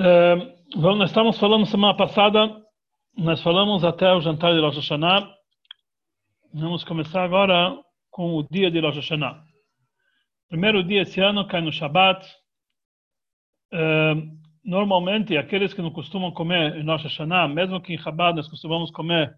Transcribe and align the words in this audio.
É, 0.00 0.36
nós 0.76 1.10
estávamos 1.10 1.38
falando 1.38 1.66
semana 1.66 1.96
passada, 1.96 2.54
nós 3.16 3.42
falamos 3.42 3.82
até 3.84 4.12
o 4.14 4.20
jantar 4.20 4.54
de 4.54 4.60
Rosh 4.60 4.76
Hashanah. 4.76 5.28
Vamos 6.54 6.84
começar 6.84 7.24
agora 7.24 7.76
com 8.08 8.36
o 8.36 8.46
dia 8.48 8.70
de 8.70 8.78
Rosh 8.78 8.94
Hashanah. 8.94 9.42
Primeiro 10.48 10.84
dia 10.84 11.02
esse 11.02 11.20
ano 11.20 11.46
cai 11.48 11.60
no 11.60 11.72
Shabbat. 11.72 12.24
É, 13.72 14.14
normalmente, 14.64 15.36
aqueles 15.36 15.74
que 15.74 15.82
não 15.82 15.90
costumam 15.90 16.30
comer 16.30 16.76
em 16.76 16.86
Rosh 16.86 17.02
Hashanah, 17.02 17.48
mesmo 17.48 17.80
que 17.80 17.92
em 17.92 17.98
Shabbat 17.98 18.36
nós 18.36 18.48
costumamos 18.48 18.92
comer 18.92 19.34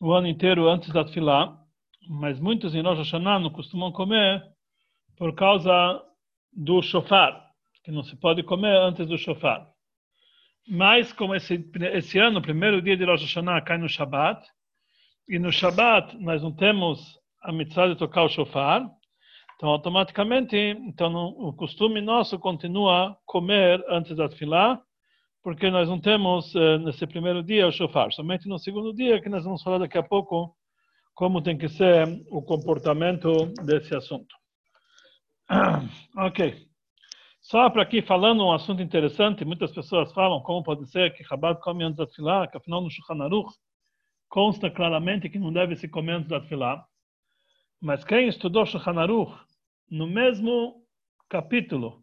o 0.00 0.12
ano 0.12 0.28
inteiro 0.28 0.66
antes 0.66 0.90
da 0.90 1.04
Tfilah, 1.04 1.54
mas 2.08 2.40
muitos 2.40 2.74
em 2.74 2.80
Rosh 2.80 2.98
Hashanah 2.98 3.38
não 3.38 3.50
costumam 3.50 3.92
comer 3.92 4.42
por 5.18 5.34
causa 5.34 6.02
do 6.54 6.80
shofar 6.80 7.44
que 7.84 7.92
não 7.92 8.02
se 8.02 8.16
pode 8.16 8.42
comer 8.42 8.74
antes 8.78 9.06
do 9.06 9.18
shofar. 9.18 9.73
Mas 10.68 11.12
como 11.12 11.34
esse, 11.34 11.62
esse 11.92 12.18
ano, 12.18 12.38
o 12.38 12.42
primeiro 12.42 12.80
dia 12.80 12.96
de 12.96 13.04
Rosh 13.04 13.22
Hashanah 13.22 13.60
cai 13.60 13.76
no 13.76 13.88
Shabbat, 13.88 14.46
e 15.28 15.38
no 15.38 15.52
Shabbat 15.52 16.16
nós 16.18 16.42
não 16.42 16.52
temos 16.52 17.18
a 17.42 17.52
mitzvah 17.52 17.88
de 17.88 17.96
tocar 17.96 18.24
o 18.24 18.28
shofar, 18.28 18.88
então 19.56 19.68
automaticamente, 19.68 20.56
então 20.56 21.14
o 21.14 21.52
costume 21.52 22.00
nosso 22.00 22.38
continua 22.38 23.16
comer 23.26 23.84
antes 23.88 24.16
da 24.16 24.28
tefilá, 24.28 24.80
porque 25.42 25.70
nós 25.70 25.88
não 25.88 26.00
temos 26.00 26.54
eh, 26.54 26.78
nesse 26.78 27.06
primeiro 27.06 27.42
dia 27.42 27.66
o 27.66 27.72
shofar, 27.72 28.10
somente 28.12 28.48
no 28.48 28.58
segundo 28.58 28.94
dia, 28.94 29.20
que 29.20 29.28
nós 29.28 29.44
vamos 29.44 29.62
falar 29.62 29.78
daqui 29.78 29.98
a 29.98 30.02
pouco 30.02 30.56
como 31.14 31.42
tem 31.42 31.56
que 31.56 31.68
ser 31.68 32.08
o 32.30 32.42
comportamento 32.42 33.30
desse 33.64 33.94
assunto. 33.94 34.34
ok. 36.16 36.73
Só 37.44 37.68
para 37.68 37.82
aqui 37.82 38.00
falando 38.00 38.42
um 38.42 38.52
assunto 38.52 38.80
interessante, 38.80 39.44
muitas 39.44 39.70
pessoas 39.70 40.10
falam 40.14 40.40
como 40.40 40.62
pode 40.62 40.88
ser 40.88 41.12
que 41.12 41.22
Chabad 41.22 41.60
come 41.60 41.84
antes 41.84 41.98
da 41.98 42.06
Tfilah, 42.06 42.48
que 42.48 42.56
afinal 42.56 42.80
no 42.80 42.90
Shulchan 42.90 43.22
Aruch 43.22 43.52
consta 44.30 44.70
claramente 44.70 45.28
que 45.28 45.38
não 45.38 45.52
deve 45.52 45.76
se 45.76 45.86
comer 45.86 46.12
antes 46.12 46.30
da 46.30 46.40
Tfilah. 46.40 46.82
Mas 47.82 48.02
quem 48.02 48.28
estudou 48.28 48.64
Shulchan 48.64 48.98
Aruch, 48.98 49.30
no 49.90 50.06
mesmo 50.06 50.82
capítulo 51.28 52.02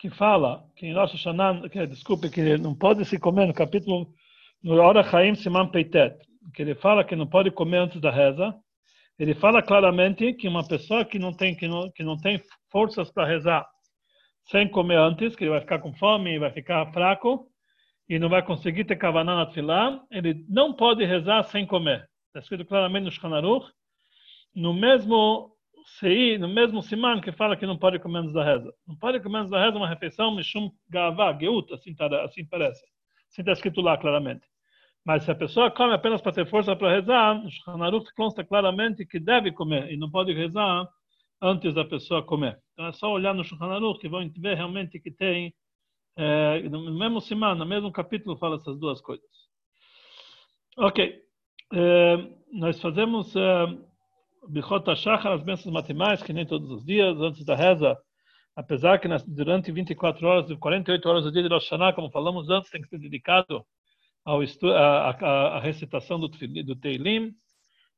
que 0.00 0.10
fala 0.10 0.68
que 0.74 0.84
em 0.84 0.94
Rosh 0.94 1.12
Hashanah, 1.12 1.68
que, 1.68 1.86
desculpe, 1.86 2.28
que 2.28 2.58
não 2.58 2.74
pode 2.74 3.04
se 3.04 3.20
comer 3.20 3.46
no 3.46 3.54
capítulo 3.54 4.12
no 4.60 4.80
Ora 4.80 5.04
Chaim 5.04 5.36
Siman 5.36 5.68
Peitet, 5.68 6.18
que 6.52 6.60
ele 6.60 6.74
fala 6.74 7.04
que 7.04 7.14
não 7.14 7.28
pode 7.28 7.52
comer 7.52 7.78
antes 7.78 8.00
da 8.00 8.10
reza, 8.10 8.52
ele 9.16 9.32
fala 9.32 9.62
claramente 9.62 10.34
que 10.34 10.48
uma 10.48 10.66
pessoa 10.66 11.04
que 11.04 11.20
não 11.20 11.32
tem 11.32 11.54
que 11.54 11.68
não, 11.68 11.88
que 11.92 12.02
não 12.02 12.18
tem 12.18 12.42
forças 12.68 13.12
para 13.12 13.28
rezar 13.28 13.64
sem 14.44 14.68
comer 14.68 14.98
antes, 14.98 15.36
que 15.36 15.44
ele 15.44 15.50
vai 15.50 15.60
ficar 15.60 15.78
com 15.78 15.92
fome, 15.94 16.38
vai 16.38 16.50
ficar 16.50 16.92
fraco 16.92 17.48
e 18.08 18.18
não 18.18 18.28
vai 18.28 18.42
conseguir 18.44 18.84
ter 18.84 18.96
kavaná 18.96 19.36
na 19.36 19.46
tefilá, 19.46 20.02
ele 20.10 20.44
não 20.48 20.72
pode 20.74 21.04
rezar 21.04 21.42
sem 21.44 21.66
comer. 21.66 22.08
Está 22.26 22.40
escrito 22.40 22.64
claramente 22.64 23.04
no 23.04 23.12
Shkanaruch, 23.12 23.70
no 24.54 24.74
mesmo 24.74 25.52
sei, 25.98 26.38
no 26.38 26.48
mesmo 26.48 26.82
siman 26.82 27.20
que 27.20 27.32
fala 27.32 27.56
que 27.56 27.66
não 27.66 27.76
pode 27.76 27.98
comer 27.98 28.20
antes 28.20 28.32
da 28.32 28.44
reza. 28.44 28.72
Não 28.86 28.96
pode 28.96 29.20
comer 29.20 29.38
antes 29.38 29.50
da 29.50 29.64
reza 29.64 29.76
uma 29.76 29.88
refeição, 29.88 30.34
mishum 30.34 30.70
gavá, 30.88 31.36
geut, 31.38 31.72
assim, 31.72 31.94
tá, 31.94 32.06
assim 32.24 32.44
parece. 32.44 32.82
Assim 33.30 33.42
está 33.42 33.52
escrito 33.52 33.80
lá 33.80 33.96
claramente. 33.96 34.46
Mas 35.04 35.24
se 35.24 35.30
a 35.30 35.34
pessoa 35.34 35.70
come 35.70 35.94
apenas 35.94 36.20
para 36.20 36.32
ter 36.32 36.46
força 36.46 36.76
para 36.76 36.92
rezar, 36.92 37.34
no 37.34 37.50
Shkanaruch 37.50 38.12
consta 38.14 38.44
claramente 38.44 39.04
que 39.04 39.18
deve 39.18 39.50
comer 39.52 39.90
e 39.90 39.96
não 39.96 40.10
pode 40.10 40.32
rezar 40.32 40.88
antes 41.40 41.74
da 41.74 41.84
pessoa 41.84 42.22
comer. 42.22 42.61
Então 42.72 42.86
é 42.86 42.92
só 42.92 43.10
olhar 43.12 43.34
no 43.34 43.44
Shulchan 43.44 43.66
Aruch 43.66 44.00
que 44.00 44.08
vão 44.08 44.28
ver 44.38 44.56
realmente 44.56 44.98
que 44.98 45.10
tem, 45.10 45.54
é, 46.16 46.62
no 46.68 46.98
mesmo 46.98 47.20
semana, 47.20 47.54
no 47.54 47.66
mesmo 47.66 47.92
capítulo, 47.92 48.36
fala 48.36 48.56
essas 48.56 48.78
duas 48.78 49.00
coisas. 49.00 49.26
Ok. 50.76 51.20
É, 51.74 52.16
nós 52.52 52.80
fazemos 52.80 53.34
é, 53.36 53.66
Bichot 54.48 54.90
HaShachar, 54.90 55.32
as 55.32 55.42
bênçãos 55.42 55.72
matemáticas, 55.72 56.22
que 56.22 56.32
nem 56.32 56.46
todos 56.46 56.70
os 56.70 56.84
dias, 56.84 57.18
antes 57.20 57.44
da 57.44 57.54
reza, 57.54 57.96
apesar 58.56 58.98
que 58.98 59.08
nas, 59.08 59.24
durante 59.24 59.70
24 59.70 60.26
horas, 60.26 60.58
48 60.58 61.08
horas 61.08 61.24
do 61.24 61.32
dia 61.32 61.42
de 61.42 61.48
Rosh 61.48 61.64
Hashanah, 61.64 61.92
como 61.92 62.10
falamos 62.10 62.48
antes, 62.50 62.70
tem 62.70 62.80
que 62.80 62.88
ser 62.88 62.98
dedicado 62.98 63.64
ao 64.24 64.40
a, 64.40 65.10
a, 65.10 65.56
a 65.56 65.60
recitação 65.60 66.18
do, 66.18 66.28
do 66.28 66.76
Teilim, 66.76 67.34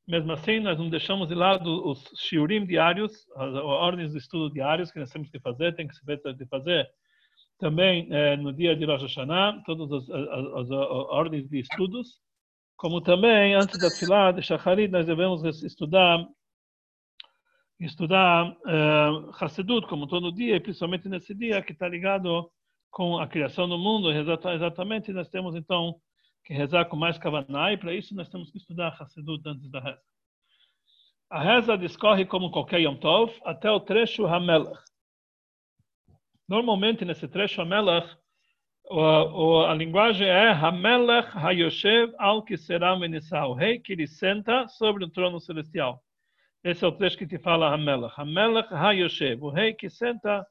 mesmo 0.07 0.31
assim, 0.31 0.59
nós 0.59 0.77
não 0.77 0.89
deixamos 0.89 1.27
de 1.27 1.35
lado 1.35 1.89
os 1.89 2.03
shiurim 2.15 2.65
diários, 2.65 3.25
as 3.35 3.55
ordens 3.55 4.11
de 4.11 4.19
estudo 4.19 4.53
diários 4.53 4.91
que 4.91 4.99
nós 4.99 5.09
temos 5.09 5.29
que 5.29 5.39
fazer, 5.39 5.75
tem 5.75 5.87
que 5.87 5.95
se 5.95 6.03
de 6.05 6.45
fazer. 6.47 6.87
Também 7.57 8.07
eh, 8.11 8.35
no 8.37 8.53
dia 8.53 8.75
de 8.75 8.85
Rosh 8.85 9.03
Hashanah, 9.03 9.63
todas 9.65 9.91
as, 9.91 10.09
as, 10.09 10.45
as, 10.55 10.71
ordens 10.71 11.49
de 11.49 11.59
estudos, 11.59 12.19
como 12.75 13.01
também 13.01 13.55
antes 13.55 13.79
da 13.79 13.89
Tfilah 13.89 14.31
de 14.31 14.41
Shacharit, 14.41 14.91
nós 14.91 15.05
devemos 15.05 15.43
estudar 15.63 16.27
estudar 17.79 18.55
eh, 18.67 19.09
Hassedut, 19.39 19.87
como 19.87 20.07
todo 20.07 20.31
dia, 20.31 20.55
e 20.55 20.59
principalmente 20.59 21.09
nesse 21.09 21.33
dia 21.33 21.61
que 21.61 21.73
está 21.73 21.87
ligado 21.87 22.49
com 22.91 23.17
a 23.17 23.27
criação 23.27 23.67
do 23.67 23.77
mundo, 23.77 24.09
exatamente 24.11 25.11
nós 25.11 25.27
temos 25.29 25.55
então 25.55 25.95
que 26.45 26.53
rezar 26.53 26.85
com 26.85 26.95
mais 26.95 27.17
kavaná, 27.17 27.73
e 27.73 27.77
para 27.77 27.93
isso 27.93 28.15
nós 28.15 28.29
temos 28.29 28.51
que 28.51 28.57
estudar 28.59 28.95
Hassidut 28.99 29.41
antes 29.47 29.69
da 29.69 29.79
reza. 29.79 30.01
A 31.29 31.41
reza 31.41 31.75
discorre 31.75 32.23
como 32.23 32.51
qualquer 32.51 32.81
Yom 32.81 32.95
Tov 32.97 33.33
até 33.43 33.69
o 33.71 33.79
trecho 33.79 34.27
Hamelach. 34.27 34.79
Normalmente, 36.47 37.03
nesse 37.03 37.27
trecho 37.27 37.61
Hamelach, 37.61 38.15
a, 38.91 39.71
a 39.71 39.73
linguagem 39.73 40.27
é 40.27 40.51
Hamelach 40.51 41.35
Hayoshev 41.35 42.13
al 42.19 42.43
Kiseram 42.43 42.99
Venissah, 42.99 43.47
o 43.47 43.55
rei 43.55 43.79
que 43.79 43.93
ele 43.93 44.05
senta 44.05 44.67
sobre 44.67 45.03
o 45.03 45.09
trono 45.09 45.39
celestial. 45.39 46.03
Esse 46.63 46.85
é 46.85 46.87
o 46.87 46.91
trecho 46.91 47.17
que 47.17 47.25
te 47.25 47.39
fala 47.39 47.73
Hamelach. 47.73 48.13
Hamelach 48.21 48.71
Hayoshev, 48.71 49.43
o 49.43 49.49
rei 49.49 49.73
que 49.73 49.89
senta 49.89 50.45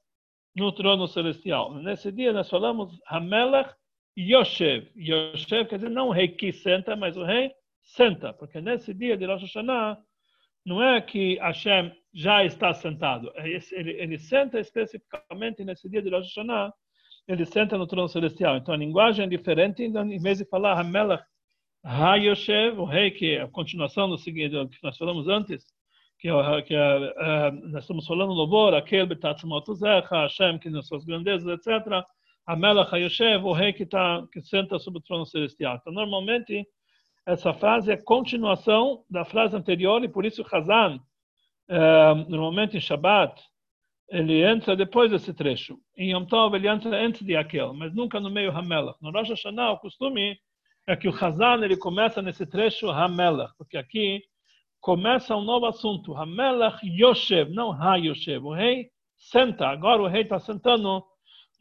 no 0.57 0.73
trono 0.73 1.07
celestial. 1.07 1.73
Nesse 1.75 2.11
dia 2.11 2.33
nós 2.33 2.51
falamos 2.51 3.01
Hamelach 3.07 3.73
Yoshev. 4.19 4.89
Yoshev 4.97 5.69
quer 5.69 5.77
dizer 5.77 5.91
não 5.91 6.09
o 6.09 6.13
rei 6.13 6.29
que 6.29 6.53
senta, 6.53 6.97
mas 6.97 7.17
o 7.17 7.25
rei 7.25 7.53
senta. 7.83 8.33
Porque 8.33 8.61
nesse 8.61 8.95
dia 8.95 9.17
de 9.17 9.27
Rosh 9.27 9.43
Hashanah, 9.43 9.99
não 10.65 10.83
é 10.83 11.01
que 11.01 11.37
Hashem 11.39 11.93
já 12.13 12.45
está 12.45 12.73
sentado. 12.73 13.31
É 13.37 13.49
ele, 13.49 13.91
ele 13.93 14.19
senta 14.19 14.59
especificamente 14.59 15.65
nesse 15.65 15.89
dia 15.89 16.01
de 16.01 16.11
Rosh 16.11 16.29
Hashanah, 16.29 16.73
ele 17.27 17.45
senta 17.45 17.77
no 17.77 17.87
trono 17.87 18.09
celestial. 18.09 18.57
Então 18.57 18.75
a 18.75 18.79
linguagem 18.79 19.25
é 19.25 19.29
diferente, 19.29 19.83
então, 19.83 20.07
em 20.11 20.21
vez 20.21 20.39
de 20.39 20.45
falar 20.45 20.79
Hamelach 20.79 21.25
HaYoshev, 21.85 22.79
o 22.79 22.85
rei, 22.85 23.11
que 23.11 23.33
é 23.33 23.43
a 23.43 23.49
continuação 23.49 24.09
do 24.09 24.17
seguinte, 24.17 24.55
que 24.69 24.83
nós 24.83 24.97
falamos 24.97 25.29
antes, 25.29 25.67
que, 26.19 26.29
é, 26.29 26.63
que 26.63 26.75
é, 26.75 27.51
nós 27.51 27.85
estamos 27.85 28.07
falando 28.07 28.33
louvor, 28.33 28.75
aquele 28.75 29.07
Betatzmotuzecha, 29.07 30.09
Hashem, 30.11 30.59
que 30.59 30.71
nas 30.71 30.87
suas 30.87 31.05
grandezas, 31.05 31.47
etc. 31.47 32.03
Amelach 32.47 32.93
HaYoshev, 32.95 33.45
o 33.45 33.53
rei 33.53 33.73
que, 33.73 33.87
tá, 33.87 34.27
que 34.33 34.41
senta 34.43 34.79
sobre 34.79 34.99
o 34.99 35.03
trono 35.03 35.25
celestial. 35.25 35.77
Então, 35.77 35.93
normalmente, 35.93 36.67
essa 37.27 37.55
frase 37.55 37.91
é 37.91 37.97
continuação 37.97 39.05
da 39.09 39.25
frase 39.25 39.57
anterior, 39.57 40.05
e 40.05 40.09
por 40.09 40.27
isso 40.27 40.45
Hazan, 40.53 41.01
é, 41.69 42.15
normalmente 42.29 42.77
em 42.77 42.81
Shabbat, 42.81 43.43
ele 44.11 44.45
entra 44.45 44.77
depois 44.77 45.11
desse 45.11 45.33
trecho. 45.33 45.79
Em 45.97 46.13
Yom 46.13 46.27
Tov, 46.27 46.55
ele 46.55 46.69
entra 46.69 46.95
antes 46.97 47.23
de 47.23 47.35
aquele, 47.35 47.73
mas 47.73 47.95
nunca 47.95 48.21
no 48.21 48.31
meio 48.31 48.55
Hamelach. 48.55 48.99
No 49.01 49.11
Rosh 49.11 49.31
Hashanah, 49.31 49.73
o 49.73 49.79
costume 49.79 50.37
é 50.87 50.95
que 50.95 51.09
o 51.09 51.25
Hazan 51.25 51.65
ele 51.65 51.77
começa 51.77 52.21
nesse 52.21 52.45
trecho 52.45 52.91
Hamelach, 52.91 53.55
porque 53.57 53.79
aqui 53.79 54.23
começa 54.81 55.35
um 55.35 55.43
novo 55.43 55.65
assunto. 55.65 56.15
Hamelach 56.15 56.79
Yoshev, 56.87 57.51
não 57.51 57.73
Ha-Yoshev. 57.73 58.45
O 58.45 58.53
rei 58.53 58.91
senta, 59.17 59.67
agora 59.69 60.03
o 60.03 60.07
rei 60.07 60.23
está 60.23 60.39
sentando 60.39 61.03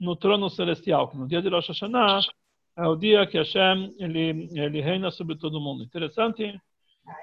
no 0.04 0.16
trono 0.18 0.50
celestial, 0.50 1.08
que 1.08 1.18
no 1.18 1.28
dia 1.28 1.42
de 1.42 1.50
Rosh 1.50 1.70
Hashanah 1.70 2.20
é 2.76 2.88
o 2.88 2.96
dia 2.96 3.26
que 3.26 3.38
Hashem 3.38 3.96
ele, 3.98 4.50
ele 4.54 4.82
reina 4.82 5.10
sobre 5.10 5.38
todo 5.38 5.62
mundo. 5.62 5.84
Interessante 5.84 6.60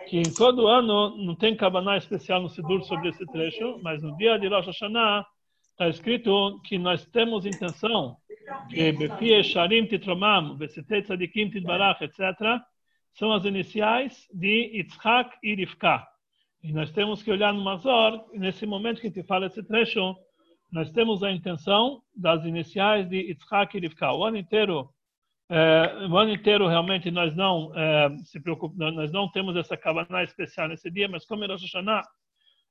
que 0.08 0.18
em 0.18 0.32
todo 0.34 0.66
ano 0.66 1.16
não 1.16 1.34
tem 1.34 1.54
cabaná 1.54 1.96
especial 1.96 2.40
no 2.40 2.48
Sidur 2.48 2.82
sobre 2.84 3.10
esse 3.10 3.26
trecho, 3.26 3.78
mas 3.82 4.02
no 4.02 4.16
dia 4.16 4.38
de 4.38 4.48
Rosh 4.48 4.66
Hashanah 4.66 5.26
está 5.72 5.88
escrito 5.88 6.60
que 6.64 6.78
nós 6.78 7.04
temos 7.06 7.44
intenção 7.44 8.16
que 8.70 8.92
Befie 8.92 9.44
Sharim 9.44 9.86
Titromam, 9.86 10.56
Vesetei 10.56 11.02
Tzadikim 11.02 11.50
Tidbarach, 11.50 12.02
etc., 12.02 12.18
são 13.12 13.32
as 13.32 13.44
iniciais 13.44 14.26
de 14.32 14.70
Yitzhak 14.74 15.36
e 15.42 15.54
Rivka. 15.54 16.06
E 16.62 16.72
nós 16.72 16.90
temos 16.90 17.22
que 17.22 17.30
olhar 17.30 17.52
no 17.52 17.62
Mazor, 17.62 18.24
nesse 18.32 18.66
momento 18.66 19.00
que 19.00 19.08
gente 19.08 19.22
fala 19.24 19.46
esse 19.46 19.62
trecho, 19.62 20.16
nós 20.72 20.90
temos 20.90 21.22
a 21.22 21.32
intenção 21.32 22.02
das 22.14 22.44
iniciais 22.44 23.08
de 23.08 23.16
Yitzhak 23.16 23.76
e. 23.76 24.04
O 24.14 24.24
ano 24.24 24.36
inteiro, 24.36 24.88
é, 25.48 26.06
o 26.08 26.16
ano 26.16 26.32
inteiro 26.32 26.68
realmente 26.68 27.10
nós 27.10 27.34
não 27.34 27.72
é, 27.74 28.16
se 28.24 28.40
preocupamos, 28.40 28.94
nós 28.94 29.10
não 29.10 29.28
temos 29.30 29.56
essa 29.56 29.76
kavaná 29.76 30.22
especial 30.22 30.68
nesse 30.68 30.90
dia, 30.90 31.08
mas 31.08 31.26
como 31.26 31.46
Rosh 31.46 31.62
Hashanah, 31.62 32.02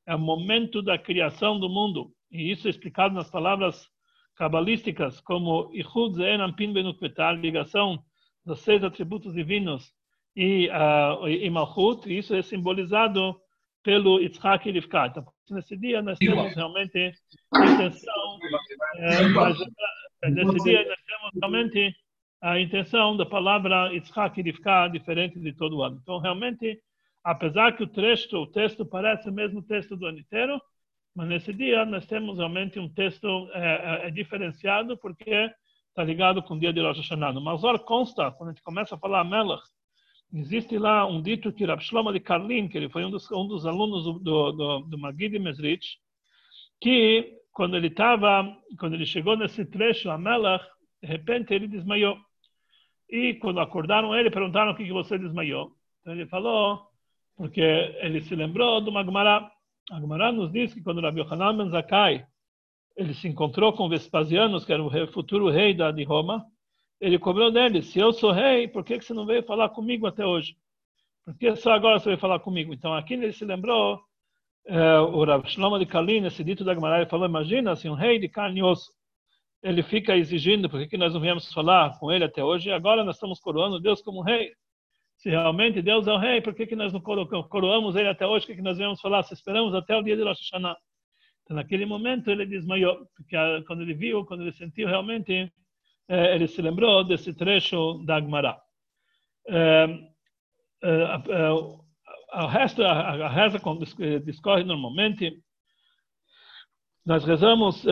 é 0.07 0.15
o 0.15 0.19
momento 0.19 0.81
da 0.81 0.97
criação 0.97 1.59
do 1.59 1.69
mundo. 1.69 2.11
E 2.31 2.51
isso 2.51 2.67
é 2.67 2.69
explicado 2.69 3.13
nas 3.13 3.29
palavras 3.29 3.87
cabalísticas 4.35 5.19
como 5.19 5.69
Ichud 5.73 6.15
Ze'en 6.15 6.41
Ampin 6.41 6.71
Benukvetar, 6.71 7.35
ligação 7.35 8.01
dos 8.45 8.59
seis 8.61 8.83
atributos 8.83 9.33
divinos 9.33 9.91
e, 10.35 10.69
uh, 10.69 11.27
e 11.27 11.49
Malchut, 11.49 12.09
e 12.09 12.17
isso 12.17 12.33
é 12.33 12.41
simbolizado 12.41 13.35
pelo 13.83 14.19
Yitzhak 14.21 14.67
e 14.67 14.71
Rivka. 14.71 15.07
Então, 15.07 15.25
nesse 15.53 15.75
dia 15.77 16.01
nós 16.01 16.17
temos 16.17 16.53
realmente 16.55 17.13
a 17.53 17.65
intenção, 17.65 18.39
é, 18.97 20.29
nesse 20.29 20.63
dia 20.63 20.87
nós 20.87 20.99
temos 21.05 21.31
realmente 21.35 21.95
a 22.41 22.59
intenção 22.59 23.17
da 23.17 23.25
palavra 23.25 23.91
Yitzhak 23.93 24.39
e 24.39 24.43
Rivka 24.43 24.87
diferente 24.87 25.39
de 25.39 25.53
todo 25.53 25.83
ano. 25.83 25.99
Então, 26.01 26.19
realmente, 26.19 26.81
apesar 27.23 27.75
que 27.75 27.83
o 27.83 27.87
texto, 27.87 28.37
o 28.37 28.47
texto 28.47 28.85
parece 28.85 29.29
o 29.29 29.33
mesmo 29.33 29.61
texto 29.61 29.95
do 29.95 30.05
ano 30.05 30.19
inteiro, 30.19 30.59
mas 31.15 31.27
nesse 31.27 31.53
dia 31.53 31.85
nós 31.85 32.05
temos 32.05 32.37
realmente 32.37 32.79
um 32.79 32.87
texto 32.87 33.49
é, 33.53 34.07
é, 34.07 34.11
diferenciado 34.11 34.97
porque 34.97 35.51
está 35.89 36.03
ligado 36.03 36.41
com 36.41 36.53
o 36.53 36.59
dia 36.59 36.71
de 36.71 36.81
Rosh 36.81 36.99
Hashanah. 36.99 37.33
No 37.33 37.41
Mazor 37.41 37.79
consta, 37.79 38.31
quando 38.31 38.49
a 38.49 38.53
gente 38.53 38.63
começa 38.63 38.95
a 38.95 38.97
falar 38.99 39.23
Melech, 39.23 39.63
Existe 40.31 40.77
lá 40.77 41.07
um 41.07 41.21
dito 41.21 41.51
que 41.51 41.65
Rav 41.65 41.81
Shlomo 41.81 42.13
de 42.13 42.19
Karlin, 42.19 42.67
que 42.67 42.77
ele 42.77 42.89
foi 42.89 43.03
um 43.03 43.09
dos, 43.09 43.29
um 43.31 43.47
dos 43.47 43.65
alunos 43.65 44.03
do, 44.03 44.51
do, 44.51 44.79
do 44.81 44.97
Magid 44.97 45.39
Mesrich, 45.39 45.97
que 46.79 47.39
quando 47.51 47.75
ele 47.75 47.87
estava, 47.87 48.55
quando 48.79 48.93
ele 48.93 49.05
chegou 49.05 49.35
nesse 49.35 49.65
trecho, 49.65 50.09
a 50.09 50.17
Melach, 50.17 50.63
de 51.01 51.07
repente 51.07 51.53
ele 51.53 51.67
desmaiou. 51.67 52.17
E 53.09 53.33
quando 53.35 53.59
acordaram 53.59 54.15
ele, 54.15 54.29
perguntaram 54.29 54.71
o 54.71 54.75
que, 54.75 54.85
que 54.85 54.93
você 54.93 55.17
desmaiou. 55.17 55.71
Então 55.99 56.13
ele 56.13 56.27
falou, 56.27 56.87
porque 57.35 57.61
ele 57.61 58.21
se 58.21 58.35
lembrou 58.35 58.79
do 58.81 58.91
Magmará. 58.91 59.51
A 59.91 59.99
Gemara 59.99 60.31
nos 60.31 60.51
diz 60.51 60.73
que 60.73 60.83
quando 60.83 61.01
Rabi 61.01 61.21
Yohanan 61.21 61.57
Ben 61.57 61.69
Zakkai, 61.69 62.23
ele 62.95 63.13
se 63.15 63.27
encontrou 63.27 63.73
com 63.73 63.89
Vespasianos, 63.89 64.63
que 64.63 64.71
era 64.71 64.83
o 64.83 65.07
futuro 65.07 65.49
rei 65.49 65.73
da, 65.73 65.91
de 65.91 66.03
Roma, 66.03 66.45
ele 66.99 67.17
cobrou 67.17 67.51
dele, 67.51 67.81
se 67.81 67.99
eu 67.99 68.11
sou 68.11 68.31
rei, 68.31 68.67
por 68.67 68.83
que, 68.83 69.01
você 69.01 69.13
não 69.13 69.25
veio 69.25 69.43
falar 69.43 69.69
comigo 69.69 70.05
até 70.05 70.25
hoje? 70.25 70.55
Por 71.25 71.37
que 71.37 71.55
só 71.55 71.71
agora 71.71 71.99
você 71.99 72.05
veio 72.09 72.17
falar 72.17 72.39
comigo? 72.39 72.73
Então 72.73 72.93
aqui 72.93 73.13
ele 73.13 73.31
se 73.31 73.45
lembrou, 73.45 74.01
é, 74.65 74.99
o 74.99 75.23
Rav 75.23 75.47
Shlomo 75.47 75.79
de 75.79 75.85
Kalin, 75.85 76.25
esse 76.25 76.43
dito 76.43 76.63
da 76.63 76.73
Gemara, 76.73 76.97
ele 76.97 77.09
falou, 77.09 77.27
imagina 77.27 77.75
se 77.75 77.87
um 77.89 77.93
rei 77.93 78.19
de 78.19 78.27
carne 78.27 78.59
e 78.59 78.63
osso, 78.63 78.91
ele 79.61 79.83
fica 79.83 80.15
exigindo, 80.15 80.69
por 80.69 80.85
que, 80.87 80.97
nós 80.97 81.13
não 81.13 81.21
viemos 81.21 81.51
falar 81.53 81.97
com 81.99 82.11
ele 82.11 82.23
até 82.23 82.43
hoje? 82.43 82.69
E 82.69 82.71
agora 82.71 83.03
nós 83.03 83.15
estamos 83.15 83.39
coroando 83.39 83.79
Deus 83.79 84.01
como 84.01 84.21
rei. 84.21 84.51
Se 85.17 85.29
realmente 85.29 85.81
Deus 85.81 86.07
é 86.07 86.13
o 86.13 86.17
rei, 86.17 86.39
por 86.41 86.53
que, 86.53 86.65
que 86.65 86.77
nós 86.77 86.93
não 86.93 87.01
coroamos 87.01 87.95
ele 87.95 88.07
até 88.07 88.25
hoje? 88.25 88.45
Por 88.45 88.51
que, 88.51 88.57
que 88.57 88.63
nós 88.63 88.77
viemos 88.77 89.01
falar? 89.01 89.23
Se 89.23 89.33
esperamos 89.33 89.75
até 89.75 89.97
o 89.97 90.01
dia 90.01 90.15
de 90.15 90.23
Rosh 90.23 90.39
Hashanah. 90.39 90.77
Então, 91.43 91.57
naquele 91.57 91.85
momento 91.85 92.29
ele 92.31 92.45
desmaiou, 92.45 93.05
porque 93.17 93.35
quando 93.67 93.81
ele 93.81 93.93
viu, 93.93 94.23
quando 94.23 94.43
ele 94.43 94.53
sentiu 94.53 94.87
realmente 94.87 95.51
ele 96.09 96.47
se 96.47 96.61
lembrou 96.61 97.03
desse 97.03 97.33
trecho 97.33 98.03
da 98.03 98.19
Gemara. 98.19 98.59
É, 99.47 99.85
é, 100.81 101.51
o 101.51 102.47
resto, 102.47 102.83
a, 102.83 103.27
reza 103.29 103.59
discorre 104.25 104.63
normalmente. 104.63 105.39
Nós 107.05 107.23
rezamos 107.23 107.83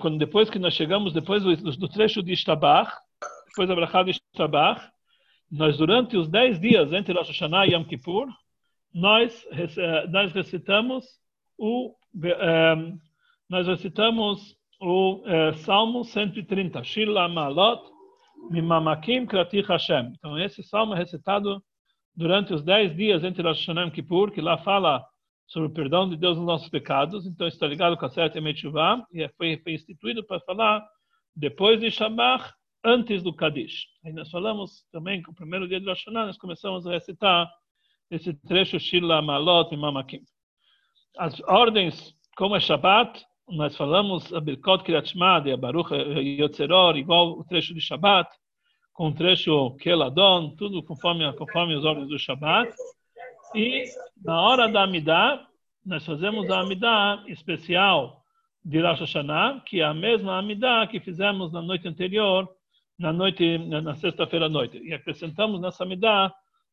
quando 0.00 0.18
depois 0.18 0.48
que 0.48 0.58
nós 0.58 0.74
chegamos 0.74 1.12
depois 1.12 1.42
do 1.42 1.88
trecho 1.88 2.22
de 2.22 2.32
Ishtabach, 2.32 2.90
depois 3.48 3.68
da 3.68 3.74
Brachá 3.74 4.02
de 4.02 4.12
Ishtabach, 4.12 4.90
nós 5.50 5.76
durante 5.76 6.16
os 6.16 6.28
dez 6.28 6.60
dias 6.60 6.92
entre 6.92 7.12
Rosh 7.12 7.28
Hashanah 7.28 7.66
e 7.66 7.74
Yom 7.74 7.84
Kippur, 7.84 8.26
nós 8.92 9.46
nós 10.10 10.32
recitamos 10.32 11.04
o 11.58 11.94
nós 13.48 13.66
recitamos 13.66 14.56
o 14.80 15.22
é, 15.26 15.52
Salmo 15.52 16.04
130, 16.04 16.82
Shila 16.82 17.28
Malot 17.28 17.82
Mimamakim 18.50 19.26
Krati 19.26 19.60
Hashem. 19.60 20.12
Então, 20.16 20.38
esse 20.38 20.62
salmo 20.62 20.94
é 20.94 20.98
recitado 20.98 21.62
durante 22.16 22.54
os 22.54 22.62
dez 22.62 22.96
dias 22.96 23.22
entre 23.22 23.42
Rosh 23.42 23.58
Hashanah 23.58 23.88
e 23.88 23.90
Kippur, 23.90 24.30
que 24.30 24.40
lá 24.40 24.56
fala 24.58 25.04
sobre 25.46 25.68
o 25.68 25.72
perdão 25.72 26.08
de 26.08 26.16
Deus 26.16 26.38
nos 26.38 26.46
nossos 26.46 26.68
pecados. 26.68 27.26
Então, 27.26 27.46
está 27.46 27.66
ligado 27.66 27.96
com 27.96 28.06
a 28.06 28.10
Sete 28.10 28.40
Metchuvah, 28.40 29.04
e 29.12 29.28
foi, 29.36 29.58
foi 29.58 29.74
instituído 29.74 30.24
para 30.24 30.40
falar 30.40 30.82
depois 31.36 31.78
de 31.78 31.90
Shabbat, 31.90 32.50
antes 32.82 33.22
do 33.22 33.34
Kadish. 33.34 33.86
Aí 34.02 34.12
nós 34.12 34.30
falamos 34.30 34.86
também 34.90 35.22
que 35.22 35.30
o 35.30 35.34
primeiro 35.34 35.68
dia 35.68 35.78
de 35.78 35.86
Rosh 35.86 36.04
Hashanah, 36.06 36.26
nós 36.26 36.38
começamos 36.38 36.86
a 36.86 36.92
recitar 36.92 37.50
esse 38.10 38.32
trecho 38.32 38.80
Shila 38.80 39.20
Malot 39.20 39.70
Mimamakim. 39.70 40.22
As 41.18 41.38
ordens, 41.40 42.16
como 42.36 42.56
é 42.56 42.60
Shabbat, 42.60 43.22
nós 43.50 43.76
falamos 43.76 44.32
a 44.32 44.40
Birkot 44.40 44.84
Kirat 44.84 45.08
Shema 45.08 45.40
de 45.40 45.56
Baruch 45.56 45.92
Yotzeror, 45.92 46.96
igual 46.96 47.38
o 47.38 47.44
trecho 47.44 47.74
de 47.74 47.80
Shabbat, 47.80 48.30
com 48.92 49.08
o 49.08 49.14
trecho 49.14 49.76
Keladon, 49.76 50.54
tudo 50.56 50.82
conforme, 50.82 51.30
conforme 51.34 51.74
os 51.74 51.84
ordens 51.84 52.08
do 52.08 52.18
Shabbat. 52.18 52.72
E 53.54 53.84
na 54.22 54.40
hora 54.40 54.68
da 54.68 54.84
Amidah, 54.84 55.46
nós 55.84 56.04
fazemos 56.04 56.48
a 56.50 56.60
Amidah 56.60 57.24
especial 57.26 58.22
de 58.64 58.80
Rosh 58.80 59.00
Hashanah, 59.00 59.62
que 59.66 59.80
é 59.80 59.84
a 59.84 59.94
mesma 59.94 60.38
Amidah 60.38 60.86
que 60.86 61.00
fizemos 61.00 61.52
na 61.52 61.62
noite 61.62 61.88
anterior, 61.88 62.48
na 62.98 63.12
noite 63.12 63.58
na 63.58 63.94
sexta-feira 63.96 64.46
à 64.46 64.48
noite. 64.48 64.78
E 64.78 64.92
acrescentamos 64.92 65.60
nessa 65.60 65.82
Amidah 65.82 66.32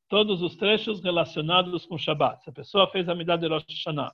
todos 0.09 0.41
os 0.41 0.55
trechos 0.55 1.01
relacionados 1.01 1.85
com 1.85 1.97
Shabbat. 1.97 2.43
Se 2.43 2.49
a 2.49 2.53
pessoa 2.53 2.87
fez 2.87 3.09
a 3.09 3.13
Amidah 3.13 3.37
de 3.37 3.47
Rosh 3.47 3.65
Hashanah, 3.69 4.11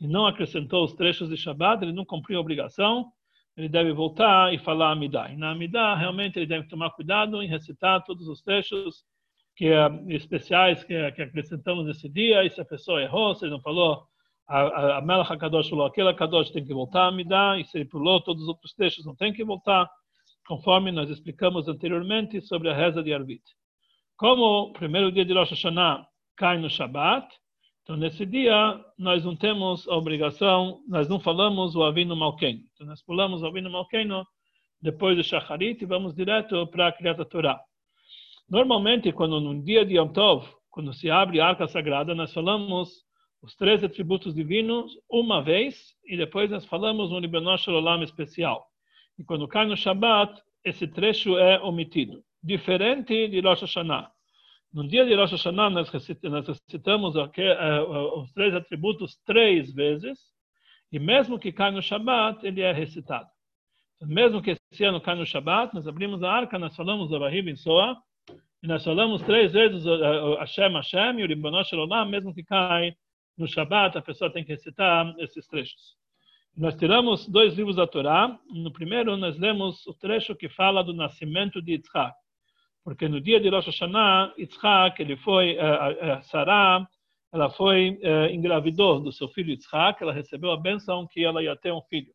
e 0.00 0.06
não 0.06 0.26
acrescentou 0.26 0.84
os 0.84 0.92
trechos 0.92 1.28
de 1.28 1.36
Shabbat, 1.36 1.82
ele 1.82 1.92
não 1.92 2.04
cumpriu 2.04 2.38
a 2.38 2.40
obrigação, 2.40 3.10
ele 3.56 3.68
deve 3.68 3.92
voltar 3.92 4.52
e 4.52 4.58
falar 4.58 4.92
Amidah. 4.92 5.32
E 5.32 5.36
na 5.36 5.50
Amidah, 5.52 5.94
realmente, 5.94 6.38
ele 6.38 6.46
deve 6.46 6.68
tomar 6.68 6.90
cuidado 6.90 7.42
em 7.42 7.48
recitar 7.48 8.04
todos 8.04 8.28
os 8.28 8.42
trechos 8.42 9.04
que, 9.56 9.70
uh, 9.70 10.10
especiais 10.10 10.84
que, 10.84 11.10
que, 11.12 11.22
acrescentamos 11.22 11.86
nesse 11.86 12.08
dia, 12.08 12.44
e 12.44 12.50
se 12.50 12.60
a 12.60 12.64
pessoa 12.64 13.02
errou, 13.02 13.34
se 13.34 13.46
ele 13.46 13.52
não 13.52 13.60
falou 13.60 14.06
a, 14.48 15.00
Melach 15.00 15.32
HaKadosh 15.32 15.68
falou, 15.68 15.86
aquele 15.86 16.08
HaKadosh 16.10 16.50
tem 16.50 16.64
que 16.64 16.72
voltar 16.72 17.04
a 17.04 17.08
Amidah, 17.08 17.58
e 17.58 17.64
se 17.64 17.78
ele 17.78 17.84
pulou 17.86 18.20
todos 18.20 18.42
os 18.42 18.48
outros 18.48 18.72
trechos, 18.74 19.04
não 19.04 19.14
tem 19.16 19.32
que 19.32 19.44
voltar, 19.44 19.90
conforme 20.46 20.92
nós 20.92 21.10
explicamos 21.10 21.66
anteriormente 21.66 22.40
sobre 22.40 22.70
a 22.70 22.74
reza 22.74 23.02
de 23.02 23.12
Arvit. 23.12 23.42
Como 24.16 24.68
o 24.68 24.72
primeiro 24.72 25.10
dia 25.10 25.24
de 25.24 25.32
Rosh 25.32 25.50
Hashanah 25.50 26.06
cai 26.36 26.58
no 26.58 26.70
Shabbat, 26.70 27.26
então, 27.86 27.96
nesse 27.96 28.26
dia, 28.26 28.84
nós 28.98 29.24
não 29.24 29.36
temos 29.36 29.86
a 29.86 29.94
obrigação, 29.94 30.82
nós 30.88 31.08
não 31.08 31.20
falamos 31.20 31.76
o 31.76 31.84
Avino 31.84 32.16
Malken. 32.16 32.64
Então, 32.74 32.84
nós 32.84 33.00
pulamos 33.00 33.44
o 33.44 33.46
Avino 33.46 33.70
Malken 33.70 34.08
depois 34.82 35.16
do 35.16 35.22
Shacharit 35.22 35.80
e 35.80 35.86
vamos 35.86 36.12
direto 36.12 36.66
para 36.66 36.88
a 36.88 36.92
Kriyat 36.92 37.24
Torah. 37.26 37.60
Normalmente, 38.50 39.12
quando 39.12 39.40
no 39.40 39.62
dia 39.62 39.86
de 39.86 39.94
Yom 39.94 40.08
Tov, 40.08 40.48
quando 40.68 40.92
se 40.92 41.08
abre 41.08 41.38
a 41.38 41.46
Arca 41.46 41.68
Sagrada, 41.68 42.12
nós 42.12 42.34
falamos 42.34 43.04
os 43.40 43.54
três 43.54 43.84
atributos 43.84 44.34
divinos 44.34 44.90
uma 45.08 45.40
vez 45.40 45.94
e 46.04 46.16
depois 46.16 46.50
nós 46.50 46.66
falamos 46.66 47.12
um 47.12 47.20
Libanosh 47.20 47.68
Olam 47.68 48.02
especial. 48.02 48.66
E 49.16 49.22
quando 49.22 49.46
cai 49.46 49.64
no 49.64 49.76
Shabbat, 49.76 50.42
esse 50.64 50.88
trecho 50.88 51.38
é 51.38 51.60
omitido. 51.60 52.20
Diferente 52.42 53.28
de 53.28 53.38
Rosh 53.38 53.60
Hashanah. 53.60 54.10
No 54.76 54.86
dia 54.86 55.06
de 55.06 55.14
Rosh 55.14 55.30
Hashanah, 55.30 55.70
nós 55.70 55.88
recitamos 55.88 57.16
uh, 57.16 58.20
os 58.20 58.30
três 58.34 58.54
atributos 58.54 59.16
três 59.24 59.72
vezes, 59.72 60.18
e 60.92 60.98
mesmo 60.98 61.38
que 61.38 61.50
cai 61.50 61.70
no 61.70 61.80
Shabbat, 61.80 62.46
ele 62.46 62.60
é 62.60 62.72
recitado. 62.72 63.26
Então, 63.96 64.06
mesmo 64.06 64.42
que 64.42 64.54
esse 64.70 64.84
ano 64.84 65.00
cai 65.00 65.14
no 65.14 65.24
Shabbat, 65.24 65.74
nós 65.74 65.88
abrimos 65.88 66.22
a 66.22 66.30
arca, 66.30 66.58
nós 66.58 66.76
falamos 66.76 67.08
Bahib 67.08 67.48
em 67.48 67.56
Soa, 67.56 67.96
e 68.62 68.66
nós 68.66 68.84
falamos 68.84 69.22
três 69.22 69.54
vezes 69.54 69.86
uh, 69.86 70.34
Hashem, 70.40 70.74
Hashem, 70.74 71.20
e 71.20 71.24
o 71.24 71.26
Rimbonosh 71.26 71.70
mesmo 72.10 72.34
que 72.34 72.44
cai 72.44 72.94
no 73.38 73.48
Shabbat, 73.48 73.96
a 73.96 74.02
pessoa 74.02 74.30
tem 74.30 74.44
que 74.44 74.52
recitar 74.52 75.10
esses 75.20 75.46
trechos. 75.46 75.96
Nós 76.54 76.76
tiramos 76.76 77.26
dois 77.26 77.54
livros 77.54 77.76
da 77.76 77.86
Torá. 77.86 78.38
No 78.50 78.70
primeiro, 78.70 79.16
nós 79.16 79.38
lemos 79.38 79.86
o 79.86 79.94
trecho 79.94 80.36
que 80.36 80.50
fala 80.50 80.84
do 80.84 80.92
nascimento 80.92 81.62
de 81.62 81.72
Yitzhak 81.72 82.14
porque 82.86 83.08
no 83.08 83.20
dia 83.20 83.40
de 83.40 83.48
Rosh 83.48 83.66
Hashanah, 83.66 84.32
Yitzhak, 84.38 85.02
ele 85.02 85.16
foi, 85.16 85.56
uh, 85.56 86.20
uh, 86.20 86.22
Sarah, 86.22 86.86
ela 87.34 87.50
foi, 87.50 87.98
uh, 88.00 88.32
engravidou 88.32 89.00
do 89.00 89.10
seu 89.10 89.28
filho 89.30 89.50
Yitzhak, 89.50 90.00
ela 90.00 90.12
recebeu 90.12 90.52
a 90.52 90.56
benção 90.56 91.04
que 91.04 91.24
ela 91.24 91.42
ia 91.42 91.56
ter 91.56 91.72
um 91.72 91.82
filho. 91.90 92.12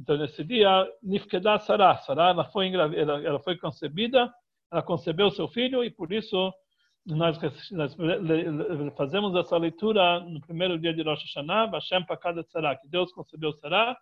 Então, 0.00 0.16
nesse 0.16 0.42
dia, 0.42 0.88
Nifkedah 1.02 1.58
Sarah, 1.58 1.98
Sarah, 1.98 2.30
ela 2.30 2.44
foi, 2.46 2.72
ela, 2.72 3.22
ela 3.22 3.38
foi 3.40 3.58
concebida, 3.58 4.32
ela 4.72 4.82
concebeu 4.82 5.30
seu 5.30 5.46
filho, 5.46 5.84
e 5.84 5.90
por 5.90 6.10
isso 6.10 6.54
nós, 7.04 7.38
nós 7.70 7.94
fazemos 8.96 9.36
essa 9.36 9.58
leitura 9.58 10.20
no 10.20 10.40
primeiro 10.40 10.78
dia 10.78 10.94
de 10.94 11.02
Rosh 11.02 11.20
Hashanah, 11.24 11.70
Hashem 11.70 12.06
Pakad 12.06 12.42
Sarah, 12.48 12.76
que 12.76 12.88
Deus 12.88 13.12
concebeu 13.12 13.52
Sarah, 13.52 13.94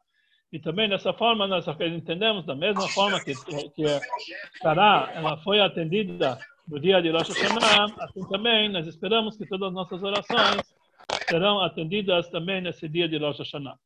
e 0.52 0.58
também 0.58 0.88
dessa 0.88 1.12
forma 1.12 1.46
nós 1.46 1.66
entendemos 1.80 2.44
da 2.46 2.54
mesma 2.54 2.88
forma 2.88 3.22
que 3.22 3.34
que 3.34 3.84
Sarah 4.62 5.10
ela 5.14 5.36
foi 5.38 5.60
atendida 5.60 6.38
no 6.68 6.80
dia 6.80 7.00
de 7.00 7.10
Rosh 7.10 7.28
Hashanah, 7.28 7.94
assim 8.00 8.26
também 8.28 8.68
nós 8.68 8.86
esperamos 8.86 9.36
que 9.36 9.46
todas 9.46 9.68
as 9.68 9.74
nossas 9.74 10.02
orações 10.02 10.62
serão 11.28 11.60
atendidas 11.60 12.28
também 12.30 12.60
nesse 12.60 12.88
dia 12.88 13.08
de 13.08 13.18
Rosh 13.18 13.38
Hashanah. 13.38 13.76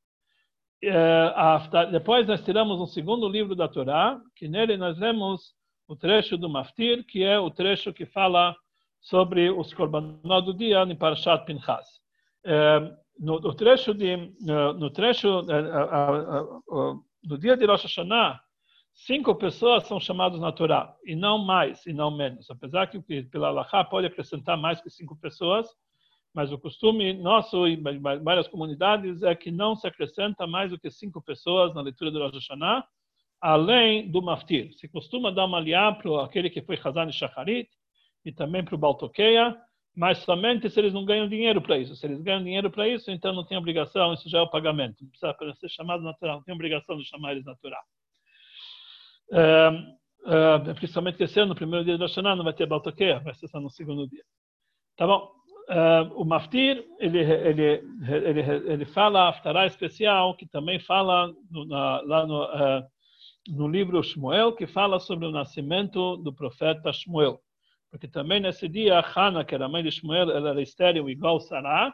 é, 0.82 1.86
depois 1.90 2.26
nós 2.26 2.42
tiramos 2.42 2.80
um 2.80 2.86
segundo 2.86 3.28
livro 3.28 3.54
da 3.54 3.68
Torá, 3.68 4.18
que 4.34 4.48
nele 4.48 4.76
nós 4.76 4.98
lemos 4.98 5.54
o 5.86 5.96
trecho 5.96 6.38
do 6.38 6.48
Maftir, 6.48 7.04
que 7.04 7.22
é 7.22 7.38
o 7.38 7.50
trecho 7.50 7.92
que 7.92 8.06
fala 8.06 8.54
sobre 9.00 9.50
os 9.50 9.74
korbanot 9.74 10.44
do 10.44 10.54
dia 10.54 10.82
em 10.82 10.96
Parashat 10.96 11.44
Pinchas. 11.44 11.86
No, 13.20 13.38
no, 13.38 13.54
trecho 13.54 13.92
de 13.92 14.16
no 14.40 14.90
trecho 14.90 15.42
no 17.22 17.38
dia 17.38 17.54
de 17.54 17.66
Rosh 17.66 17.82
Hashanah, 17.82 18.40
cinco 18.94 19.34
pessoas 19.34 19.86
são 19.86 20.00
chamadas 20.00 20.40
na 20.40 20.50
Torá, 20.50 20.96
e 21.04 21.14
não 21.14 21.36
mais, 21.36 21.84
e 21.86 21.92
não 21.92 22.10
menos. 22.10 22.50
Apesar 22.50 22.86
que 22.86 22.98
pela 23.24 23.48
Allahá 23.48 23.84
pode 23.84 24.06
acrescentar 24.06 24.56
mais 24.56 24.80
que 24.80 24.88
cinco 24.88 25.14
pessoas, 25.16 25.68
mas 26.32 26.50
o 26.50 26.58
costume 26.58 27.12
nosso 27.12 27.68
e 27.68 27.76
várias 28.22 28.48
comunidades 28.48 29.22
é 29.22 29.34
que 29.34 29.50
não 29.50 29.76
se 29.76 29.86
acrescenta 29.86 30.46
mais 30.46 30.70
do 30.70 30.78
que 30.78 30.90
cinco 30.90 31.20
pessoas 31.20 31.74
na 31.74 31.82
leitura 31.82 32.10
do 32.10 32.20
Rosh 32.20 32.34
Hashanah, 32.34 32.86
além 33.38 34.10
do 34.10 34.22
Maftir. 34.22 34.72
Se 34.78 34.88
costuma 34.88 35.30
dar 35.30 35.44
uma 35.44 35.60
liá 35.60 35.92
para 35.92 36.24
aquele 36.24 36.48
que 36.48 36.62
foi 36.62 36.78
Hazan 36.82 37.08
e 37.08 37.12
Shacharit, 37.12 37.68
e 38.24 38.32
também 38.32 38.64
para 38.64 38.74
o 38.74 38.78
Baltokeia, 38.78 39.56
mas 39.94 40.18
somente 40.18 40.70
se 40.70 40.78
eles 40.78 40.92
não 40.92 41.04
ganham 41.04 41.28
dinheiro 41.28 41.60
para 41.60 41.78
isso. 41.78 41.96
Se 41.96 42.06
eles 42.06 42.20
ganham 42.20 42.42
dinheiro 42.42 42.70
para 42.70 42.88
isso, 42.88 43.10
então 43.10 43.32
não 43.32 43.44
tem 43.44 43.58
obrigação, 43.58 44.12
isso 44.12 44.28
já 44.28 44.38
é 44.38 44.42
o 44.42 44.50
pagamento. 44.50 45.02
Não 45.02 45.10
precisa 45.10 45.54
ser 45.60 45.68
chamado 45.68 46.02
natural, 46.02 46.36
não 46.36 46.44
tem 46.44 46.54
obrigação 46.54 46.96
de 46.96 47.04
chamar 47.04 47.32
eles 47.32 47.44
natural. 47.44 47.82
Uh, 49.32 50.74
principalmente 50.74 51.16
que 51.16 51.24
esse 51.24 51.40
ano, 51.40 51.50
no 51.50 51.54
primeiro 51.54 51.84
dia 51.84 51.96
do 51.96 52.04
Hashanah, 52.04 52.36
não 52.36 52.44
vai 52.44 52.52
ter 52.52 52.66
Baltokeia, 52.66 53.20
vai 53.20 53.34
ser 53.34 53.48
só 53.48 53.60
no 53.60 53.70
segundo 53.70 54.08
dia. 54.08 54.22
Tá 54.96 55.06
bom? 55.06 55.30
O 56.16 56.24
Maftir, 56.24 56.84
ele, 56.98 57.20
ele, 57.20 57.62
ele, 58.08 58.40
ele 58.72 58.84
fala 58.84 59.28
Aftará 59.28 59.66
especial, 59.66 60.36
que 60.36 60.44
também 60.44 60.80
fala 60.80 61.32
no, 61.48 61.64
na, 61.64 62.00
lá 62.00 62.26
no, 62.26 62.48
no 63.48 63.68
livro 63.68 64.02
Shmuel, 64.02 64.52
que 64.52 64.66
fala 64.66 64.98
sobre 64.98 65.26
o 65.26 65.30
nascimento 65.30 66.16
do 66.16 66.32
profeta 66.32 66.92
Shmuel. 66.92 67.40
Porque 67.90 68.06
também 68.06 68.40
nesse 68.40 68.68
dia, 68.68 69.00
Hana, 69.00 69.44
que 69.44 69.54
era 69.54 69.66
a 69.66 69.68
mãe 69.68 69.82
de 69.82 69.90
Shmuel, 69.90 70.30
ela 70.30 70.50
era 70.50 70.62
estéril 70.62 71.10
igual 71.10 71.40
Sará, 71.40 71.92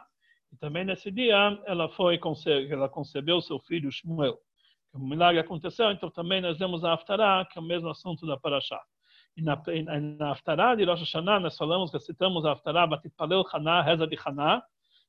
e 0.51 0.57
também 0.57 0.85
nesse 0.85 1.11
dia 1.11 1.59
ela 1.65 1.89
foi 1.89 2.19
ela 2.69 2.87
concebeu 2.87 3.41
seu 3.41 3.59
filho 3.59 3.91
Shmuel. 3.91 4.37
Um 4.93 5.09
milagre 5.09 5.39
aconteceu, 5.39 5.91
então 5.91 6.09
também 6.09 6.41
nós 6.41 6.57
vemos 6.57 6.83
a 6.83 6.93
Aftará, 6.93 7.45
que 7.51 7.57
é 7.57 7.61
o 7.61 7.65
mesmo 7.65 7.89
assunto 7.89 8.25
da 8.25 8.37
Parashá. 8.37 8.81
E 9.35 9.41
na, 9.43 9.61
na 10.17 10.31
Haftarah 10.31 10.73
de 10.75 10.83
Rosh 10.83 11.01
Hashanah, 11.01 11.39
nós 11.39 11.55
falamos, 11.55 11.93
recitamos 11.93 12.43
a 12.43 12.53
Haftarah, 12.53 12.87
Batipalel 12.87 13.43
Haná, 13.53 13.83
reza 13.83 14.07
de 14.07 14.17
Haná, 14.25 14.63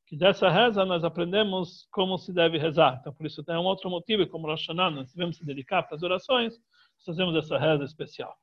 que 0.07 0.17
dessa 0.17 0.51
reza 0.51 0.85
nós 0.85 1.03
aprendemos 1.03 1.89
como 1.91 2.19
se 2.19 2.33
deve 2.33 2.59
rezar. 2.59 2.99
Então, 3.01 3.13
por 3.13 3.25
isso 3.25 3.43
tem 3.43 3.57
um 3.57 3.65
outro 3.65 3.89
motivo, 3.89 4.27
como 4.29 4.47
Rosh 4.47 4.67
Hashanah, 4.67 4.91
nós 4.91 5.13
devemos 5.13 5.39
se 5.39 5.45
dedicar 5.47 5.83
para 5.85 5.97
as 5.97 6.03
orações, 6.03 6.55
fazemos 7.07 7.35
essa 7.37 7.57
reza 7.57 7.85
especial. 7.85 8.37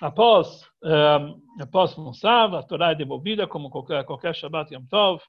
Após, 0.00 0.62
um, 0.82 0.88
eh, 0.88 1.62
após 1.62 1.96
a 2.24 2.62
Torá 2.62 2.92
é 2.92 2.94
devolvida, 2.94 3.48
como 3.48 3.68
qualquer, 3.68 4.04
qualquer 4.04 4.34
Shabbat 4.34 4.72
Yom 4.72 4.86
Tov, 4.86 5.20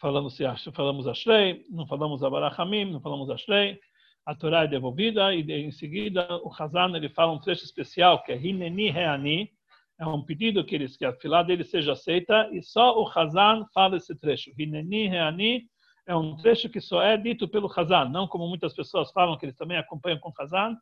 falamos, 0.00 0.38
falamos 0.72 1.08
Ashrei, 1.08 1.64
não 1.68 1.86
falamos 1.86 2.22
Abarachamim, 2.22 2.92
não 2.92 3.00
falamos 3.00 3.28
Ashrei, 3.28 3.78
a 4.24 4.34
Torá 4.34 4.64
é 4.64 4.68
devolvida 4.68 5.34
e 5.34 5.42
em 5.50 5.72
seguida 5.72 6.26
o 6.44 6.50
Hazan 6.56 6.96
ele 6.96 7.08
fala 7.08 7.32
um 7.32 7.40
trecho 7.40 7.64
especial 7.64 8.22
que 8.22 8.32
é 8.32 8.36
Hineni 8.36 8.90
Reani, 8.90 9.50
é 9.98 10.06
um 10.06 10.22
pedido 10.22 10.64
que, 10.64 10.74
eles, 10.74 10.96
que 10.96 11.04
a 11.04 11.12
fila 11.14 11.42
dele 11.42 11.64
seja 11.64 11.92
aceita 11.92 12.48
e 12.52 12.62
só 12.62 12.98
o 12.98 13.08
Hazan 13.08 13.66
fala 13.72 13.96
esse 13.96 14.14
trecho. 14.18 14.50
Hineni 14.56 15.08
Reani 15.08 15.64
é 16.06 16.16
um 16.16 16.36
trecho 16.36 16.68
que 16.68 16.80
só 16.80 17.02
é 17.02 17.16
dito 17.16 17.48
pelo 17.48 17.70
Hazan, 17.70 18.08
não 18.08 18.26
como 18.26 18.48
muitas 18.48 18.74
pessoas 18.74 19.10
falam 19.12 19.36
que 19.36 19.44
eles 19.44 19.56
também 19.56 19.76
acompanham 19.76 20.18
com 20.20 20.30
o 20.30 20.34
Hazan, 20.38 20.76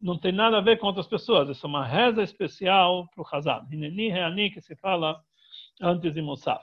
não 0.00 0.18
tem 0.18 0.32
nada 0.32 0.58
a 0.58 0.60
ver 0.60 0.78
com 0.78 0.86
outras 0.86 1.06
pessoas, 1.06 1.48
isso 1.48 1.66
é 1.66 1.68
uma 1.68 1.84
reza 1.84 2.22
especial 2.22 3.08
para 3.14 3.22
o 3.22 3.26
Hazan. 3.30 3.66
Hineni 3.70 4.08
Reani 4.08 4.50
que 4.50 4.60
se 4.60 4.76
fala 4.76 5.20
antes 5.80 6.12
de 6.12 6.20
Musaf. 6.20 6.62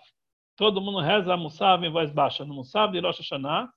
Todo 0.55 0.81
mundo 0.81 0.99
reza 0.99 1.35
Musaf 1.35 1.83
em 1.83 1.89
voz 1.89 2.11
baixa. 2.11 2.45
No 2.45 2.53
Musaf 2.53 2.91
de 2.91 2.99
Rosh 2.99 3.19
Hashanah, 3.19 3.69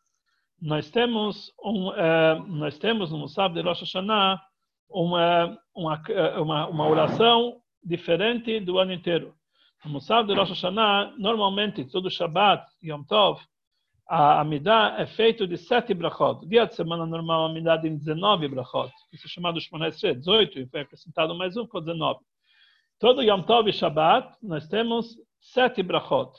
nós 0.61 0.91
temos 0.91 1.53
um, 1.63 1.89
uh, 1.89 2.47
nós 2.47 2.79
temos 2.79 3.11
no 3.11 3.19
Musab 3.19 3.55
de 3.55 3.67
Rosh 3.67 3.81
Hashanah 3.81 4.41
uma, 4.89 5.59
uma, 5.75 6.03
uma, 6.39 6.67
uma 6.69 6.87
oração 6.87 7.61
diferente 7.83 8.61
do 8.61 8.79
ano 8.79 8.93
inteiro. 8.93 9.35
No 9.85 9.93
Musab 9.93 10.27
de 10.27 10.39
Rosh 10.39 10.51
Hashanah, 10.51 11.15
normalmente, 11.19 11.85
todo 11.85 12.11
Shabbat, 12.11 12.65
Yom 12.83 13.03
Tov, 13.05 13.41
a 14.07 14.41
Amidah 14.41 14.97
é 14.99 15.07
feito 15.07 15.47
de 15.47 15.57
sete 15.57 15.95
brachot. 15.95 16.47
Dia 16.47 16.67
de 16.67 16.75
semana 16.75 17.07
normal, 17.07 17.47
a 17.47 17.51
Amidah 17.51 17.81
tem 17.81 17.97
19 17.97 18.49
brachot. 18.49 18.93
Isso 19.13 19.27
é 19.27 19.29
chamado 19.29 19.61
Shmoneh 19.61 19.91
18, 19.91 20.59
e 20.59 20.67
foi 20.67 20.81
acrescentado 20.81 21.35
mais 21.35 21.57
um 21.57 21.67
com 21.67 21.81
19. 21.81 22.21
Todo 22.99 23.23
Yom 23.23 23.43
Tov 23.43 23.69
e 23.69 23.73
Shabbat, 23.73 24.37
nós 24.43 24.69
temos 24.69 25.17
sete 25.41 25.83
brachot. 25.83 26.33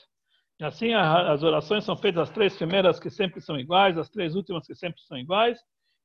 E 0.60 0.64
assim 0.64 0.94
as 0.94 1.42
orações 1.42 1.84
são 1.84 1.96
feitas 1.96 2.28
as 2.28 2.30
três 2.30 2.56
primeiras 2.56 2.98
que 2.98 3.10
sempre 3.10 3.40
são 3.40 3.58
iguais, 3.58 3.98
as 3.98 4.08
três 4.08 4.34
últimas 4.34 4.66
que 4.66 4.74
sempre 4.74 5.02
são 5.02 5.18
iguais, 5.18 5.58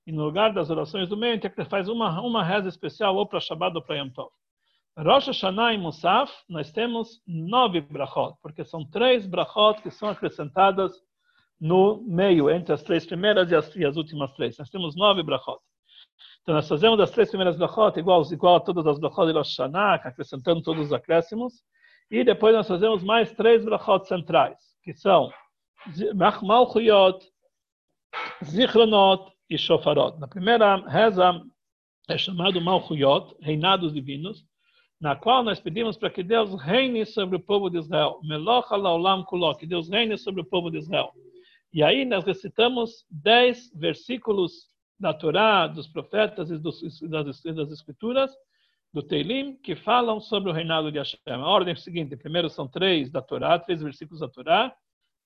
e 0.05 0.11
no 0.11 0.25
lugar 0.25 0.51
das 0.51 0.69
orações 0.69 1.07
do 1.07 1.15
meio, 1.15 1.39
a 1.39 1.65
faz 1.65 1.87
uma, 1.87 2.21
uma 2.21 2.43
reza 2.43 2.67
especial 2.67 3.15
ou 3.15 3.27
para 3.27 3.39
Shabbat 3.39 3.75
ou 3.75 3.83
para 3.83 3.97
Yom 3.97 4.09
Tov. 4.09 4.31
Rosh 4.97 5.27
Hashanah 5.27 5.73
e 5.73 5.77
Musaf, 5.77 6.33
nós 6.49 6.71
temos 6.71 7.21
nove 7.25 7.79
brachot, 7.79 8.35
porque 8.41 8.65
são 8.65 8.83
três 8.83 9.25
brachot 9.25 9.81
que 9.81 9.89
são 9.89 10.09
acrescentadas 10.09 10.91
no 11.61 12.01
meio, 12.07 12.49
entre 12.49 12.73
as 12.73 12.81
três 12.81 13.05
primeiras 13.05 13.51
e 13.51 13.55
as, 13.55 13.75
e 13.75 13.85
as 13.85 13.95
últimas 13.95 14.33
três. 14.33 14.57
Nós 14.57 14.69
temos 14.71 14.95
nove 14.95 15.21
brachot. 15.21 15.59
Então, 16.41 16.55
nós 16.55 16.67
fazemos 16.67 16.99
as 16.99 17.11
três 17.11 17.29
primeiras 17.29 17.55
brachot 17.55 17.99
igual, 17.99 18.23
igual 18.31 18.55
a 18.55 18.59
todas 18.59 18.87
as 18.87 18.99
brachot 18.99 19.27
de 19.27 19.33
Rosh 19.33 19.59
acrescentando 19.59 20.63
todos 20.63 20.87
os 20.87 20.93
acréscimos. 20.93 21.61
E 22.09 22.23
depois 22.23 22.55
nós 22.55 22.67
fazemos 22.67 23.03
mais 23.03 23.31
três 23.33 23.63
brachot 23.63 24.07
centrais, 24.07 24.57
que 24.83 24.91
são 24.93 25.31
Malchuyot, 26.41 27.23
Zichronot 28.43 29.31
e 29.47 29.57
Shofarot. 29.57 30.19
Na 30.19 30.27
primeira 30.27 30.77
reza 30.87 31.41
é 32.09 32.17
chamado 32.17 32.59
Malchuyot, 32.59 33.35
reinados 33.39 33.93
divinos, 33.93 34.43
na 34.99 35.15
qual 35.15 35.43
nós 35.43 35.59
pedimos 35.59 35.95
para 35.95 36.09
que 36.09 36.23
Deus 36.23 36.59
reine 36.59 37.05
sobre 37.05 37.35
o 37.35 37.39
povo 37.39 37.69
de 37.69 37.77
Israel. 37.77 38.19
Meloch 38.23 38.71
alaolam 38.71 39.23
kulok, 39.23 39.59
que 39.59 39.67
Deus 39.67 39.89
reine 39.89 40.17
sobre 40.17 40.41
o 40.41 40.45
povo 40.45 40.71
de 40.71 40.79
Israel. 40.79 41.11
E 41.73 41.81
aí 41.81 42.03
nós 42.03 42.25
recitamos 42.25 43.05
dez 43.09 43.71
versículos 43.73 44.67
da 44.99 45.13
Torá, 45.13 45.67
dos 45.67 45.87
profetas 45.87 46.51
e 46.51 46.59
das, 46.59 47.71
escrituras, 47.71 48.31
do 48.93 49.01
Teilim 49.01 49.55
que 49.55 49.75
falam 49.75 50.19
sobre 50.19 50.49
o 50.51 50.53
reinado 50.53 50.91
de 50.91 50.97
Hashem. 50.97 51.19
A 51.27 51.47
ordem 51.47 51.73
é 51.73 51.77
a 51.77 51.79
seguinte: 51.79 52.15
primeiro 52.17 52.49
são 52.49 52.67
três 52.67 53.09
da 53.09 53.21
Torá, 53.21 53.57
três 53.57 53.81
versículos 53.81 54.19
da 54.19 54.27
Torá, 54.27 54.75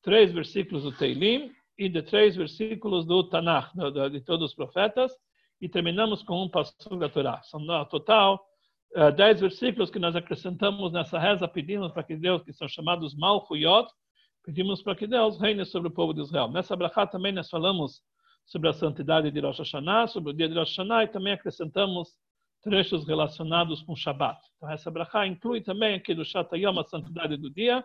três 0.04 0.32
versículos 0.32 0.84
do 0.84 0.92
Teilim 0.92 1.52
e 1.78 1.90
de 1.90 2.02
três 2.04 2.36
versículos 2.36 3.06
do 3.06 3.24
Tanakh, 3.24 3.72
de, 4.12 4.22
todos 4.22 4.52
os 4.52 4.56
profetas, 4.56 5.12
e 5.60 5.68
terminamos 5.68 6.22
com 6.22 6.44
um 6.44 6.50
passo 6.50 6.96
da 6.98 7.10
Torá. 7.10 7.42
São 7.44 7.60
no 7.60 7.86
total 7.86 8.46
uh, 8.96 9.12
dez 9.12 9.42
versículos 9.42 9.90
que 9.90 10.00
nós 10.00 10.16
acrescentamos 10.16 10.94
nessa 10.94 11.18
reza, 11.18 11.48
pedimos 11.48 11.92
para 11.92 12.04
que 12.04 12.16
Deus, 12.16 12.44
que 12.44 12.54
são 12.54 12.68
chamados 12.68 13.16
Malchuyot, 13.16 13.88
pedimos 14.46 14.82
para 14.82 14.96
que 14.96 15.08
Deus 15.08 15.40
reine 15.40 15.66
sobre 15.66 15.88
o 15.88 15.92
povo 15.92 16.14
de 16.14 16.22
Israel. 16.22 16.50
Nessa 16.50 16.76
brachá 16.76 17.08
também 17.08 17.32
nós 17.32 17.50
falamos 17.50 18.02
sobre 18.46 18.70
a 18.70 18.74
santidade 18.74 19.32
de 19.32 19.40
Rosh 19.40 19.58
Hashanah, 19.60 20.08
sobre 20.08 20.32
o 20.32 20.34
dia 20.34 20.48
de 20.48 20.54
Rosh 20.54 20.78
Hashanah, 20.78 21.04
e 21.04 21.08
também 21.08 21.34
acrescentamos 21.34 22.10
trechos 22.62 23.06
relacionados 23.06 23.82
com 23.82 23.96
Shabbat. 23.96 24.40
Então, 24.58 24.70
essa 24.72 24.92
brachá 24.92 25.26
inclui 25.26 25.62
também 25.62 25.96
aqui 25.96 26.14
do 26.14 26.24
Shatayom, 26.24 26.80
a 26.80 26.84
santidade 26.84 27.38
do 27.38 27.50
dia, 27.50 27.84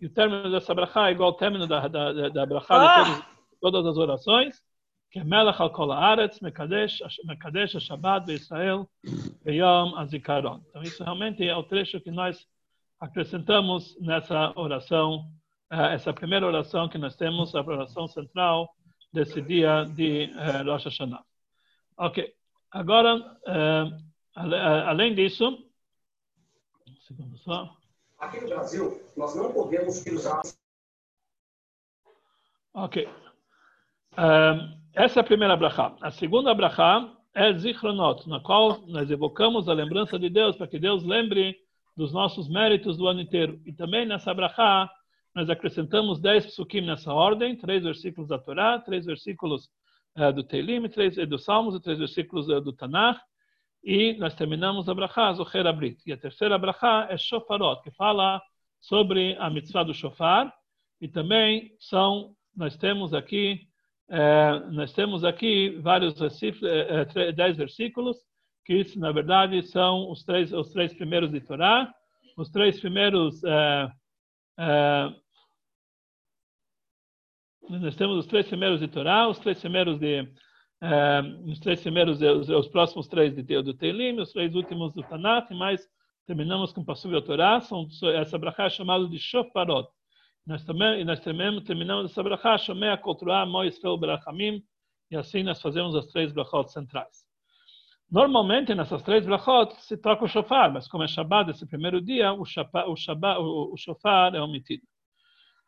e 0.00 0.06
o 0.06 0.10
término 0.10 0.50
dessa 0.50 0.74
brachá 0.74 1.08
é 1.08 1.12
igual 1.12 1.30
ao 1.30 1.36
término 1.36 1.66
da, 1.66 1.86
da, 1.86 2.28
da 2.28 2.46
brachá 2.46 2.74
ah! 2.74 3.02
de 3.02 3.10
todos, 3.10 3.24
todas 3.60 3.86
as 3.86 3.96
orações, 3.96 4.60
que 5.10 5.20
é 5.20 5.24
Melech 5.24 5.60
al 5.60 5.70
kol 5.70 5.92
haaretz, 5.92 6.40
Mekadesh, 6.40 7.02
Mekadesh 7.24 7.78
Shabbat, 7.80 8.32
Israel, 8.32 8.88
Beyom 9.44 9.96
Azikaron. 9.96 10.60
Então, 10.68 10.82
isso 10.82 11.04
realmente 11.04 11.46
é 11.46 11.54
o 11.54 11.62
trecho 11.62 12.00
que 12.00 12.10
nós 12.10 12.44
acrescentamos 12.98 13.96
nessa 14.00 14.52
oração, 14.56 15.24
essa 15.92 16.12
primeira 16.12 16.46
oração 16.46 16.88
que 16.88 16.98
nós 16.98 17.16
temos, 17.16 17.54
a 17.54 17.60
oração 17.60 18.06
central 18.06 18.74
desse 19.12 19.40
dia 19.40 19.84
de 19.84 20.30
uh, 20.34 20.70
Rosh 20.70 20.84
Hashanah. 20.84 21.24
Ok, 21.96 22.32
agora, 22.70 23.16
uh, 23.16 24.12
Além 24.34 25.14
disso, 25.14 25.46
um 26.88 26.96
segundo 27.00 27.36
só. 27.38 27.76
Aqui 28.18 28.40
no 28.40 28.48
Brasil, 28.48 29.02
nós 29.16 29.36
não 29.36 29.52
podemos 29.52 30.04
usar. 30.06 30.40
Ok. 32.72 33.06
Essa 34.94 35.20
é 35.20 35.22
a 35.22 35.24
primeira 35.24 35.56
brachá. 35.56 35.94
A 36.00 36.10
segunda 36.10 36.54
brachá 36.54 37.12
é 37.34 37.52
Zichronot, 37.52 38.26
na 38.28 38.40
qual 38.40 38.80
nós 38.86 39.10
evocamos 39.10 39.68
a 39.68 39.74
lembrança 39.74 40.18
de 40.18 40.30
Deus, 40.30 40.56
para 40.56 40.68
que 40.68 40.78
Deus 40.78 41.04
lembre 41.04 41.56
dos 41.94 42.10
nossos 42.12 42.48
méritos 42.48 42.96
do 42.96 43.06
ano 43.06 43.20
inteiro. 43.20 43.60
E 43.66 43.72
também 43.72 44.06
nessa 44.06 44.32
brachá, 44.32 44.90
nós 45.34 45.48
acrescentamos 45.48 46.20
dez 46.20 46.46
psukim 46.46 46.82
nessa 46.82 47.12
ordem, 47.12 47.56
três 47.56 47.82
versículos 47.82 48.28
da 48.28 48.38
Torá, 48.38 48.78
três 48.78 49.06
versículos 49.06 49.68
uh, 50.16 50.32
do 50.32 50.44
Teilim, 50.44 50.88
três 50.88 51.16
dos 51.28 51.44
Salmos 51.44 51.78
três 51.80 51.98
versículos 51.98 52.48
uh, 52.48 52.60
do 52.60 52.72
Tanakh. 52.72 53.20
E 53.84 54.12
nós 54.14 54.34
terminamos 54.34 54.88
a 54.88 54.94
brachá, 54.94 55.32
Zocher 55.32 55.66
Abrit. 55.66 56.00
E 56.06 56.12
a 56.12 56.16
terceira 56.16 56.56
brachá 56.56 57.08
é 57.10 57.16
Shofarot, 57.16 57.82
que 57.82 57.90
fala 57.90 58.40
sobre 58.80 59.36
a 59.38 59.50
mitzvah 59.50 59.82
do 59.82 59.94
shofar. 59.94 60.52
E 61.00 61.08
também 61.08 61.74
são, 61.80 62.36
nós 62.54 62.76
temos 62.76 63.12
aqui, 63.12 63.66
eh, 64.08 64.60
nós 64.70 64.92
temos 64.92 65.24
aqui 65.24 65.80
vários 65.80 66.14
eh, 66.62 67.32
dez 67.32 67.56
versículos, 67.56 68.16
que 68.64 68.84
na 68.96 69.10
verdade, 69.10 69.62
são 69.64 70.08
os 70.10 70.22
três, 70.22 70.52
os 70.52 70.70
três 70.70 70.94
primeiros 70.94 71.32
de 71.32 71.40
Torá, 71.40 71.92
os 72.36 72.50
três 72.50 72.78
primeiros 72.78 73.42
eh, 73.42 73.88
nós 77.68 77.96
temos 77.96 78.18
os 78.18 78.26
três 78.26 78.46
primeiros 78.46 78.80
de 78.80 78.88
Torá, 78.88 79.28
os 79.28 79.38
três 79.38 79.60
primeiros 79.60 79.98
de 79.98 80.28
os 81.46 81.60
três 81.60 81.80
primeiros, 81.80 82.20
os, 82.20 82.48
os 82.48 82.68
próximos 82.68 83.06
três 83.06 83.34
de, 83.34 83.62
do 83.62 83.72
Teilim, 83.72 84.18
os 84.18 84.32
três 84.32 84.52
últimos 84.54 84.92
do 84.92 85.02
Tanakh, 85.04 85.48
mas 85.52 85.80
terminamos 86.26 86.72
com 86.72 86.84
Passuv 86.84 87.14
e 87.14 87.22
Torá, 87.22 87.60
são, 87.60 87.86
essa 88.14 88.36
brachá 88.36 88.64
é 88.64 88.70
chamada 88.70 89.06
de 89.06 89.18
Shofarot. 89.18 89.88
Nós 90.44 90.64
também, 90.64 91.00
e 91.00 91.04
nós 91.04 91.20
terminamos, 91.20 91.62
terminamos 91.62 92.10
essa 92.10 92.22
brachá, 92.22 92.58
Shomea 92.58 92.96
Kotrua, 92.96 93.46
Moisrael 93.46 93.96
Berachamim, 93.96 94.60
e 95.08 95.16
assim 95.16 95.44
nós 95.44 95.62
fazemos 95.62 95.94
as 95.94 96.06
três 96.08 96.32
brachot 96.32 96.72
centrais. 96.72 97.24
Normalmente, 98.10 98.74
nessas 98.74 99.02
três 99.02 99.24
brachot, 99.24 99.72
se 99.82 99.96
toca 99.96 100.24
o 100.24 100.28
shofar, 100.28 100.72
mas 100.72 100.88
como 100.88 101.04
é 101.04 101.08
Shabbat, 101.08 101.50
esse 101.50 101.64
primeiro 101.64 102.00
dia, 102.00 102.32
o, 102.32 102.44
shaba, 102.44 102.88
o, 102.88 102.94
o, 102.94 103.72
o 103.72 103.76
shofar 103.76 104.34
é 104.34 104.40
omitido. 104.40 104.82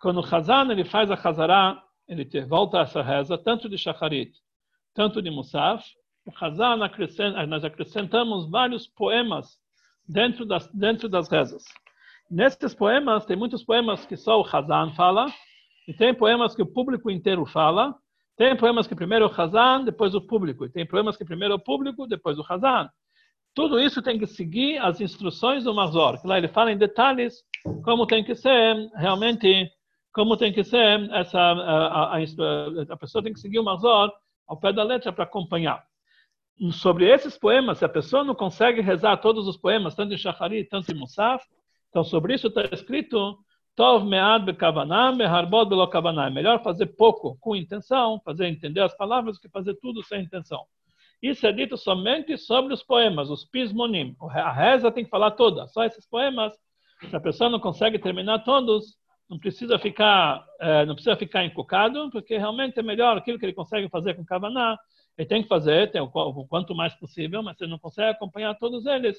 Quando 0.05 0.21
o 0.21 0.35
Hazan 0.35 0.71
ele 0.71 0.85
faz 0.85 1.11
a 1.11 1.15
Hazará, 1.15 1.83
ele 2.07 2.29
volta 2.43 2.79
a 2.79 2.83
essa 2.83 3.01
reza, 3.01 3.39
tanto 3.39 3.71
de 3.71 3.79
Shacharit, 3.79 4.35
tanto 4.93 5.23
de 5.23 5.31
Musaf, 5.31 5.83
o 6.27 6.45
Hazan 6.45 6.85
acrescenta, 6.85 7.47
nós 7.47 7.65
acrescentamos 7.65 8.51
vários 8.51 8.87
poemas 8.87 9.59
dentro 10.07 10.45
das, 10.45 10.71
dentro 10.75 11.09
das 11.09 11.31
rezas. 11.31 11.65
Nesses 12.31 12.75
poemas, 12.75 13.25
tem 13.25 13.35
muitos 13.35 13.65
poemas 13.65 14.05
que 14.05 14.15
só 14.15 14.39
o 14.39 14.45
Hazan 14.47 14.93
fala, 14.93 15.25
e 15.89 15.95
tem 15.95 16.13
poemas 16.13 16.55
que 16.55 16.61
o 16.61 16.71
público 16.71 17.11
inteiro 17.11 17.47
fala, 17.47 17.95
tem 18.37 18.55
poemas 18.55 18.87
que 18.87 18.95
primeiro 18.95 19.27
o 19.27 19.41
Hazan, 19.41 19.85
depois 19.85 20.15
o 20.15 20.21
público, 20.21 20.67
e 20.67 20.69
tem 20.69 20.85
poemas 20.87 21.17
que 21.17 21.25
primeiro 21.25 21.55
o 21.55 21.59
público, 21.59 22.07
depois 22.07 22.39
o 22.39 22.45
Hazan. 22.47 22.91
Tudo 23.55 23.81
isso 23.81 24.03
tem 24.03 24.19
que 24.19 24.27
seguir 24.27 24.77
as 24.81 25.01
instruções 25.01 25.65
do 25.65 25.73
Mazor, 25.73 26.21
que 26.21 26.27
lá 26.27 26.37
ele 26.37 26.49
fala 26.49 26.73
em 26.73 26.77
detalhes 26.77 27.43
como 27.83 28.07
tem 28.07 28.23
que 28.23 28.35
ser 28.35 28.77
realmente, 28.97 29.71
como 30.14 30.37
tem 30.37 30.52
que 30.52 30.62
ser 30.62 31.11
essa 31.11 31.38
a, 31.38 32.14
a, 32.14 32.18
a 32.88 32.97
pessoa 32.97 33.23
tem 33.23 33.33
que 33.33 33.40
seguir 33.40 33.59
o 33.59 33.64
Mazor 33.64 34.12
ao 34.47 34.56
pé 34.56 34.73
da 34.73 34.85
letra 34.85 35.12
para 35.12 35.25
acompanhar. 35.25 35.85
Sobre 36.71 37.06
esses 37.12 37.37
poemas, 37.37 37.78
se 37.78 37.85
a 37.85 37.88
pessoa 37.88 38.23
não 38.23 38.35
consegue 38.35 38.80
rezar 38.80 39.16
todos 39.16 39.49
os 39.49 39.56
poemas, 39.56 39.97
tanto 39.97 40.14
em 40.14 40.16
Shachari, 40.16 40.64
tanto 40.64 40.92
em 40.92 40.94
Musaf, 40.94 41.44
então 41.90 42.04
sobre 42.04 42.35
isso 42.35 42.47
está 42.47 42.62
escrito 42.73 43.37
Tov 43.75 44.06
me'ad 44.06 44.44
be'kavanah, 44.44 45.12
me'harbod 45.12 45.68
be'lo 45.68 45.88
kavanah. 45.88 46.28
É 46.28 46.30
melhor 46.30 46.62
fazer 46.62 46.87
pouco 46.87 47.37
com 47.40 47.56
intenção, 47.56 48.21
fazer 48.25 48.47
entender 48.47 48.83
as 48.83 48.97
palavras, 48.97 49.37
que 49.37 49.49
fazer 49.49 49.75
tudo 49.80 50.00
sem 50.04 50.23
intenção. 50.23 50.64
Isso 51.21 51.44
é 51.44 51.50
dito 51.52 51.76
somente 51.76 52.38
sobre 52.38 52.73
os 52.73 52.85
poemas, 52.85 53.30
os 53.30 53.44
pismonim. 53.44 54.14
A 54.21 54.52
reza 54.52 54.92
tem 54.92 55.02
que 55.04 55.11
falar 55.11 55.33
toda, 55.33 55.66
só 55.66 55.83
esses 55.83 56.06
poemas. 56.06 56.52
Se 57.11 57.16
a 57.16 57.21
pessoa 57.21 57.50
não 57.50 57.59
consegue 57.59 57.99
terminar 57.99 58.44
todos, 58.44 58.97
não 59.28 59.38
precisa 59.38 59.78
ficar, 59.78 60.45
é, 60.61 60.85
não 60.85 60.95
precisa 60.95 61.16
ficar 61.16 61.45
encucado, 61.45 62.11
porque 62.11 62.37
realmente 62.37 62.78
é 62.78 62.83
melhor 62.83 63.16
aquilo 63.16 63.38
que 63.38 63.47
ele 63.47 63.54
consegue 63.54 63.88
fazer 63.88 64.14
com 64.14 64.25
Kavaná, 64.25 64.78
ele 65.16 65.28
tem 65.28 65.43
que 65.43 65.49
fazer 65.49 65.90
tem 65.90 66.00
o, 66.00 66.11
o, 66.12 66.47
quanto 66.47 66.75
mais 66.75 66.95
possível, 66.95 67.43
mas 67.43 67.61
ele 67.61 67.71
não 67.71 67.78
consegue 67.78 68.11
acompanhar 68.11 68.54
todos 68.59 68.85
eles, 68.87 69.19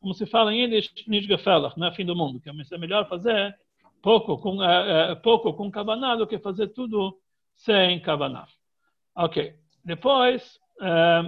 como 0.00 0.14
se 0.14 0.26
fala 0.26 0.52
em 0.52 0.62
Yiddish, 0.62 0.92
nicht 1.06 1.26
gefällig, 1.26 1.72
não 1.76 1.86
é 1.86 1.94
fim 1.94 2.04
do 2.04 2.14
mundo, 2.14 2.40
que 2.40 2.50
é 2.50 2.78
melhor 2.78 3.08
fazer 3.08 3.56
pouco 4.02 4.38
com, 4.38 4.62
é, 4.62 5.12
é, 5.12 5.14
pouco 5.14 5.54
com 5.54 5.70
Kavaná 5.70 6.16
do 6.16 6.26
que 6.26 6.38
fazer 6.38 6.68
tudo 6.68 7.18
sem 7.54 8.00
Kavaná. 8.00 8.46
Ok, 9.16 9.54
depois, 9.84 10.60
é, 10.80 11.22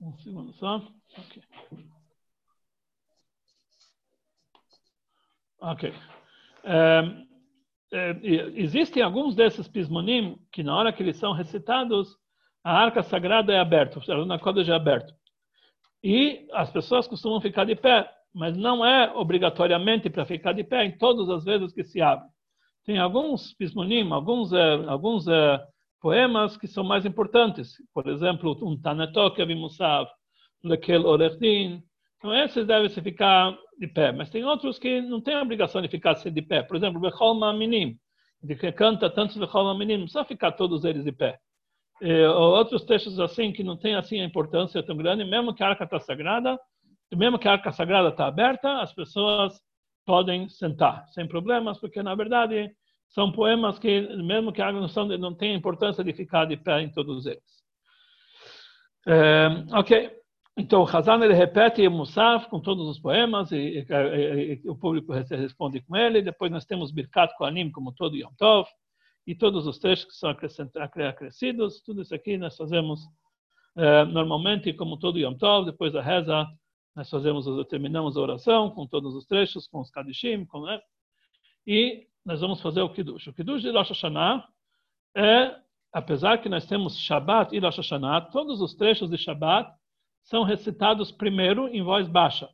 um 0.00 0.16
segundo 0.18 0.52
só, 0.54 0.82
ok. 1.16 1.42
Ok. 5.66 5.92
Um, 6.64 7.26
é, 7.92 8.20
existem 8.54 9.02
alguns 9.02 9.34
desses 9.34 9.66
pismonim 9.66 10.38
que 10.52 10.62
na 10.62 10.76
hora 10.76 10.92
que 10.92 11.02
eles 11.02 11.16
são 11.16 11.32
recitados, 11.32 12.16
a 12.62 12.72
arca 12.72 13.02
sagrada 13.02 13.52
é 13.52 13.58
aberta, 13.58 14.00
na 14.24 14.38
Kodesh 14.38 14.68
é 14.68 14.72
aberto. 14.72 15.12
E 16.04 16.46
as 16.52 16.70
pessoas 16.70 17.08
costumam 17.08 17.40
ficar 17.40 17.64
de 17.64 17.74
pé, 17.74 18.08
mas 18.32 18.56
não 18.56 18.86
é 18.86 19.12
obrigatoriamente 19.12 20.08
para 20.08 20.24
ficar 20.24 20.52
de 20.52 20.62
pé 20.62 20.84
em 20.84 20.96
todas 20.96 21.28
as 21.30 21.44
vezes 21.44 21.72
que 21.72 21.82
se 21.82 22.00
abre. 22.00 22.28
Tem 22.84 22.98
alguns 22.98 23.52
pismonim, 23.54 24.12
alguns, 24.12 24.52
uh, 24.52 24.88
alguns 24.88 25.26
uh, 25.26 25.58
poemas 26.00 26.56
que 26.56 26.68
são 26.68 26.84
mais 26.84 27.04
importantes. 27.04 27.72
Por 27.92 28.06
exemplo, 28.06 28.56
um 28.62 28.80
Tanetok 28.80 29.42
Avimusav, 29.42 30.08
Lekel 30.62 31.04
Orechdin. 31.04 31.82
Então, 32.18 32.32
esses 32.32 32.64
devem 32.66 32.88
se 32.88 33.02
ficar 33.02 33.56
de 33.78 33.86
pé, 33.86 34.12
mas 34.12 34.30
tem 34.30 34.44
outros 34.44 34.78
que 34.78 35.00
não 35.02 35.20
têm 35.20 35.34
a 35.34 35.42
obrigação 35.42 35.82
de 35.82 35.88
ficar 35.88 36.14
de 36.14 36.42
pé. 36.42 36.62
Por 36.62 36.76
exemplo, 36.76 37.00
Bechol 37.00 37.34
Maminim, 37.34 37.98
que 38.46 38.72
canta 38.72 39.10
tantos 39.10 39.36
Bechol 39.36 39.64
Maminim, 39.64 39.98
não 39.98 40.04
precisa 40.04 40.24
ficar 40.24 40.52
todos 40.52 40.84
eles 40.84 41.04
de 41.04 41.12
pé. 41.12 41.38
E, 42.00 42.24
outros 42.26 42.84
textos 42.84 43.18
assim 43.20 43.52
que 43.52 43.62
não 43.62 43.76
têm 43.76 43.94
assim 43.94 44.20
a 44.20 44.24
importância 44.24 44.82
tão 44.82 44.96
grande, 44.96 45.24
mesmo 45.24 45.54
que 45.54 45.62
a 45.62 45.68
arca 45.68 45.84
está 45.84 46.00
sagrada, 46.00 46.58
mesmo 47.14 47.38
que 47.38 47.48
a 47.48 47.52
arca 47.52 47.72
sagrada 47.72 48.08
está 48.08 48.26
aberta, 48.26 48.80
as 48.80 48.92
pessoas 48.94 49.60
podem 50.04 50.48
sentar 50.48 51.06
sem 51.08 51.26
problemas, 51.26 51.78
porque 51.78 52.02
na 52.02 52.14
verdade 52.14 52.70
são 53.08 53.30
poemas 53.30 53.78
que 53.78 54.00
mesmo 54.22 54.52
que 54.52 54.62
a 54.62 54.66
arca 54.66 54.80
não, 54.80 54.88
são, 54.88 55.06
não 55.06 55.34
tem 55.34 55.54
importância 55.54 56.02
de 56.02 56.12
ficar 56.12 56.46
de 56.46 56.56
pé 56.56 56.80
em 56.80 56.90
todos 56.90 57.26
eles. 57.26 57.66
É, 59.06 59.48
ok. 59.72 60.10
Então, 60.58 60.84
Hazan 60.84 61.22
ele 61.22 61.34
repete 61.34 61.86
Musaf 61.86 62.48
com 62.48 62.58
todos 62.60 62.88
os 62.88 62.98
poemas 62.98 63.52
e, 63.52 63.56
e, 63.56 64.62
e, 64.64 64.68
o 64.68 64.74
público 64.74 65.12
responde 65.12 65.82
com 65.82 65.94
ele. 65.94 66.22
Depois 66.22 66.50
nós 66.50 66.64
temos 66.64 66.90
Birkat 66.90 67.36
Koanim 67.36 67.70
como 67.70 67.92
todo 67.92 68.16
Yom 68.16 68.32
Tov 68.38 68.66
e 69.26 69.34
todos 69.34 69.66
os 69.66 69.78
trechos 69.78 70.06
que 70.06 70.14
são 70.14 70.30
acrescidos. 70.30 71.82
Tudo 71.82 72.00
isso 72.00 72.14
aqui 72.14 72.38
nós 72.38 72.56
fazemos 72.56 73.00
eh, 73.76 74.04
normalmente 74.06 74.72
como 74.72 74.96
todo 74.96 75.18
Yom 75.18 75.34
Tov. 75.34 75.66
Depois 75.66 75.92
da 75.92 76.00
reza 76.00 76.46
nós 76.94 77.10
fazemos, 77.10 77.44
terminamos 77.68 78.16
a 78.16 78.20
oração 78.22 78.70
com 78.70 78.86
todos 78.86 79.14
os 79.14 79.26
trechos, 79.26 79.68
com 79.68 79.80
os 79.80 79.90
Kadishim, 79.90 80.46
com, 80.46 80.62
né? 80.62 80.80
e 81.66 82.06
nós 82.24 82.40
vamos 82.40 82.62
fazer 82.62 82.80
o 82.80 82.88
Kiddush. 82.88 83.26
O 83.26 83.34
Kiddush 83.34 83.60
de 83.60 83.70
Rosh 83.70 83.90
Hashanah 83.90 84.48
é, 85.14 85.54
apesar 85.92 86.38
que 86.38 86.48
nós 86.48 86.64
temos 86.64 86.98
Shabbat 86.98 87.54
e 87.54 87.58
Rosh 87.58 87.76
Hashanah, 87.76 88.22
todos 88.22 88.62
os 88.62 88.74
trechos 88.74 89.10
de 89.10 89.18
Shabbat 89.18 89.70
são 90.26 90.42
recitados 90.42 91.12
primeiro 91.12 91.68
em 91.68 91.82
voz 91.82 92.08
baixa. 92.08 92.48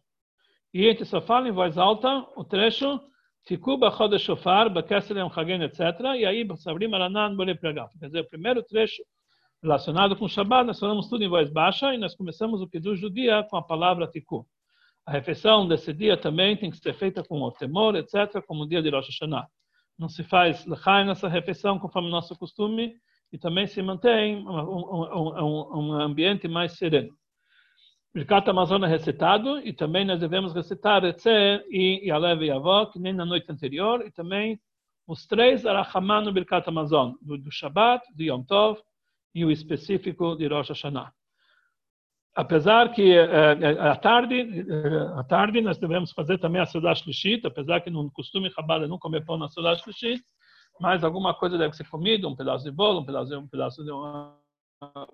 E 0.74 0.86
a 0.86 0.90
gente 0.90 1.04
só 1.06 1.20
fala 1.20 1.48
em 1.48 1.52
voz 1.52 1.78
alta 1.78 2.26
o 2.36 2.44
trecho 2.44 3.00
Tikuba 3.46 3.90
Chodesh 3.90 4.22
Shofar, 4.22 4.70
Bekeselem 4.70 5.28
Chagen, 5.30 5.62
etc. 5.62 5.80
E 6.18 6.26
aí, 6.26 6.46
Sabrim 6.56 6.94
Aranan 6.94 7.34
Bole 7.34 7.54
Pregat. 7.54 7.90
Quer 7.98 8.06
dizer, 8.06 8.20
o 8.20 8.28
primeiro 8.28 8.62
trecho 8.62 9.02
relacionado 9.62 10.14
com 10.16 10.28
Shabbat, 10.28 10.66
nós 10.66 10.78
falamos 10.78 11.08
tudo 11.08 11.24
em 11.24 11.28
voz 11.28 11.48
baixa 11.48 11.94
e 11.94 11.98
nós 11.98 12.14
começamos 12.14 12.60
o 12.60 12.68
Kiddush 12.68 13.00
do 13.00 13.10
dia 13.10 13.42
com 13.44 13.56
a 13.56 13.62
palavra 13.62 14.06
Tiku. 14.06 14.46
A 15.06 15.12
refeição 15.12 15.66
desse 15.66 15.94
dia 15.94 16.16
também 16.16 16.56
tem 16.56 16.70
que 16.70 16.76
ser 16.76 16.94
feita 16.94 17.24
com 17.24 17.40
o 17.40 17.50
temor, 17.50 17.96
etc., 17.96 18.42
como 18.46 18.64
o 18.64 18.68
dia 18.68 18.82
de 18.82 18.90
Rosh 18.90 19.08
Hashanah. 19.08 19.46
Não 19.98 20.08
se 20.08 20.22
faz 20.22 20.66
lechaim 20.66 21.06
nessa 21.06 21.26
refeição 21.26 21.78
conforme 21.78 22.08
o 22.08 22.10
nosso 22.10 22.36
costume 22.36 22.94
e 23.32 23.38
também 23.38 23.66
se 23.66 23.80
mantém 23.80 24.46
um, 24.46 24.50
um, 24.50 25.42
um, 25.42 25.78
um 25.78 25.92
ambiente 25.94 26.46
mais 26.46 26.72
sereno. 26.76 27.16
Birkat 28.14 28.48
Amazon 28.50 28.84
é 28.84 28.88
recitado 28.88 29.58
e 29.60 29.72
também 29.72 30.04
nós 30.04 30.20
devemos 30.20 30.52
recitar 30.52 31.02
Etze 31.02 31.30
e 31.70 32.06
Yalev 32.06 32.42
e 32.42 32.48
Yavó, 32.48 32.86
que 32.86 32.98
nem 32.98 33.14
na 33.14 33.24
noite 33.24 33.50
anterior, 33.50 34.04
e 34.06 34.10
também 34.10 34.60
os 35.06 35.26
três 35.26 35.64
Arachaman 35.64 36.20
no 36.20 36.32
Birkat 36.32 36.68
Amazon, 36.68 37.12
do, 37.22 37.38
do 37.38 37.50
Shabbat, 37.50 38.04
do 38.14 38.22
Yom 38.22 38.42
Tov 38.42 38.78
e 39.34 39.44
o 39.44 39.50
específico 39.50 40.36
de 40.36 40.46
Rosh 40.46 40.68
Hashanah. 40.68 41.10
Apesar 42.34 42.92
que 42.92 43.12
eh, 43.12 43.80
à 43.80 43.96
tarde, 43.96 44.40
eh, 44.40 45.18
à 45.18 45.24
tarde 45.24 45.60
nós 45.60 45.78
devemos 45.78 46.12
fazer 46.12 46.38
também 46.38 46.60
a 46.60 46.66
Sudah 46.66 46.94
Shlishit, 46.94 47.46
apesar 47.46 47.80
que 47.80 47.90
no 47.90 48.10
costume 48.10 48.50
Chabad 48.50 48.84
é 48.84 48.88
não 48.88 48.98
comer 48.98 49.24
pão 49.24 49.38
na 49.38 49.48
Sudah 49.48 49.74
Shlishit, 49.74 50.22
mas 50.80 51.04
alguma 51.04 51.34
coisa 51.34 51.58
deve 51.58 51.74
ser 51.74 51.88
comida, 51.88 52.26
um 52.28 52.36
pedaço 52.36 52.64
de 52.64 52.70
bolo, 52.70 53.00
um 53.00 53.04
pedaço, 53.04 53.38
um 53.38 53.48
pedaço 53.48 53.84
de 53.84 53.90
uma, 53.90 54.38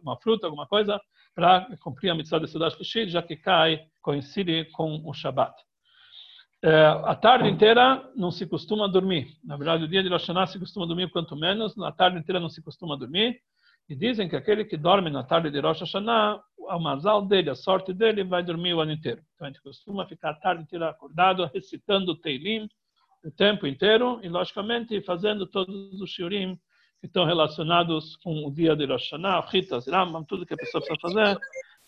uma 0.02 0.16
fruta, 0.16 0.46
alguma 0.46 0.66
coisa, 0.66 1.00
para 1.34 1.66
cumprir 1.80 2.10
a 2.10 2.14
mitzvah 2.14 2.38
de 2.40 2.48
Sudash 2.48 2.74
Kushit, 2.76 3.10
já 3.10 3.22
que 3.22 3.36
cai, 3.36 3.80
coincide 4.02 4.66
com 4.72 5.02
o 5.04 5.12
Shabat. 5.12 5.54
é, 6.62 6.86
a 7.04 7.14
tarde 7.14 7.48
inteira 7.48 8.10
não 8.16 8.30
se 8.30 8.46
costuma 8.46 8.88
dormir. 8.88 9.28
Na 9.44 9.56
verdade, 9.56 9.84
o 9.84 9.88
dia 9.88 10.02
de 10.02 10.08
Rosh 10.08 10.22
Hashanah 10.22 10.46
se 10.46 10.58
costuma 10.58 10.86
dormir 10.86 11.10
quanto 11.10 11.36
menos, 11.36 11.76
na 11.76 11.92
tarde 11.92 12.18
inteira 12.18 12.40
não 12.40 12.48
se 12.48 12.62
costuma 12.62 12.96
dormir. 12.96 13.40
E 13.88 13.94
dizem 13.94 14.28
que 14.28 14.36
aquele 14.36 14.64
que 14.64 14.76
dorme 14.76 15.08
na 15.08 15.22
tarde 15.22 15.50
de 15.50 15.60
Rosh 15.60 15.80
Hashanah, 15.80 16.40
o 16.58 16.78
mazal 16.78 17.24
dele, 17.24 17.48
a 17.48 17.54
sorte 17.54 17.92
dele, 17.94 18.24
vai 18.24 18.42
dormir 18.42 18.74
o 18.74 18.80
ano 18.80 18.92
inteiro. 18.92 19.22
Então 19.34 19.46
a 19.46 19.50
gente 19.50 19.62
costuma 19.62 20.06
ficar 20.06 20.30
a 20.30 20.34
tarde 20.34 20.62
inteira 20.62 20.90
acordado, 20.90 21.48
recitando 21.54 22.12
o 22.12 22.16
Teilim 22.16 22.68
o 23.24 23.30
tempo 23.30 23.66
inteiro 23.66 24.20
e, 24.22 24.28
logicamente, 24.28 25.00
fazendo 25.02 25.46
todos 25.46 26.00
os 26.00 26.10
shiurim 26.10 26.58
que 27.00 27.06
estão 27.06 27.24
relacionados 27.24 28.16
com 28.16 28.46
o 28.46 28.52
dia 28.52 28.74
de 28.74 28.84
Rosh 28.86 29.10
Hashanah, 29.10 29.46
Ritas, 29.48 29.86
Rambam, 29.86 30.24
tudo 30.24 30.46
que 30.46 30.54
a 30.54 30.56
pessoa 30.56 30.82
precisa 30.84 31.00
fazer. 31.00 31.38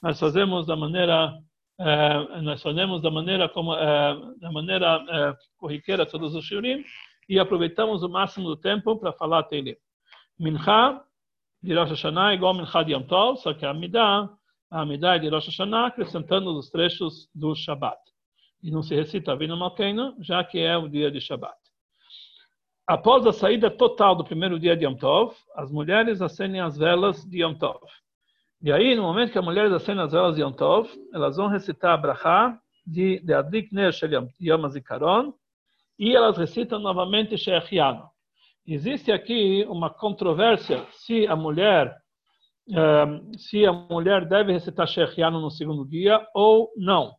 Nós 0.03 0.19
fazemos 0.19 0.67
da 0.67 0.77
maneira 0.77 1.35
eh, 1.79 2.43
nós 2.43 2.63
fazemos 2.63 3.01
da 3.01 3.11
maneira 3.11 3.49
como 3.49 3.75
eh, 3.75 4.17
da 4.39 4.53
maneira 4.53 5.03
eh, 5.09 5.35
corriqueira 5.57 6.05
todos 6.05 6.35
os 6.35 6.45
shiurim 6.45 6.85
e 7.27 7.39
aproveitamos 7.39 8.03
o 8.03 8.09
máximo 8.09 8.49
do 8.49 8.57
tempo 8.57 8.99
para 8.99 9.15
falar 9.15 9.45
Teilim. 9.45 9.77
Mincha 10.39 11.03
de 11.63 11.75
Rosh 11.75 11.91
Hashanah 11.91 12.33
é 12.33 12.35
igual 12.35 12.53
Mincha 12.53 12.83
de 12.83 12.93
Yom 12.93 13.03
Tov, 13.05 13.39
só 13.41 13.55
que 13.55 13.65
a 13.65 13.71
Amidah, 13.71 14.29
a 14.71 14.81
Amidah 14.83 15.17
é 15.17 15.19
de 15.21 15.29
Rosh 15.31 15.47
Hashanah 15.47 15.87
acrescentando 15.87 16.51
os 16.59 16.69
trechos 16.69 17.31
do 17.35 17.55
Shabbat. 17.55 17.99
E 18.63 18.71
não 18.71 18.83
se 18.83 18.95
recita 18.95 19.33
Avinu 19.33 19.57
Malkeinu, 19.57 20.17
já 20.21 20.45
que 20.45 20.59
é 20.59 20.77
o 20.77 20.87
dia 20.87 21.11
de 21.11 21.21
Shabbat. 21.21 21.60
Após 22.91 23.25
a 23.25 23.33
saída 23.33 23.71
total 23.71 24.17
do 24.17 24.25
primeiro 24.25 24.59
dia 24.59 24.77
de 24.77 24.85
Yom 24.85 24.97
Tov, 24.97 25.33
as 25.55 25.71
mulheres 25.71 26.21
acendem 26.21 26.61
as 26.61 26.77
velas 26.77 27.25
de 27.25 27.41
Yom 27.41 27.55
Tov. 27.55 27.79
E 28.61 28.73
aí, 28.73 28.97
no 28.97 29.05
momento 29.05 29.31
que 29.31 29.39
as 29.39 29.45
mulheres 29.45 29.73
acendem 29.73 30.03
as 30.03 30.11
velas 30.11 30.35
de 30.35 30.43
Yom 30.43 30.51
Tov, 30.51 30.91
elas 31.15 31.37
vão 31.37 31.47
recitar 31.47 31.93
a 31.93 31.97
brachá 31.97 32.59
de, 32.85 33.21
de 33.21 33.33
Adlik 33.33 33.73
Ner 33.73 33.93
Shel 33.93 34.29
Yom 34.41 34.67
Zikaron, 34.67 35.33
e 36.01 36.17
elas 36.17 36.37
recitam 36.37 36.81
novamente 36.81 37.39
Shechiano. 37.39 38.09
Existe 38.67 39.13
aqui 39.13 39.65
uma 39.69 39.89
controvérsia 39.89 40.85
se 40.91 41.29
a 41.29 41.37
mulher 41.37 41.97
um, 42.67 43.39
se 43.39 43.65
a 43.65 43.73
mulher 43.73 44.27
deve 44.27 44.53
recitar 44.53 44.89
Shechiano 44.89 45.41
no 45.41 45.49
segundo 45.53 45.87
dia 45.87 46.27
ou 46.35 46.73
não. 46.77 47.13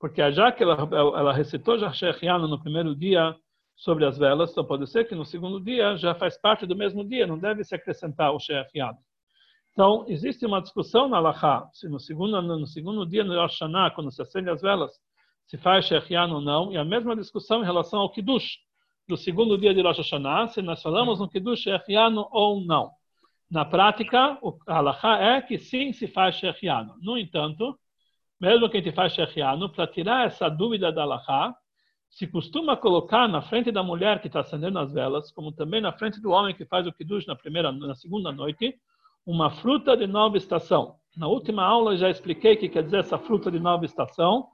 Porque 0.00 0.32
já 0.32 0.50
que 0.50 0.64
ela, 0.64 0.76
ela 0.92 1.32
recitou 1.32 1.78
Shechiano 1.92 2.48
no 2.48 2.60
primeiro 2.60 2.92
dia 2.96 3.36
sobre 3.82 4.04
as 4.04 4.16
velas, 4.16 4.52
então 4.52 4.64
pode 4.64 4.88
ser 4.88 5.08
que 5.08 5.14
no 5.14 5.24
segundo 5.24 5.60
dia 5.60 5.96
já 5.96 6.14
faz 6.14 6.40
parte 6.40 6.64
do 6.64 6.76
mesmo 6.76 7.04
dia, 7.04 7.26
não 7.26 7.36
deve 7.36 7.64
se 7.64 7.74
acrescentar 7.74 8.32
o 8.32 8.38
Shechiano. 8.38 8.96
Então, 9.72 10.04
existe 10.06 10.46
uma 10.46 10.62
discussão 10.62 11.08
na 11.08 11.18
Laha, 11.18 11.68
se 11.72 11.88
no 11.88 11.98
segundo, 11.98 12.40
no 12.40 12.66
segundo 12.66 13.04
dia 13.04 13.24
no 13.24 13.34
Rosh 13.34 13.58
Hashanah, 13.58 13.90
quando 13.90 14.12
se 14.12 14.22
acende 14.22 14.48
as 14.48 14.62
velas, 14.62 14.92
se 15.48 15.58
faz 15.58 15.86
Shechian 15.86 16.28
ou 16.28 16.40
não, 16.40 16.72
e 16.72 16.76
a 16.76 16.84
mesma 16.84 17.16
discussão 17.16 17.60
em 17.60 17.64
relação 17.64 17.98
ao 17.98 18.10
Kiddush, 18.12 18.58
do 19.08 19.16
segundo 19.16 19.58
dia 19.58 19.74
de 19.74 19.82
Rosh 19.82 19.98
Hashanah, 19.98 20.46
se 20.46 20.62
nós 20.62 20.80
falamos 20.80 21.18
no 21.18 21.28
Kiddush 21.28 21.62
Shechian 21.62 22.14
ou 22.30 22.64
não. 22.64 22.92
Na 23.50 23.64
prática, 23.64 24.38
a 24.64 24.80
Laha 24.80 25.18
é 25.18 25.42
que 25.42 25.58
sim 25.58 25.92
se 25.92 26.06
faz 26.06 26.36
Shechian. 26.36 26.94
No 27.00 27.18
entanto, 27.18 27.76
mesmo 28.40 28.70
que 28.70 28.76
a 28.76 28.80
gente 28.80 28.94
faz 28.94 29.12
Shechian, 29.12 29.68
para 29.70 29.88
tirar 29.88 30.28
essa 30.28 30.48
dúvida 30.48 30.92
da 30.92 31.04
Laha, 31.04 31.52
se 32.12 32.26
costuma 32.26 32.76
colocar 32.76 33.26
na 33.26 33.40
frente 33.40 33.72
da 33.72 33.82
mulher 33.82 34.20
que 34.20 34.26
está 34.26 34.40
acendendo 34.40 34.78
as 34.78 34.92
velas, 34.92 35.32
como 35.32 35.50
também 35.50 35.80
na 35.80 35.92
frente 35.92 36.20
do 36.20 36.30
homem 36.30 36.54
que 36.54 36.66
faz 36.66 36.86
o 36.86 36.92
Kiddush 36.92 37.26
na, 37.26 37.34
primeira, 37.34 37.72
na 37.72 37.94
segunda 37.94 38.30
noite, 38.30 38.74
uma 39.24 39.50
fruta 39.50 39.96
de 39.96 40.06
nova 40.06 40.36
estação. 40.36 40.96
Na 41.16 41.26
última 41.26 41.64
aula 41.64 41.96
já 41.96 42.10
expliquei 42.10 42.54
o 42.54 42.58
que 42.58 42.68
quer 42.68 42.82
dizer 42.82 42.98
essa 42.98 43.18
fruta 43.18 43.50
de 43.50 43.58
nova 43.58 43.86
estação, 43.86 44.46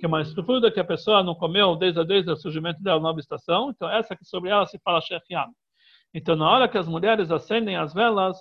que 0.00 0.04
é 0.04 0.08
uma 0.08 0.24
fruta 0.24 0.70
que 0.70 0.80
a 0.80 0.84
pessoa 0.84 1.22
não 1.22 1.36
comeu 1.36 1.76
desde, 1.76 2.04
desde 2.04 2.30
o 2.30 2.36
surgimento 2.36 2.82
da 2.82 2.98
nova 2.98 3.20
estação. 3.20 3.70
Então, 3.70 3.88
essa 3.88 4.16
que 4.16 4.24
sobre 4.24 4.50
ela 4.50 4.66
se 4.66 4.78
fala 4.80 5.00
shechian. 5.00 5.46
Então, 6.12 6.34
na 6.34 6.50
hora 6.50 6.68
que 6.68 6.76
as 6.76 6.88
mulheres 6.88 7.30
acendem 7.30 7.76
as 7.76 7.94
velas, 7.94 8.36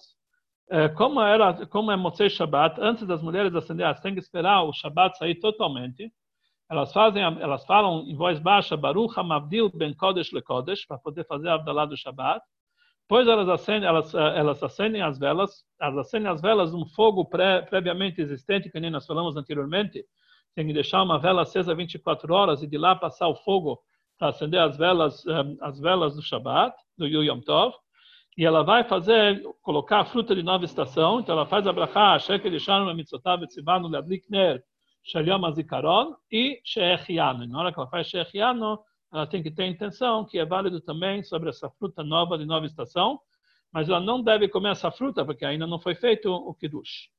é, 0.72 0.90
como, 0.90 1.22
era, 1.22 1.68
como 1.68 1.92
é 1.92 1.96
Motzei 1.96 2.32
Shabbat, 2.32 2.82
antes 2.82 3.06
das 3.06 3.22
mulheres 3.22 3.54
acenderem, 3.54 3.92
elas 3.92 4.02
têm 4.02 4.16
que 4.16 4.20
esperar 4.20 4.64
o 4.64 4.74
Shabbat 4.74 5.20
sair 5.20 5.36
totalmente. 5.36 6.12
Elas 6.70 6.92
fazem, 6.92 7.22
elas 7.22 7.64
falam 7.66 8.04
em 8.08 8.16
voz 8.16 8.40
baixa, 8.40 8.76
Baruch 8.76 9.18
HaMavdil 9.18 9.70
Ben 9.70 9.94
Kodesh 9.94 10.32
Le 10.32 10.42
Kodesh, 10.42 10.86
para 10.88 10.98
poder 10.98 11.26
fazer 11.26 11.50
a 11.50 11.56
Abdalá 11.56 11.86
do 11.86 11.96
Shabbat. 11.96 12.42
Depois 13.02 13.28
elas 13.28 13.48
acendem, 13.48 13.88
elas, 13.88 14.16
eh, 14.16 14.34
elas 14.36 14.64
acendem 14.64 15.02
as 15.04 15.20
velas, 15.20 15.64
elas 15.80 16.08
acendem 16.08 16.28
as 16.28 16.42
velas 16.42 16.74
num 16.74 16.88
fogo 16.88 17.24
pré, 17.24 17.62
previamente 17.62 18.20
existente, 18.20 18.72
que 18.72 18.80
nem 18.80 18.90
nós 18.90 19.06
falamos 19.06 19.38
anteriormente. 19.38 20.04
Tem 20.56 20.66
que 20.66 20.74
deixar 20.74 21.04
uma 21.04 21.20
vela 21.20 21.44
acesa 21.44 21.76
24 21.76 22.34
horas 22.34 22.64
e 22.64 22.68
de 22.68 22.80
lá 22.80 22.96
passar 22.96 23.28
o 23.28 23.36
fogo 23.36 23.80
para 24.18 24.30
acender 24.30 24.60
as 24.60 24.76
velas, 24.76 25.24
eh, 25.28 25.56
as 25.62 25.80
velas 25.80 26.16
do 26.16 26.24
Shabat, 26.24 26.76
do 26.98 27.06
Yom 27.06 27.42
Tov. 27.42 27.76
E 28.36 28.44
ela 28.44 28.64
vai 28.64 28.84
fazer, 28.84 29.44
colocar 29.62 30.00
a 30.00 30.06
fruta 30.06 30.36
de 30.36 30.42
nova 30.42 30.66
estação. 30.66 31.20
Então 31.20 31.36
ela 31.36 31.46
faz 31.46 31.68
a 31.68 31.72
brachá, 31.72 32.18
shekel 32.18 32.54
yishanim 32.54 32.92
mitzotav 32.96 33.44
etzivanu 33.44 33.88
leadlik 33.88 34.26
ner, 34.32 34.64
shel 35.06 35.46
azikaron 35.46 36.16
e 36.32 36.60
sheechiano. 36.64 37.48
Na 37.48 37.60
hora 37.60 37.72
que 37.72 37.80
ela 37.80 37.90
faz 37.90 38.08
sheechiano, 38.08 38.80
ela 39.14 39.28
tem 39.28 39.42
que 39.42 39.52
ter 39.52 39.66
intenção, 39.68 40.26
que 40.26 40.38
é 40.40 40.46
válido 40.46 40.82
também 40.82 41.24
sobre 41.24 41.50
essa 41.50 41.70
fruta 41.70 42.04
nova 42.04 42.38
de 42.38 42.46
nova 42.46 42.66
estação, 42.66 43.20
mas 43.72 43.88
ela 43.88 44.00
não 44.00 44.22
deve 44.22 44.50
comer 44.50 44.72
essa 44.72 44.92
fruta, 44.92 45.24
porque 45.24 45.46
ainda 45.46 45.68
não 45.68 45.80
foi 45.80 45.96
feito 45.96 46.30
o 46.30 46.54
Kiddush. 46.54 47.10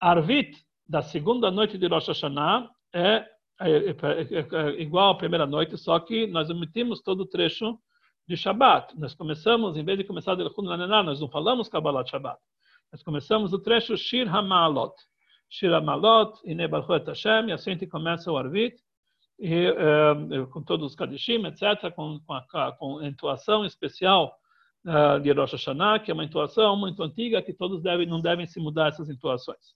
Arvit, 0.00 0.56
da 0.88 1.02
segunda 1.02 1.50
noite 1.50 1.76
de 1.76 1.86
Rosh 1.86 2.08
Hashanah, 2.08 2.70
é, 2.92 3.26
é, 3.60 3.90
é, 3.90 3.96
é 4.40 4.80
igual 4.80 5.10
à 5.10 5.14
primeira 5.16 5.46
noite, 5.46 5.76
só 5.76 5.98
que 6.00 6.26
nós 6.26 6.48
omitimos 6.48 7.02
todo 7.02 7.20
o 7.20 7.26
trecho 7.26 7.78
de 8.26 8.36
Shabbat. 8.36 8.98
Nós 8.98 9.14
começamos, 9.14 9.76
em 9.76 9.84
vez 9.84 9.98
de 9.98 10.04
começar 10.04 10.34
de 10.36 10.42
Lechun 10.42 10.62
Lanená, 10.62 11.02
nós 11.02 11.20
não 11.20 11.28
falamos 11.28 11.68
Kabbalat 11.68 12.08
Shabbat. 12.08 12.38
Nós 12.92 13.02
começamos 13.02 13.52
o 13.52 13.58
trecho 13.58 13.96
Shir 13.96 14.32
HaMalot. 14.32 14.94
Shir 15.50 15.74
HaMalot, 15.74 16.38
Ine 16.44 16.68
Baruch 16.68 17.06
Hashem, 17.06 17.48
e 17.48 17.52
assim 17.52 17.70
a 17.70 17.72
gente 17.74 17.86
começa 17.86 18.30
o 18.30 18.38
Arvit, 18.38 18.76
e, 19.38 19.70
uh, 19.70 20.46
com 20.48 20.62
todos 20.62 20.86
os 20.86 20.94
Kadishim, 20.94 21.44
etc., 21.46 21.92
com, 21.94 22.20
com, 22.20 22.34
a, 22.34 22.72
com 22.72 23.64
especial 23.64 24.32
uh, 24.86 25.18
de 25.20 25.32
Rosh 25.32 25.52
Hashanah, 25.52 25.98
que 25.98 26.10
é 26.10 26.14
uma 26.14 26.24
entoação 26.24 26.76
muito 26.76 27.02
antiga, 27.02 27.42
que 27.42 27.52
todos 27.52 27.82
devem, 27.82 28.06
não 28.06 28.20
devem 28.20 28.46
se 28.46 28.60
mudar 28.60 28.88
essas 28.88 29.10
entoações. 29.10 29.74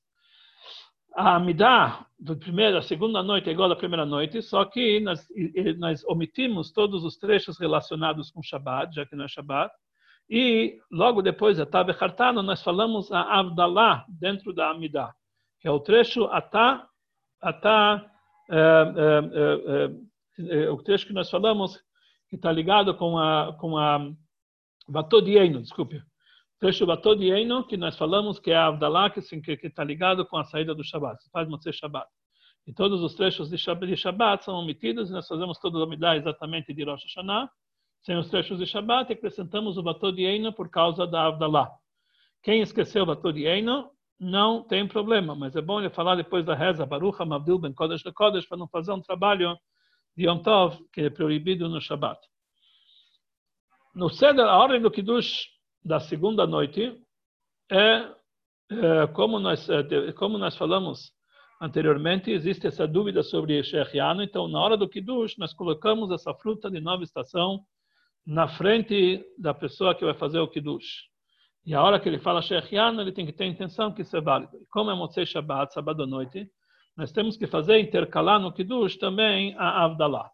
A 1.17 1.37
Amidah, 1.37 2.07
da 2.19 2.37
primeira, 2.37 2.83
segunda 2.83 3.23
noite 3.23 3.49
é 3.49 3.53
igual 3.53 3.71
à 3.71 3.77
primeira 3.77 4.05
noite, 4.05 4.43
só 4.43 4.65
que 4.65 5.01
nós, 5.01 5.27
nós 5.79 6.05
omitimos 6.05 6.73
todos 6.73 7.05
os 7.05 7.17
trechos 7.17 7.59
relacionados 7.59 8.31
com 8.31 8.43
Shabbat, 8.43 8.95
já 8.95 9.07
que 9.07 9.17
não 9.17 9.25
é 9.25 9.29
Shabbat, 9.29 9.73
e 10.29 10.79
logo 10.91 11.23
depois 11.23 11.59
da 11.59 11.67
Tabe 11.67 11.93
Hartano, 11.93 12.43
nós 12.43 12.63
falamos 12.63 13.13
a 13.13 13.39
Avdalah 13.39 14.05
dentro 14.09 14.53
da 14.53 14.71
Amidah, 14.71 15.15
que 15.65 15.69
é 15.69 15.71
o 15.71 15.81
trecho 15.81 16.25
Atá, 16.25 16.87
Atá 17.41 18.05
é, 18.51 18.59
é, 20.39 20.65
é, 20.65 20.71
o 20.71 20.77
trecho 20.77 21.07
que 21.07 21.15
nós 21.15 21.31
falamos, 21.31 21.83
que 22.29 22.37
está 22.37 22.53
ligado 22.53 22.95
com 22.95 23.17
a, 23.17 23.57
com 23.59 23.79
a 23.79 24.13
Vatodieno, 24.87 25.63
desculpe. 25.63 26.03
Trecho 26.61 26.85
Vatodieno, 26.85 27.67
que 27.67 27.79
nós 27.79 27.97
falamos 27.97 28.39
que 28.39 28.51
é 28.51 28.57
a 28.57 28.67
Avdalá, 28.67 29.09
que 29.09 29.21
está 29.21 29.83
ligado 29.83 30.27
com 30.27 30.37
a 30.37 30.45
saída 30.45 30.75
do 30.75 30.85
Shabbat, 30.85 31.19
faz 31.33 31.49
Motzei 31.49 31.73
Shabbat. 31.73 32.11
E 32.67 32.73
todos 32.75 33.01
os 33.01 33.15
trechos 33.15 33.49
de 33.49 33.57
Shabbat, 33.57 34.41
de 34.41 34.45
são 34.45 34.57
omitidos, 34.57 35.09
e 35.09 35.15
nós 35.15 35.27
fazemos 35.27 35.59
todos 35.61 35.81
os 35.81 35.87
Amidah 35.87 36.15
exatamente 36.15 36.75
de 36.75 36.85
Rosh 36.85 37.05
Hashanah, 37.05 37.51
sem 38.03 38.19
os 38.19 38.29
trechos 38.29 38.59
de 38.59 38.67
Shabbat, 38.67 39.11
e 39.11 39.15
acrescentamos 39.15 39.79
o 39.79 39.83
Vatodieno 39.83 40.53
por 40.53 40.69
causa 40.69 41.07
da 41.07 41.25
Avdalá. 41.25 41.73
Quem 42.43 42.61
esqueceu 42.61 43.05
o 43.05 43.07
Vatodieno, 43.07 43.95
não 44.19 44.63
tem 44.63 44.87
problema, 44.87 45.35
mas 45.35 45.57
é 45.57 45.61
bom 45.61 45.81
ele 45.81 45.91
falar 45.91 46.17
depois 46.17 46.45
da 46.45 46.55
reza, 46.55 46.87
Baruch 46.87 47.21
HaMavdil 47.21 47.59
Ben 47.59 47.73
Kodesh 47.73 48.03
Kodesh, 48.15 48.47
para 48.47 48.59
não 48.59 48.69
fazer 48.69 48.93
um 48.93 49.01
trabalho 49.01 49.57
de 50.17 50.27
Yom 50.27 50.39
Tov, 50.39 50.79
que 50.93 51.03
é 51.03 51.11
proibido 51.11 51.69
no 51.69 51.81
Shabbat. 51.81 52.21
No 53.95 54.09
Seder, 54.09 54.45
a 54.45 54.59
ordem 54.59 54.81
do 54.81 54.91
Kiddush 54.91 55.49
da 55.85 56.01
segunda 56.01 56.47
noite 56.47 57.01
é, 57.71 58.09
é 58.71 59.07
como, 59.13 59.39
nós, 59.39 59.69
é, 59.69 60.13
como 60.13 60.39
nós 60.39 60.57
falamos 60.57 61.13
anteriormente, 61.61 62.31
existe 62.31 62.67
essa 62.67 62.87
dúvida 62.87 63.23
sobre 63.23 63.63
Shechiano, 63.63 64.23
então 64.23 64.49
na 64.49 64.61
hora 64.61 64.77
do 64.77 64.89
Kiddush 64.89 65.37
nós 65.39 65.53
colocamos 65.53 66.11
essa 66.11 66.35
fruta 66.35 66.71
de 66.71 66.81
nova 66.81 67.05
estação 67.05 67.65
na 68.27 68.49
frente 68.49 69.25
da 69.39 69.53
pessoa 69.53 69.95
que 69.95 70.05
vai 70.05 70.15
fazer 70.15 70.39
o 70.39 70.49
Kiddush. 70.49 71.09
E 71.67 71.75
a 71.75 71.83
hora 71.83 71.99
que 71.99 72.07
ele 72.09 72.19
fala 72.19 72.43
Shechiano, 72.43 73.01
ele 73.01 73.13
tem 73.13 73.25
que 73.25 73.33
ter 73.33 73.45
a 73.45 73.47
intenção 73.47 73.91
que 73.91 74.03
isso 74.03 74.15
é 74.17 74.21
válido. 74.21 74.57
E 74.59 74.67
como 74.67 74.91
é 74.91 74.95
Motzei 74.95 75.25
Shabbat, 75.25 75.73
sábado 75.73 76.03
à 76.03 76.07
noite, 76.07 76.47
nós 76.95 77.11
temos 77.11 77.39
que 77.39 77.47
fazer 77.47 77.79
intercalar 77.79 78.39
no 78.39 78.53
Kiddush 78.53 78.99
também 78.99 79.55
a 79.57 79.85
Avdalah. 79.85 80.31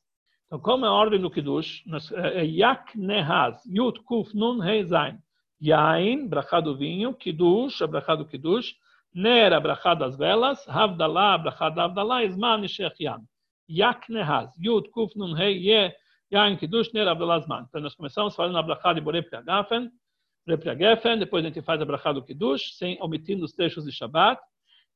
Então, 0.47 0.59
como 0.59 0.85
é 0.85 0.89
a 0.89 0.93
ordem 0.93 1.21
do 1.21 1.31
Kiddush, 1.31 1.85
é, 2.15 2.41
é 2.41 2.45
Yak 2.45 2.99
Nehaz, 2.99 3.65
Yud 3.65 4.01
Kuf 4.01 4.37
Nun 4.37 4.61
Hei 4.61 4.85
Zain. 4.85 5.19
Yain, 5.63 6.27
brachá 6.27 6.61
do 6.61 6.77
vinho, 6.77 7.15
Kiddush, 7.15 7.79
brachá 7.89 8.17
Kiddush, 8.25 8.75
Ner, 9.15 9.53
a 9.53 9.61
brachá 9.61 9.95
das 9.95 10.17
velas, 10.17 10.69
Havdalah, 10.69 11.35
a 11.35 11.39
brachá 11.39 11.71
da 11.71 11.85
Havdalah, 11.85 12.25
Isman 12.25 12.65
e 12.65 12.69
Shechiano. 12.69 13.25
Yaknehaz, 13.69 14.51
Yud, 14.59 14.91
Kuf, 14.91 15.17
Nun, 15.17 15.37
Hei, 15.37 15.57
Ye, 15.59 15.95
Yain, 16.33 16.57
Kiddush, 16.57 16.93
Ner, 16.93 17.07
Abdelazman. 17.07 17.67
Então, 17.69 17.81
nós 17.81 17.95
começamos 17.95 18.35
falando 18.35 18.59
a 18.59 18.63
brachá 18.63 18.93
de 18.93 19.01
Borei 19.01 19.23
Borei 20.57 21.19
depois 21.19 21.45
a 21.45 21.49
gente 21.49 21.63
faz 21.63 21.81
a 21.81 21.85
brachá 21.85 22.13
do 22.13 22.23
Kiddush, 22.23 22.77
sem 22.77 23.01
omitindo 23.01 23.45
os 23.45 23.53
trechos 23.53 23.85
de 23.85 23.93
Shabbat. 23.93 24.41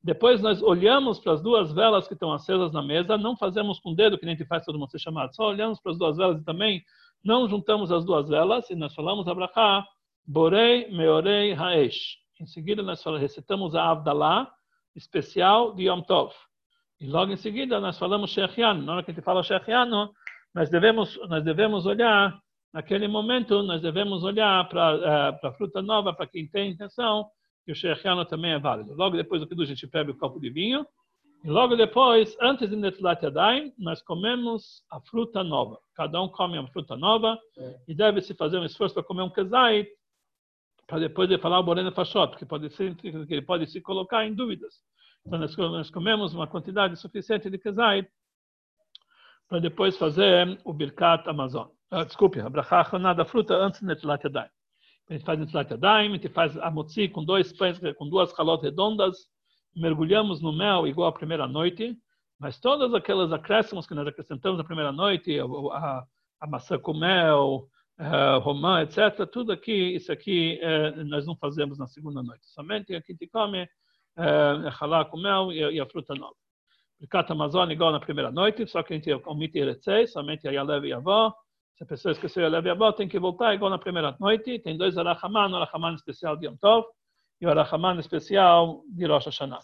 Depois 0.03 0.41
nós 0.41 0.61
olhamos 0.61 1.19
para 1.19 1.33
as 1.33 1.41
duas 1.41 1.73
velas 1.73 2.07
que 2.07 2.13
estão 2.13 2.31
acesas 2.31 2.71
na 2.71 2.83
mesa, 2.83 3.17
não 3.17 3.35
fazemos 3.35 3.79
com 3.79 3.91
o 3.91 3.95
dedo, 3.95 4.17
que 4.17 4.25
nem 4.25 4.35
a 4.35 4.37
gente 4.37 4.47
faz 4.47 4.63
todo 4.63 4.77
mundo 4.77 4.91
ser 4.91 4.99
chamado, 4.99 5.35
só 5.35 5.49
olhamos 5.49 5.79
para 5.79 5.93
as 5.93 5.97
duas 5.97 6.17
velas 6.17 6.39
e 6.39 6.45
também 6.45 6.83
não 7.23 7.47
juntamos 7.49 7.91
as 7.91 8.05
duas 8.05 8.29
velas, 8.29 8.69
e 8.69 8.75
nós 8.75 8.93
falamos 8.93 9.27
a 9.27 9.33
brachá, 9.33 9.83
Borei, 10.27 10.91
Meorei, 10.91 11.53
Haesh. 11.53 12.17
Em 12.39 12.45
seguida 12.45 12.83
nós 12.83 13.03
recitamos 13.19 13.75
a 13.75 13.89
Avdalá, 13.89 14.51
especial 14.95 15.73
de 15.73 15.87
Yom 15.87 16.01
Tov. 16.01 16.33
E 16.99 17.07
logo 17.07 17.31
em 17.31 17.37
seguida 17.37 17.79
nós 17.79 17.97
falamos 17.97 18.31
Shechian. 18.31 18.75
Na 18.75 18.93
hora 18.93 19.03
que 19.03 19.11
a 19.11 19.13
gente 19.13 19.23
fala 19.23 19.43
Shechian, 19.43 20.09
nós 20.53 20.69
devemos, 20.69 21.19
nós 21.27 21.43
devemos 21.43 21.85
olhar, 21.85 22.39
naquele 22.75 23.07
momento, 23.07 23.63
nós 23.63 23.81
devemos 23.81 24.21
olhar 24.25 24.67
para 24.67 25.39
uh, 25.41 25.47
a 25.47 25.53
fruta 25.53 25.81
nova, 25.81 26.13
para 26.13 26.27
quem 26.27 26.45
tem 26.45 26.71
intenção, 26.71 27.25
que 27.63 27.71
o 27.71 27.75
Shechian 27.75 28.25
também 28.25 28.51
é 28.51 28.59
válido. 28.59 28.93
Logo 28.95 29.15
depois 29.15 29.39
do 29.39 29.47
que 29.47 29.61
a 29.61 29.65
gente 29.65 29.87
bebe 29.87 30.11
o 30.11 30.17
copo 30.17 30.41
de 30.41 30.49
vinho. 30.49 30.85
E 31.41 31.49
logo 31.49 31.77
depois, 31.77 32.35
antes 32.41 32.69
de 32.69 32.75
Netlat 32.75 33.23
Yadayim, 33.23 33.73
nós 33.77 34.01
comemos 34.01 34.83
a 34.91 34.99
fruta 34.99 35.41
nova. 35.41 35.79
Cada 35.95 36.21
um 36.21 36.27
come 36.27 36.59
uma 36.59 36.67
fruta 36.67 36.97
nova 36.97 37.39
é. 37.57 37.79
e 37.87 37.95
deve-se 37.95 38.33
fazer 38.33 38.59
um 38.59 38.65
esforço 38.65 38.93
para 38.93 39.03
comer 39.03 39.21
um 39.21 39.29
kezait, 39.29 39.87
para 40.85 40.99
depois 40.99 41.29
de 41.29 41.37
falar 41.37 41.59
o 41.59 41.63
Borena 41.63 41.93
Fashot, 41.93 42.31
porque 42.31 42.45
pode 42.45 42.69
ser, 42.71 42.93
que 42.95 43.07
ele 43.07 43.41
pode 43.41 43.67
se 43.67 43.79
colocar 43.79 44.25
em 44.25 44.33
dúvidas. 44.33 44.73
Então, 45.25 45.39
nós, 45.39 45.55
nós 45.55 45.89
comemos 45.89 46.33
uma 46.33 46.45
quantidade 46.45 46.97
suficiente 46.97 47.49
de 47.49 47.57
kezait 47.57 48.05
para 49.47 49.59
depois 49.59 49.97
fazer 49.97 50.59
o 50.65 50.73
Birkat 50.73 51.29
Amazon. 51.29 51.74
Ah, 51.91 52.03
desculpe, 52.03 52.39
a 52.39 52.49
brachá 52.49 52.83
da 53.15 53.25
fruta 53.25 53.55
antes 53.55 53.81
do 53.81 53.87
Netlat 53.87 54.23
Yadayim. 54.23 54.49
A 55.09 55.13
gente 55.13 55.25
faz 55.25 55.39
Netlat 55.39 55.69
Yadayim, 55.71 56.09
a 56.09 56.13
gente 56.13 56.29
faz 56.29 56.57
a 56.57 56.71
motzi 56.71 57.07
com 57.07 57.23
dois 57.23 57.53
pães, 57.53 57.79
com 57.97 58.09
duas 58.09 58.33
halot 58.37 58.63
redondas, 58.63 59.27
mergulhamos 59.75 60.41
no 60.41 60.51
mel 60.51 60.87
igual 60.87 61.09
a 61.09 61.13
primeira 61.13 61.47
noite, 61.47 61.95
mas 62.39 62.59
todas 62.59 62.93
aquelas 62.93 63.31
acréscimos 63.31 63.85
que 63.85 63.93
nós 63.93 64.07
acrescentamos 64.07 64.57
na 64.57 64.63
primeira 64.63 64.91
noite, 64.91 65.39
a, 65.39 65.45
a, 65.45 66.05
a 66.41 66.47
maçã 66.47 66.79
com 66.79 66.93
mel, 66.93 67.69
uh, 67.99 68.39
romã, 68.39 68.81
etc., 68.81 69.27
tudo 69.31 69.51
aqui, 69.51 69.95
isso 69.95 70.11
aqui 70.11 70.59
uh, 70.63 71.03
nós 71.05 71.25
não 71.25 71.35
fazemos 71.35 71.77
na 71.77 71.87
segunda 71.87 72.21
noite. 72.23 72.45
Somente 72.47 72.95
aqui 72.95 73.15
te 73.15 73.27
come 73.27 73.63
uh, 73.63 74.69
halá 74.79 75.05
com 75.05 75.17
mel 75.17 75.51
e, 75.51 75.59
e, 75.59 75.79
a 75.79 75.85
fruta 75.85 76.15
nova. 76.15 76.35
Bricata 76.99 77.33
Amazônia 77.33 77.73
igual 77.73 77.91
na 77.91 77.99
primeira 77.99 78.31
noite, 78.31 78.65
só 78.67 78.81
que 78.81 78.93
a 78.93 78.97
gente 78.97 79.13
omite 79.25 79.59
Eretzei, 79.59 80.07
somente 80.07 80.47
a 80.47 80.51
Yalev 80.51 80.85
e 80.85 80.93
a 80.93 80.97
avó. 80.97 81.33
Se 81.75 81.83
a 81.83 81.85
pessoa 81.85 82.13
esqueceu 82.13 82.45
a 82.45 82.71
avó, 82.71 82.91
tem 82.93 83.07
que 83.07 83.19
voltar 83.19 83.53
igual 83.53 83.69
na 83.69 83.77
primeira 83.77 84.15
noite. 84.19 84.59
Tem 84.59 84.77
dois 84.77 84.97
Arahaman, 84.97 85.49
o 85.49 85.55
Arahaman 85.57 85.93
especial 85.95 86.37
de 86.37 86.45
Yom 86.45 86.55
Tov 86.55 86.85
e 87.41 87.45
o 87.45 87.49
Arahaman 87.49 87.99
especial 87.99 88.81
de 88.87 89.05
Rosh 89.05 89.25
Hashanah. 89.25 89.59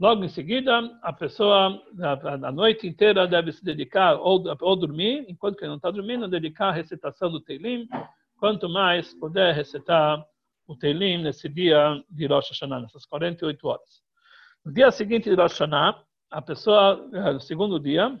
Logo 0.00 0.24
em 0.24 0.28
seguida, 0.28 0.90
a 1.02 1.12
pessoa, 1.12 1.80
a, 2.02 2.50
noite 2.50 2.86
inteira, 2.86 3.28
deve 3.28 3.52
se 3.52 3.62
dedicar 3.62 4.14
ou, 4.16 4.42
ou 4.60 4.76
dormir, 4.76 5.24
enquanto 5.28 5.56
que 5.56 5.66
não 5.66 5.76
está 5.76 5.90
dormindo, 5.90 6.26
dedicar 6.26 6.70
a 6.70 6.72
recitação 6.72 7.30
do 7.30 7.40
Teilim, 7.40 7.86
quanto 8.38 8.68
mais 8.68 9.14
puder 9.14 9.54
recitar 9.54 10.24
o 10.66 10.74
Teilim 10.74 11.18
nesse 11.18 11.48
dia 11.48 12.02
de 12.10 12.26
Rosh 12.26 12.48
Hashanah, 12.48 12.80
nessas 12.80 13.04
48 13.04 13.68
horas. 13.68 14.02
No 14.64 14.72
dia 14.72 14.90
seguinte 14.90 15.28
de 15.28 15.36
Rosh 15.36 15.52
Hashanah, 15.52 16.02
a 16.30 16.42
pessoa, 16.42 17.08
eh, 17.12 17.32
no 17.34 17.40
segundo 17.40 17.78
dia, 17.78 18.18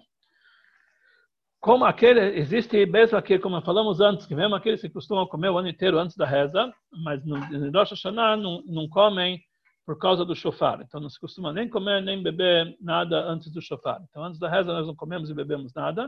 como 1.64 1.86
aquele, 1.86 2.20
existe 2.38 2.84
mesmo 2.84 3.16
aquele, 3.16 3.40
como 3.40 3.58
falamos 3.62 3.98
antes, 3.98 4.26
que 4.26 4.34
mesmo 4.34 4.54
aqueles 4.54 4.82
que 4.82 4.90
costumam 4.90 5.26
comer 5.26 5.48
o 5.48 5.56
ano 5.56 5.66
inteiro 5.66 5.98
antes 5.98 6.14
da 6.14 6.26
reza, 6.26 6.70
mas 7.02 7.24
no, 7.24 7.38
no 7.38 7.70
Rosh 7.72 7.92
Hashanah 7.92 8.36
não, 8.36 8.62
não 8.66 8.86
comem 8.86 9.40
por 9.86 9.98
causa 9.98 10.26
do 10.26 10.36
shofar. 10.36 10.82
Então 10.82 11.00
não 11.00 11.08
se 11.08 11.18
costuma 11.18 11.54
nem 11.54 11.66
comer 11.66 12.02
nem 12.02 12.22
beber 12.22 12.76
nada 12.78 13.18
antes 13.18 13.50
do 13.50 13.62
shofar. 13.62 13.98
Então 14.10 14.22
antes 14.22 14.38
da 14.38 14.46
reza 14.46 14.74
nós 14.74 14.86
não 14.86 14.94
comemos 14.94 15.30
e 15.30 15.34
bebemos 15.34 15.72
nada. 15.72 16.06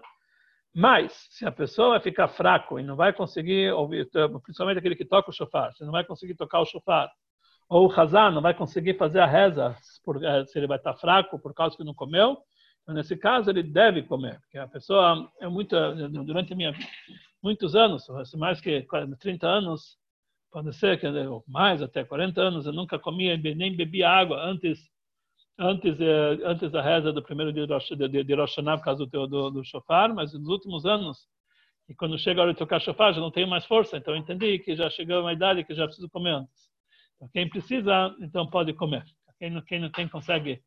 Mas 0.74 1.26
se 1.30 1.46
a 1.46 1.50
pessoa 1.50 1.92
vai 1.92 2.00
ficar 2.00 2.28
fraco 2.28 2.78
e 2.78 2.82
não 2.82 2.94
vai 2.94 3.14
conseguir 3.14 3.72
ouvir, 3.72 4.10
principalmente 4.42 4.76
aquele 4.76 4.94
que 4.94 5.06
toca 5.06 5.30
o 5.30 5.32
shofar, 5.32 5.72
se 5.72 5.86
não 5.86 5.90
vai 5.90 6.04
conseguir 6.04 6.34
tocar 6.34 6.60
o 6.60 6.66
shofar, 6.66 7.10
ou 7.66 7.88
o 7.88 7.92
hazan 7.98 8.30
não 8.30 8.42
vai 8.42 8.52
conseguir 8.52 8.98
fazer 8.98 9.20
a 9.20 9.26
reza 9.26 9.74
eh, 10.22 10.44
se 10.44 10.58
ele 10.58 10.66
vai 10.66 10.76
estar 10.76 10.92
fraco 10.96 11.38
por 11.38 11.54
causa 11.54 11.74
que 11.74 11.82
não 11.82 11.94
comeu, 11.94 12.36
nesse 12.94 13.16
caso 13.16 13.50
ele 13.50 13.62
deve 13.62 14.02
comer, 14.02 14.38
porque 14.40 14.58
a 14.58 14.68
pessoa 14.68 15.30
é 15.40 15.48
muito 15.48 15.76
durante 16.24 16.54
minha 16.54 16.72
muitos 17.42 17.76
anos, 17.76 18.06
mais 18.36 18.60
que 18.60 18.86
30 19.20 19.46
anos, 19.46 19.98
pode 20.50 20.72
ser 20.74 20.98
que 20.98 21.06
mais 21.46 21.82
até 21.82 22.04
40 22.04 22.40
anos 22.40 22.66
eu 22.66 22.72
nunca 22.72 22.98
comia 22.98 23.36
nem 23.36 23.76
bebia 23.76 24.08
água 24.08 24.42
antes 24.42 24.78
antes 25.58 25.98
eh, 26.00 26.38
antes 26.44 26.70
da 26.70 26.82
reza 26.82 27.12
do 27.12 27.22
primeiro 27.22 27.52
dia 27.52 27.66
de 27.66 28.08
de, 28.08 28.24
de 28.24 28.34
Rosh 28.34 28.56
Hashanah 28.56 28.78
por 28.78 28.84
causa 28.84 29.06
do, 29.06 29.26
do, 29.26 29.50
do 29.50 29.64
shofar, 29.64 30.14
mas 30.14 30.32
nos 30.32 30.48
últimos 30.48 30.84
anos 30.84 31.26
e 31.88 31.94
quando 31.94 32.18
chega 32.18 32.40
a 32.40 32.44
hora 32.44 32.52
de 32.52 32.58
tocar 32.58 32.80
shofar 32.80 33.12
já 33.14 33.20
não 33.20 33.30
tenho 33.30 33.48
mais 33.48 33.64
força, 33.64 33.96
então 33.96 34.14
eu 34.14 34.20
entendi 34.20 34.58
que 34.58 34.74
já 34.74 34.90
chegou 34.90 35.20
uma 35.20 35.32
idade 35.32 35.64
que 35.64 35.74
já 35.74 35.86
preciso 35.86 36.08
comer 36.10 36.30
antes. 36.30 36.68
Então, 37.16 37.28
quem 37.28 37.48
precisa, 37.48 38.14
então 38.20 38.48
pode 38.48 38.72
comer. 38.74 39.04
Quem 39.38 39.50
não, 39.50 39.62
quem 39.62 39.80
não 39.80 39.90
tem 39.90 40.08
consegue 40.08 40.62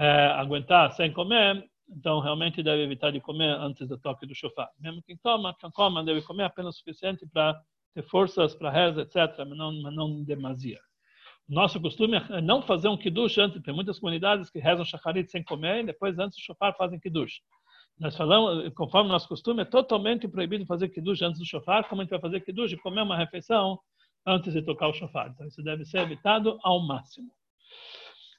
é, 0.00 0.28
aguentar 0.28 0.90
sem 0.92 1.12
comer, 1.12 1.62
então 1.86 2.20
realmente 2.20 2.62
deve 2.62 2.82
evitar 2.82 3.12
de 3.12 3.20
comer 3.20 3.50
antes 3.50 3.86
do 3.86 3.98
toque 3.98 4.26
do 4.26 4.34
shofar. 4.34 4.70
Mesmo 4.80 5.02
quem 5.02 5.14
toma, 5.18 5.54
quem 5.60 5.70
coma 5.70 6.02
deve 6.02 6.22
comer 6.22 6.44
apenas 6.44 6.76
o 6.76 6.78
suficiente 6.78 7.26
para 7.30 7.60
ter 7.94 8.02
forças 8.04 8.54
para 8.54 8.70
reza, 8.70 9.02
etc., 9.02 9.44
mas 9.46 9.58
não, 9.58 9.82
mas 9.82 9.94
não 9.94 10.24
demasia. 10.24 10.80
Nosso 11.46 11.78
costume 11.80 12.16
é 12.30 12.40
não 12.40 12.62
fazer 12.62 12.88
um 12.88 12.96
kiddush 12.96 13.36
antes. 13.38 13.60
Tem 13.60 13.74
muitas 13.74 13.98
comunidades 13.98 14.48
que 14.48 14.58
rezam 14.58 14.84
shacharit 14.84 15.30
sem 15.30 15.42
comer 15.42 15.82
e 15.82 15.86
depois, 15.86 16.18
antes 16.18 16.38
do 16.38 16.42
shofar, 16.44 16.74
fazem 16.76 16.98
kiddush. 16.98 17.42
Nós 17.98 18.16
falamos, 18.16 18.72
conforme 18.74 19.10
nosso 19.10 19.28
costume, 19.28 19.62
é 19.62 19.64
totalmente 19.66 20.26
proibido 20.28 20.64
fazer 20.64 20.88
kiddush 20.88 21.20
antes 21.22 21.40
do 21.40 21.44
shofar, 21.44 21.86
como 21.88 22.00
a 22.00 22.04
gente 22.04 22.12
vai 22.12 22.20
fazer 22.20 22.40
kiddush 22.40 22.72
e 22.72 22.76
comer 22.78 23.02
uma 23.02 23.16
refeição 23.16 23.78
antes 24.24 24.54
de 24.54 24.62
tocar 24.62 24.88
o 24.88 24.94
shofar. 24.94 25.28
Então, 25.28 25.46
isso 25.46 25.62
deve 25.62 25.84
ser 25.84 25.98
evitado 25.98 26.58
ao 26.62 26.80
máximo. 26.86 27.30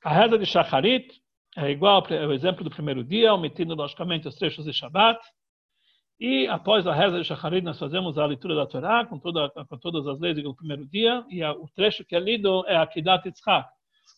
A 0.04 0.12
reza 0.12 0.40
de 0.40 0.46
shacharit 0.46 1.22
é 1.58 1.70
igual 1.70 2.06
ao 2.10 2.32
exemplo 2.32 2.64
do 2.64 2.70
primeiro 2.70 3.04
dia, 3.04 3.34
omitindo, 3.34 3.76
logicamente, 3.76 4.28
os 4.28 4.36
trechos 4.36 4.66
de 4.66 4.74
Shabbat. 4.74 5.20
E 6.20 6.48
após 6.48 6.86
a 6.86 6.94
reza 6.94 7.18
de 7.18 7.24
Shacharit, 7.26 7.66
nós 7.66 7.80
fazemos 7.80 8.18
a 8.18 8.26
leitura 8.26 8.56
da 8.56 8.66
Torá 8.66 9.06
com, 9.06 9.18
toda, 9.20 9.50
com 9.50 9.78
todas 9.78 10.06
as 10.08 10.20
leis 10.20 10.42
do 10.42 10.56
primeiro 10.56 10.86
dia. 10.86 11.26
E 11.30 11.42
a, 11.44 11.52
o 11.52 11.68
trecho 11.76 12.06
que 12.06 12.16
é 12.16 12.20
lido 12.20 12.64
é 12.68 12.78
a 12.78 12.86
Kidat 12.86 13.28
Yitzhak, 13.28 13.68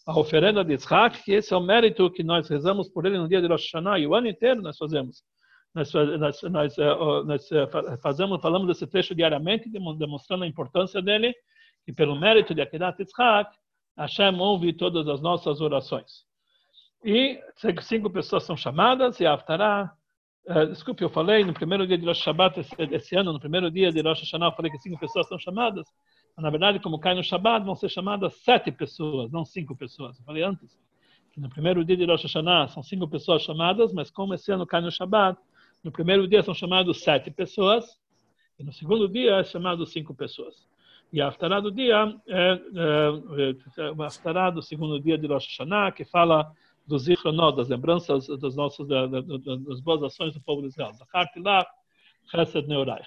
a 0.06 0.20
oferenda 0.20 0.64
de 0.64 0.74
Yitzhak, 0.74 1.24
que 1.24 1.32
esse 1.32 1.54
é 1.54 1.58
o 1.58 1.62
mérito 1.62 2.12
que 2.12 2.22
nós 2.22 2.50
rezamos 2.50 2.90
por 2.90 3.06
ele 3.06 3.18
no 3.18 3.28
dia 3.28 3.42
de 3.42 3.48
Rosh 3.48 3.72
Hashanah. 3.74 4.00
E 4.00 4.06
o 4.06 4.14
ano 4.14 4.28
inteiro 4.28 4.62
nós 4.62 4.78
fazemos. 4.78 5.24
Nós, 5.74 5.92
nós, 5.94 6.42
nós, 6.44 6.78
eh, 6.78 6.96
nós 7.26 7.52
eh, 7.52 7.68
fazemos, 8.04 8.42
falamos 8.42 8.68
desse 8.68 8.86
trecho 8.86 9.16
diariamente, 9.16 9.72
demonstrando 9.98 10.44
a 10.44 10.48
importância 10.48 11.02
dele. 11.02 11.34
E 11.88 11.94
pelo 11.94 12.20
mérito 12.20 12.54
de 12.54 12.62
Akidat 12.62 13.00
Yitzhak, 13.00 13.50
Hashem 13.98 14.40
ouve 14.40 14.74
todas 14.74 15.08
as 15.08 15.22
nossas 15.22 15.62
orações. 15.62 16.26
E 17.04 17.40
cinco 17.82 18.10
pessoas 18.10 18.44
são 18.44 18.56
chamadas, 18.56 19.20
e 19.20 19.26
a 19.26 19.36
Uh, 20.46 20.68
desculpe, 20.68 21.02
eu 21.02 21.10
falei 21.10 21.46
no 21.46 21.54
primeiro 21.54 21.88
dia 21.88 21.98
de 21.98 22.06
Rosh 22.06 22.18
Shabbat 22.18 22.60
esse, 22.92 23.16
ano, 23.16 23.32
no 23.32 23.40
primeiro 23.40 23.72
dia 23.72 23.94
de 23.94 24.02
Rosh 24.02 24.24
Hashanah, 24.24 24.48
eu 24.48 24.52
falei 24.52 24.70
que 24.70 24.78
cinco 24.78 25.00
pessoas 25.00 25.26
são 25.30 25.40
chamadas. 25.40 25.88
Na 26.38 26.50
verdade, 26.50 26.82
como 26.82 27.00
cai 27.00 27.16
no 27.16 27.24
Shabbat, 27.24 27.66
vão 27.66 27.76
ser 27.76 27.88
chamadas 27.88 28.34
sete 28.44 28.70
pessoas, 28.70 29.32
não 29.32 29.46
cinco 29.46 29.74
pessoas. 29.74 30.20
Eu 30.20 30.26
falei 30.26 30.44
antes 30.44 30.78
que 31.32 31.40
no 31.40 31.50
primeiro 31.50 31.86
dia 31.86 31.96
de 31.96 32.06
Rosh 32.06 32.24
Hashanah 32.24 32.68
são 32.68 32.84
cinco 32.84 33.08
pessoas 33.08 33.42
chamadas, 33.42 33.94
mas 33.94 34.12
como 34.12 34.34
esse 34.34 34.52
ano 34.52 34.68
cai 34.68 34.82
no 34.82 34.92
Shabbat, 34.92 35.40
no 35.82 35.94
primeiro 35.94 36.28
dia 36.28 36.44
são 36.44 36.54
chamados 36.54 37.02
sete 37.02 37.32
pessoas, 37.32 37.86
e 38.60 38.66
no 38.66 38.74
segundo 38.74 39.08
dia 39.08 39.38
é 39.38 39.44
chamado 39.46 39.86
cinco 39.86 40.14
pessoas. 40.14 40.68
E 41.14 41.22
a 41.22 41.30
Aftará 41.30 41.62
do 41.62 41.72
dia 41.72 42.14
é, 42.28 42.52
é, 42.52 43.56
é, 43.78 44.06
Aftará 44.06 44.50
do 44.50 44.62
segundo 44.62 45.00
dia 45.00 45.18
de 45.18 45.26
Rosh 45.26 45.48
Hashanah, 45.48 45.94
que 45.94 46.04
fala 46.04 46.52
dos 46.86 47.04
Zichronot, 47.04 47.56
das 47.56 47.70
lembranças 47.70 48.28
das 48.28 48.56
nossas 48.56 48.88
da, 48.88 49.08
da, 49.08 49.22
das 49.22 49.80
boas 49.82 50.04
ações 50.04 50.34
do 50.34 50.42
povo 50.42 50.62
de 50.62 50.68
Israel. 50.68 50.92
lá, 51.38 51.66
Chesed 52.30 52.68
Neorai. 52.68 53.02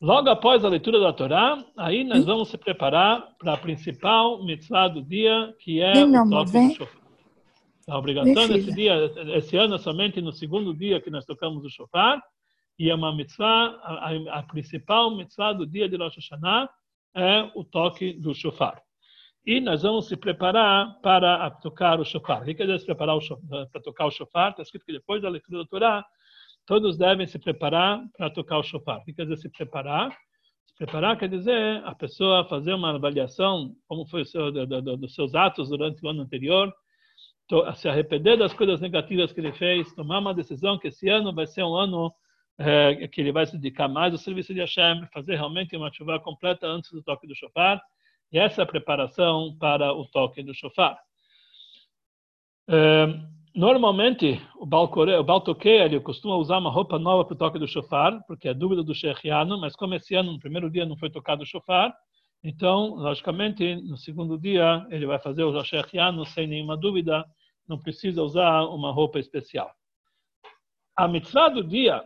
Logo 0.00 0.28
após 0.28 0.64
a 0.64 0.68
leitura 0.68 1.00
da 1.00 1.12
Torá, 1.12 1.64
aí 1.76 2.04
nós 2.04 2.24
vamos 2.26 2.48
se 2.48 2.58
preparar 2.58 3.26
para 3.38 3.54
a 3.54 3.56
principal 3.56 4.44
mitzvah 4.44 4.88
do 4.88 5.02
dia, 5.02 5.54
que 5.60 5.80
é 5.80 6.04
o 6.04 6.28
toque 6.28 6.52
do 6.52 6.74
shofar. 6.74 7.04
A 7.88 7.98
obrigação 7.98 8.48
desse 8.48 8.74
dia, 8.74 8.94
esse 9.36 9.56
ano, 9.56 9.76
é 9.76 9.78
somente 9.78 10.20
no 10.20 10.32
segundo 10.32 10.74
dia 10.74 11.00
que 11.00 11.10
nós 11.10 11.24
tocamos 11.24 11.64
o 11.64 11.70
shofar, 11.70 12.22
e 12.78 12.90
é 12.90 12.94
uma 12.94 13.14
mitzvah, 13.14 13.78
a, 13.82 14.38
a 14.38 14.42
principal 14.42 15.16
mitzvah 15.16 15.52
do 15.52 15.66
dia 15.66 15.88
de 15.88 15.96
Rosh 15.96 16.16
Hashanah 16.16 16.68
é 17.14 17.50
o 17.54 17.64
toque 17.64 18.12
do 18.12 18.34
shofar. 18.34 18.82
E 19.46 19.60
nós 19.60 19.82
vamos 19.82 20.06
se 20.08 20.16
preparar 20.16 20.98
para 21.02 21.50
tocar 21.50 22.00
o 22.00 22.04
shofar. 22.04 22.42
O 22.42 22.44
que 22.44 22.54
quer 22.54 22.64
dizer 22.64 22.78
se 22.80 22.86
preparar 22.86 23.18
para 23.70 23.80
tocar 23.82 24.06
o 24.06 24.10
shofar? 24.10 24.50
Está 24.50 24.62
escrito 24.62 24.86
que 24.86 24.92
depois 24.92 25.20
da 25.20 25.28
leitura 25.28 25.58
da 25.58 25.66
Torá, 25.66 26.06
todos 26.66 26.96
devem 26.96 27.26
se 27.26 27.38
preparar 27.38 28.02
para 28.16 28.30
tocar 28.30 28.58
o 28.58 28.62
shofar. 28.62 28.98
O 28.98 29.04
que 29.04 29.12
quer 29.12 29.24
dizer 29.24 29.36
se 29.36 29.50
preparar? 29.50 30.10
Se 30.66 30.74
preparar 30.76 31.18
quer 31.18 31.28
dizer 31.28 31.82
a 31.84 31.94
pessoa 31.94 32.48
fazer 32.48 32.72
uma 32.72 32.94
avaliação, 32.94 33.74
como 33.86 34.06
foi 34.06 34.22
o 34.22 34.24
seu, 34.24 34.50
do, 34.50 34.66
do, 34.66 34.96
dos 34.96 35.14
seus 35.14 35.34
atos 35.34 35.68
durante 35.68 36.04
o 36.04 36.08
ano 36.08 36.22
anterior, 36.22 36.72
se 37.74 37.86
arrepender 37.86 38.38
das 38.38 38.54
coisas 38.54 38.80
negativas 38.80 39.30
que 39.30 39.40
ele 39.40 39.52
fez, 39.52 39.94
tomar 39.94 40.20
uma 40.20 40.32
decisão 40.32 40.78
que 40.78 40.88
esse 40.88 41.08
ano 41.10 41.34
vai 41.34 41.46
ser 41.46 41.62
um 41.62 41.74
ano 41.74 42.10
é, 42.56 43.06
que 43.08 43.20
ele 43.20 43.32
vai 43.32 43.44
se 43.44 43.58
dedicar 43.58 43.88
mais 43.88 44.14
ao 44.14 44.18
serviço 44.18 44.54
de 44.54 44.60
Hashem, 44.60 45.06
fazer 45.12 45.34
realmente 45.34 45.76
uma 45.76 45.92
chuva 45.92 46.18
completa 46.18 46.66
antes 46.66 46.90
do 46.90 47.02
toque 47.02 47.26
do 47.26 47.34
shofar. 47.34 47.82
E 48.34 48.38
essa 48.38 48.62
é 48.62 48.64
a 48.64 48.66
preparação 48.66 49.56
para 49.60 49.92
o 49.92 50.04
toque 50.06 50.42
do 50.42 50.52
shofar. 50.52 50.98
É, 52.68 53.06
normalmente, 53.54 54.42
o 54.56 54.66
Baltoque 54.66 55.68
ele 55.68 56.00
costuma 56.00 56.34
usar 56.34 56.58
uma 56.58 56.68
roupa 56.68 56.98
nova 56.98 57.24
para 57.24 57.34
o 57.34 57.38
toque 57.38 57.60
do 57.60 57.68
shofar, 57.68 58.20
porque 58.26 58.48
é 58.48 58.52
dúvida 58.52 58.82
do 58.82 58.92
Shechiano, 58.92 59.56
mas 59.60 59.76
como 59.76 59.94
esse 59.94 60.16
ano, 60.16 60.32
no 60.32 60.40
primeiro 60.40 60.68
dia, 60.68 60.84
não 60.84 60.96
foi 60.96 61.10
tocado 61.10 61.44
o 61.44 61.46
shofar, 61.46 61.94
então, 62.42 62.96
logicamente, 62.96 63.76
no 63.76 63.96
segundo 63.96 64.36
dia, 64.36 64.84
ele 64.90 65.06
vai 65.06 65.20
fazer 65.20 65.44
o 65.44 65.62
Shechiano 65.62 66.26
sem 66.26 66.48
nenhuma 66.48 66.76
dúvida, 66.76 67.24
não 67.68 67.78
precisa 67.78 68.20
usar 68.20 68.64
uma 68.64 68.90
roupa 68.90 69.20
especial. 69.20 69.72
A 70.96 71.06
mitzvah 71.06 71.50
do 71.50 71.62
dia 71.62 72.04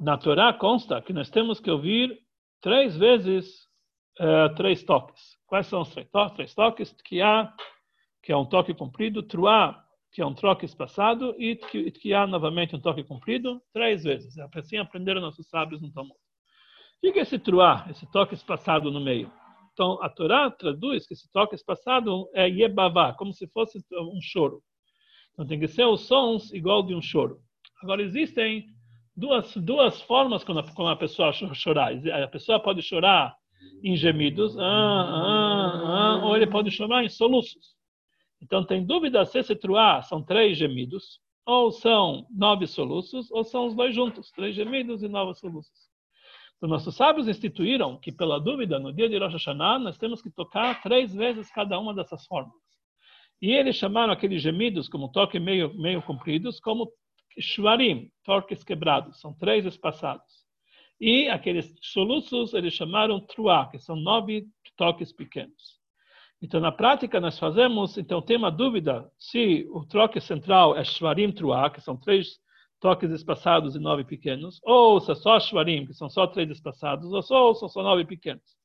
na 0.00 0.18
Torá 0.18 0.52
consta 0.52 1.00
que 1.00 1.12
nós 1.12 1.30
temos 1.30 1.60
que 1.60 1.70
ouvir 1.70 2.20
três 2.60 2.96
vezes 2.96 3.68
uh, 4.18 4.52
três 4.56 4.82
toques. 4.82 5.39
Quais 5.50 5.66
são 5.66 5.80
os 5.80 5.90
três, 5.90 6.08
to 6.08 6.30
três 6.30 6.54
toques? 6.54 6.92
Tkiá, 6.92 7.52
que 8.22 8.30
é 8.30 8.36
um 8.36 8.46
toque 8.46 8.72
comprido, 8.72 9.20
Truá, 9.20 9.84
que 10.12 10.22
é 10.22 10.24
um 10.24 10.32
toque 10.32 10.64
espaçado, 10.64 11.34
e 11.36 11.56
Tkiá, 11.56 12.24
novamente, 12.24 12.76
um 12.76 12.80
toque 12.80 13.02
comprido, 13.02 13.60
três 13.72 14.04
vezes. 14.04 14.38
É 14.38 14.46
assim 14.54 14.76
aprenderam 14.76 15.20
nossos 15.20 15.48
sábios 15.48 15.82
no 15.82 15.92
Talmud. 15.92 16.14
O 17.02 17.12
que 17.12 17.18
é 17.18 17.22
esse 17.22 17.36
Truá, 17.36 17.84
esse 17.90 18.08
toque 18.12 18.32
espaçado 18.32 18.92
no 18.92 19.00
meio? 19.00 19.28
Então, 19.72 20.00
a 20.00 20.08
Torá 20.08 20.48
traduz 20.52 21.04
que 21.04 21.14
esse 21.14 21.28
toque 21.32 21.56
espaçado 21.56 22.30
é 22.32 22.48
Yebavá, 22.48 23.12
como 23.14 23.32
se 23.32 23.48
fosse 23.48 23.84
um 23.90 24.20
choro. 24.22 24.62
Então, 25.32 25.44
tem 25.44 25.58
que 25.58 25.66
ser 25.66 25.84
os 25.84 26.02
sons 26.06 26.52
igual 26.52 26.80
de 26.80 26.94
um 26.94 27.02
choro. 27.02 27.40
Agora, 27.82 28.02
existem 28.02 28.66
duas, 29.16 29.56
duas 29.56 30.00
formas 30.02 30.44
como 30.44 30.60
a, 30.60 30.74
como 30.74 30.88
a 30.88 30.94
pessoa 30.94 31.32
chorar. 31.32 31.92
A 32.22 32.28
pessoa 32.28 32.60
pode 32.60 32.82
chorar 32.82 33.34
em 33.82 33.96
gemidos, 33.96 34.58
ah, 34.58 34.62
ah, 34.62 35.82
ah, 35.84 36.26
ou 36.26 36.36
ele 36.36 36.46
pode 36.46 36.70
chorar 36.70 37.04
em 37.04 37.08
soluços. 37.08 37.74
Então, 38.42 38.64
tem 38.64 38.84
dúvida 38.84 39.24
se 39.24 39.38
esse 39.38 39.54
truá 39.54 40.02
são 40.02 40.22
três 40.22 40.56
gemidos, 40.56 41.20
ou 41.44 41.70
são 41.70 42.26
nove 42.30 42.66
soluços, 42.66 43.30
ou 43.30 43.44
são 43.44 43.66
os 43.66 43.74
dois 43.74 43.94
juntos, 43.94 44.30
três 44.30 44.54
gemidos 44.54 45.02
e 45.02 45.08
nove 45.08 45.34
soluços. 45.34 45.90
Então, 46.56 46.68
nossos 46.68 46.94
sábios 46.94 47.26
instituíram 47.26 47.98
que, 47.98 48.12
pela 48.12 48.38
dúvida, 48.38 48.78
no 48.78 48.92
dia 48.92 49.08
de 49.08 49.18
Rosh 49.18 49.32
Hashanah, 49.32 49.78
nós 49.78 49.98
temos 49.98 50.20
que 50.20 50.30
tocar 50.30 50.82
três 50.82 51.14
vezes 51.14 51.50
cada 51.50 51.78
uma 51.78 51.94
dessas 51.94 52.26
formas. 52.26 52.54
E 53.40 53.50
eles 53.50 53.76
chamaram 53.76 54.12
aqueles 54.12 54.42
gemidos, 54.42 54.88
como 54.88 55.10
toque 55.10 55.40
meio, 55.40 55.74
meio 55.74 56.02
compridos, 56.02 56.60
como 56.60 56.92
shvarim, 57.38 58.10
toques 58.24 58.62
quebrados, 58.62 59.18
são 59.20 59.32
três 59.32 59.64
espaçados. 59.64 60.39
E 61.00 61.28
aqueles 61.28 61.74
soluços 61.80 62.52
eles 62.52 62.74
chamaram 62.74 63.20
truá, 63.20 63.66
que 63.68 63.78
são 63.78 63.96
nove 63.96 64.46
toques 64.76 65.12
pequenos. 65.12 65.80
Então, 66.42 66.60
na 66.60 66.72
prática, 66.72 67.20
nós 67.20 67.38
fazemos, 67.38 67.98
então 67.98 68.22
tem 68.22 68.36
uma 68.36 68.50
dúvida 68.50 69.10
se 69.18 69.66
o 69.70 69.84
toque 69.84 70.20
central 70.20 70.76
é 70.76 70.84
shvarim 70.84 71.32
truá, 71.32 71.70
que 71.70 71.80
são 71.80 71.96
três 71.96 72.38
toques 72.80 73.10
espaçados 73.10 73.76
e 73.76 73.78
nove 73.78 74.04
pequenos, 74.04 74.58
ou 74.62 75.00
se 75.00 75.12
é 75.12 75.14
só 75.14 75.38
shvarim, 75.38 75.86
que 75.86 75.92
são 75.92 76.08
só 76.08 76.26
três 76.26 76.50
espaçados, 76.50 77.12
ou 77.12 77.22
só, 77.22 77.54
são 77.54 77.68
só 77.68 77.82
nove 77.82 78.04
pequenos. 78.04 78.58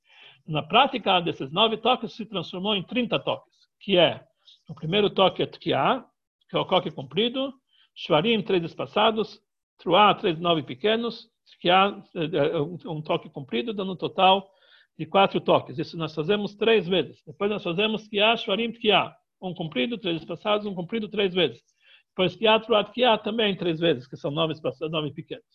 Na 0.47 0.63
prática, 0.63 1.19
desses 1.19 1.51
nove 1.51 1.77
toques 1.77 2.13
se 2.13 2.25
transformou 2.25 2.75
em 2.75 2.83
30 2.83 3.19
toques, 3.19 3.53
que 3.79 3.97
é 3.97 4.23
o 4.69 4.73
primeiro 4.73 5.09
toque 5.09 5.41
é 5.41 5.45
tkiá, 5.45 6.05
que 6.49 6.55
é 6.55 6.59
o 6.59 6.65
toque 6.65 6.91
comprido, 6.91 7.53
Shvarim, 7.95 8.41
três 8.41 8.61
espaçados, 8.63 9.41
Truá, 9.77 10.13
três 10.13 10.39
nove 10.39 10.63
pequenos, 10.63 11.29
Tkiá, 11.45 12.01
é, 12.15 12.59
um 12.59 13.01
toque 13.01 13.29
comprido, 13.29 13.73
dando 13.73 13.93
um 13.93 13.95
total 13.95 14.49
de 14.97 15.05
quatro 15.05 15.39
toques. 15.41 15.77
Isso 15.77 15.97
nós 15.97 16.13
fazemos 16.13 16.55
três 16.55 16.87
vezes. 16.87 17.21
Depois 17.25 17.49
nós 17.51 17.63
fazemos 17.63 18.07
Tkiá, 18.07 18.35
Shvarim, 18.35 18.71
Tkiá. 18.71 19.15
Um 19.41 19.53
comprido, 19.53 19.97
três 19.97 20.21
espaçados, 20.21 20.65
um 20.65 20.73
comprido, 20.73 21.09
três 21.09 21.33
vezes. 21.33 21.61
Depois 22.09 22.35
Tkiá, 22.35 22.59
Truá, 22.59 22.83
Tkiá, 22.83 23.17
também 23.17 23.55
três 23.55 23.79
vezes, 23.79 24.07
que 24.07 24.15
são 24.15 24.31
nove, 24.31 24.53
espaçados, 24.53 24.91
nove 24.91 25.11
pequenos. 25.11 25.45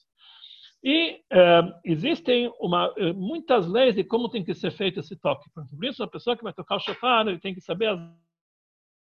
E 0.83 1.21
é, 1.31 1.61
existem 1.85 2.53
uma, 2.61 2.93
é, 2.97 3.13
muitas 3.13 3.67
leis 3.67 3.95
de 3.95 4.05
como 4.05 4.29
tem 4.29 4.45
que 4.45 4.55
ser 4.55 4.71
feito 4.71 5.01
esse 5.01 5.17
toque. 5.17 5.49
Por 5.53 5.85
isso, 5.85 6.03
a 6.03 6.09
pessoa 6.09 6.37
que 6.37 6.45
vai 6.45 6.53
tocar 6.53 6.77
o 6.77 6.81
shofar, 6.81 7.27
ele 7.27 7.39
tem 7.39 7.55
que 7.55 7.61
saber 7.61 7.89
as 7.89 8.01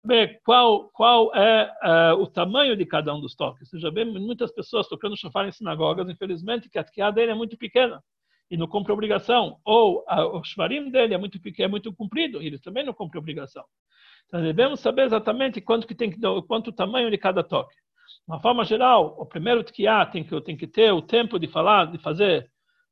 ver 0.04 0.40
qual, 0.44 0.88
qual 0.90 1.34
é 1.34 1.70
uh, 1.82 2.20
o 2.20 2.26
tamanho 2.26 2.76
de 2.76 2.86
cada 2.86 3.14
um 3.14 3.20
dos 3.20 3.34
toques. 3.34 3.68
Você 3.68 3.78
já 3.78 3.90
vê 3.90 4.04
muitas 4.04 4.52
pessoas 4.52 4.88
tocando 4.88 5.16
chofar 5.16 5.46
em 5.46 5.52
sinagogas, 5.52 6.08
infelizmente, 6.08 6.68
que 6.68 6.78
a 6.78 6.84
tkiá 6.84 7.10
dele 7.10 7.32
é 7.32 7.34
muito 7.34 7.56
pequena 7.56 8.02
e 8.50 8.56
não 8.56 8.66
cumpre 8.66 8.92
obrigação. 8.92 9.58
Ou 9.64 10.04
a, 10.08 10.26
o 10.26 10.42
shvarim 10.42 10.90
dele 10.90 11.14
é 11.14 11.18
muito 11.18 11.40
pequeno, 11.40 11.66
é 11.66 11.70
muito 11.70 11.94
comprido 11.94 12.42
e 12.42 12.46
ele 12.46 12.58
também 12.58 12.84
não 12.84 12.94
cumpre 12.94 13.18
obrigação. 13.18 13.64
Então 14.26 14.42
devemos 14.42 14.80
saber 14.80 15.02
exatamente 15.02 15.60
quanto 15.60 15.86
que 15.86 15.94
tem 15.94 16.10
que 16.10 16.18
quanto 16.46 16.68
o 16.68 16.72
tamanho 16.72 17.10
de 17.10 17.18
cada 17.18 17.42
toque. 17.42 17.74
De 17.74 18.32
uma 18.32 18.40
forma 18.40 18.64
geral, 18.64 19.16
o 19.18 19.26
primeiro 19.26 19.62
tkiá 19.62 20.06
tem 20.06 20.24
que 20.24 20.40
tem 20.40 20.56
que 20.56 20.66
ter 20.66 20.92
o 20.92 21.02
tempo 21.02 21.38
de 21.38 21.46
falar, 21.46 21.90
de 21.90 21.98
fazer 21.98 22.50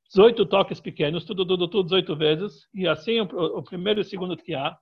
18 0.09 0.47
toques 0.47 0.81
pequenos, 0.81 1.25
tudo, 1.25 1.47
tudo, 1.47 1.69
tudo 1.69 1.85
18 1.85 2.17
vezes, 2.17 2.67
e 2.75 2.89
assim 2.89 3.21
o, 3.21 3.25
o 3.25 3.63
primeiro 3.63 4.01
e 4.01 4.03
o 4.03 4.05
segundo 4.05 4.37
tkiá. 4.37 4.77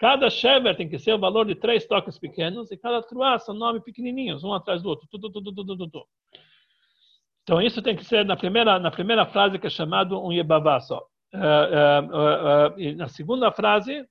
Cada 0.00 0.30
shever 0.30 0.74
tem 0.74 0.88
que 0.88 0.98
ser 0.98 1.12
o 1.12 1.18
valor 1.18 1.44
de 1.44 1.54
três 1.54 1.86
toques 1.86 2.18
pequenos 2.18 2.70
e 2.70 2.76
cada 2.78 3.02
truá 3.02 3.38
são 3.38 3.54
nove 3.54 3.80
pequenininhos, 3.80 4.42
um 4.42 4.54
atrás 4.54 4.82
do 4.82 4.88
outro. 4.88 5.06
Tudo, 5.10 5.30
tudo, 5.30 5.52
tudo. 5.52 6.06
Então 7.42 7.60
isso 7.60 7.82
tem 7.82 7.94
que 7.94 8.02
ser 8.02 8.24
na 8.24 8.34
primeira 8.34 8.78
na 8.78 8.90
primeira 8.90 9.26
frase 9.26 9.58
que 9.58 9.66
é 9.66 9.70
chamado 9.70 10.18
um 10.18 10.32
yebavá 10.32 10.80
só. 10.80 11.06
Uh, 11.34 12.78
uh, 12.78 12.92
uh, 12.92 12.96
na 12.96 13.08
segunda 13.08 13.52
frase 13.52 14.04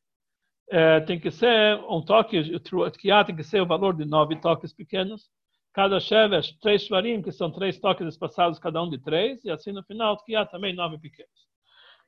tem 1.08 1.20
que 1.20 1.32
ser 1.32 1.80
um 1.90 2.00
toque, 2.00 2.38
o 2.38 2.92
tem 3.26 3.36
que 3.36 3.44
ser 3.44 3.60
o 3.60 3.66
valor 3.66 3.96
de 3.96 4.06
nove 4.06 4.40
toques 4.40 4.72
pequenos. 4.72 5.28
Cada 5.74 6.00
shever, 6.00 6.44
três 6.62 6.84
shvarim, 6.84 7.24
que 7.24 7.32
são 7.32 7.52
três 7.52 7.80
toques 7.80 8.06
espaçados, 8.08 8.60
cada 8.60 8.80
um 8.84 8.88
de 8.88 9.00
três, 9.00 9.44
e 9.44 9.50
assim 9.50 9.72
no 9.72 9.84
final, 9.84 10.16
o 10.16 10.46
também 10.46 10.76
nove 10.76 11.00
pequenos. 11.00 11.49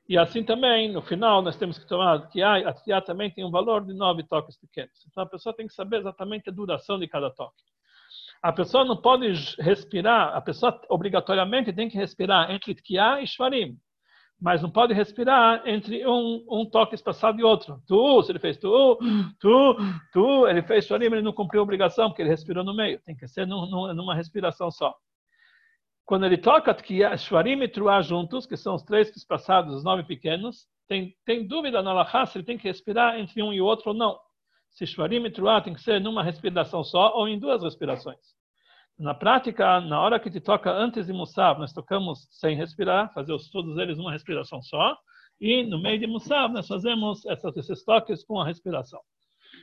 E 0.08 0.18
assim 0.18 0.42
também, 0.42 0.92
no 0.92 1.00
final, 1.00 1.42
nós 1.42 1.56
temos 1.56 1.78
que 1.78 1.86
tomar 1.86 2.28
que 2.28 2.42
a 2.42 2.72
tia 2.72 3.00
também 3.00 3.30
tem 3.30 3.44
um 3.44 3.50
valor 3.50 3.84
de 3.84 3.94
nove 3.94 4.24
toques 4.24 4.56
pequenos. 4.56 5.06
Então 5.08 5.22
a 5.22 5.28
pessoa 5.28 5.54
tem 5.54 5.66
que 5.66 5.74
saber 5.74 6.00
exatamente 6.00 6.48
a 6.48 6.52
duração 6.52 6.98
de 6.98 7.06
cada 7.06 7.30
toque. 7.30 7.62
A 8.42 8.52
pessoa 8.52 8.84
não 8.84 8.96
pode 8.96 9.32
respirar, 9.60 10.34
a 10.34 10.40
pessoa 10.40 10.80
obrigatoriamente 10.88 11.72
tem 11.72 11.88
que 11.88 11.96
respirar 11.96 12.50
entre 12.50 12.74
Tkiá 12.74 13.22
e 13.22 13.26
Shvarim, 13.26 13.78
mas 14.40 14.60
não 14.60 14.68
pode 14.68 14.92
respirar 14.92 15.62
entre 15.64 16.04
um, 16.04 16.44
um 16.50 16.68
toque 16.68 16.96
espaçado 16.96 17.38
e 17.40 17.44
outro. 17.44 17.80
Tu, 17.86 18.22
se 18.24 18.32
ele 18.32 18.40
fez 18.40 18.58
tu, 18.58 18.98
tu, 19.38 19.76
tu, 20.12 20.48
ele 20.48 20.62
fez 20.62 20.84
Shvarim, 20.84 21.06
ele 21.06 21.22
não 21.22 21.32
cumpriu 21.32 21.60
a 21.60 21.62
obrigação, 21.62 22.08
porque 22.08 22.22
ele 22.22 22.30
respirou 22.30 22.64
no 22.64 22.74
meio. 22.74 23.00
Tem 23.04 23.16
que 23.16 23.28
ser 23.28 23.46
num, 23.46 23.94
numa 23.94 24.16
respiração 24.16 24.68
só. 24.72 24.92
Quando 26.04 26.26
ele 26.26 26.36
toca 26.36 26.76
Shvarim 27.16 27.62
e 27.62 27.68
Truá 27.68 28.02
juntos, 28.02 28.46
que 28.46 28.56
são 28.56 28.74
os 28.74 28.82
três 28.82 29.10
passados, 29.24 29.74
os 29.74 29.84
nove 29.84 30.02
pequenos, 30.02 30.66
tem, 30.88 31.14
tem 31.24 31.46
dúvida 31.46 31.80
na 31.82 31.92
Laha 31.92 32.26
se 32.26 32.38
ele 32.38 32.44
tem 32.44 32.58
que 32.58 32.68
respirar 32.68 33.18
entre 33.18 33.42
um 33.42 33.52
e 33.52 33.60
outro 33.60 33.90
ou 33.90 33.96
não. 33.96 34.18
Se 34.70 34.86
Shvarim 34.86 35.24
e 35.24 35.30
Truá 35.30 35.60
tem 35.60 35.74
que 35.74 35.80
ser 35.80 36.00
numa 36.00 36.22
respiração 36.22 36.82
só 36.82 37.16
ou 37.16 37.28
em 37.28 37.38
duas 37.38 37.62
respirações. 37.62 38.18
Na 38.98 39.14
prática, 39.14 39.80
na 39.80 40.00
hora 40.00 40.20
que 40.20 40.30
te 40.30 40.40
toca 40.40 40.70
antes 40.70 41.06
de 41.06 41.12
Musab, 41.12 41.58
nós 41.60 41.72
tocamos 41.72 42.28
sem 42.30 42.56
respirar, 42.56 43.12
fazer 43.12 43.36
todos 43.50 43.78
eles 43.78 43.98
uma 43.98 44.12
respiração 44.12 44.60
só, 44.62 44.96
e 45.40 45.64
no 45.64 45.80
meio 45.80 45.98
de 45.98 46.06
Musab 46.06 46.52
nós 46.52 46.68
fazemos 46.68 47.24
esses 47.56 47.84
toques 47.84 48.24
com 48.24 48.40
a 48.40 48.46
respiração. 48.46 49.00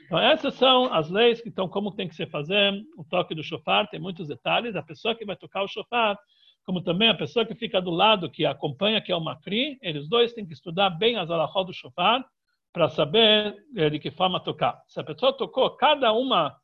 Então, 0.09 0.17
essas 0.17 0.55
são 0.55 0.91
as 0.91 1.07
leis 1.07 1.39
então 1.45 1.69
como 1.69 1.91
tem 1.91 2.07
que 2.07 2.15
se 2.15 2.25
fazer 2.25 2.73
o 2.97 3.03
toque 3.03 3.35
do 3.35 3.43
shofar, 3.43 3.87
tem 3.87 3.99
muitos 3.99 4.27
detalhes. 4.27 4.75
A 4.75 4.81
pessoa 4.81 5.13
que 5.13 5.23
vai 5.23 5.35
tocar 5.35 5.61
o 5.61 5.67
shofar 5.67 6.17
como 6.63 6.81
também 6.81 7.09
a 7.09 7.15
pessoa 7.15 7.45
que 7.45 7.53
fica 7.53 7.79
do 7.79 7.91
lado, 7.91 8.29
que 8.29 8.43
acompanha, 8.43 9.01
que 9.01 9.11
é 9.11 9.15
o 9.15 9.19
Macri, 9.19 9.77
eles 9.83 10.09
dois 10.09 10.33
têm 10.33 10.47
que 10.47 10.53
estudar 10.53 10.89
bem 10.89 11.15
as 11.15 11.29
alahot 11.29 11.67
do 11.67 11.73
shofar 11.73 12.25
para 12.73 12.89
saber 12.89 13.55
eh, 13.75 13.89
de 13.91 13.99
que 13.99 14.09
forma 14.09 14.39
tocar. 14.39 14.81
Se 14.87 14.99
a 14.99 15.03
pessoa 15.03 15.31
tocou 15.31 15.69
cada 15.77 16.11
uma, 16.11 16.55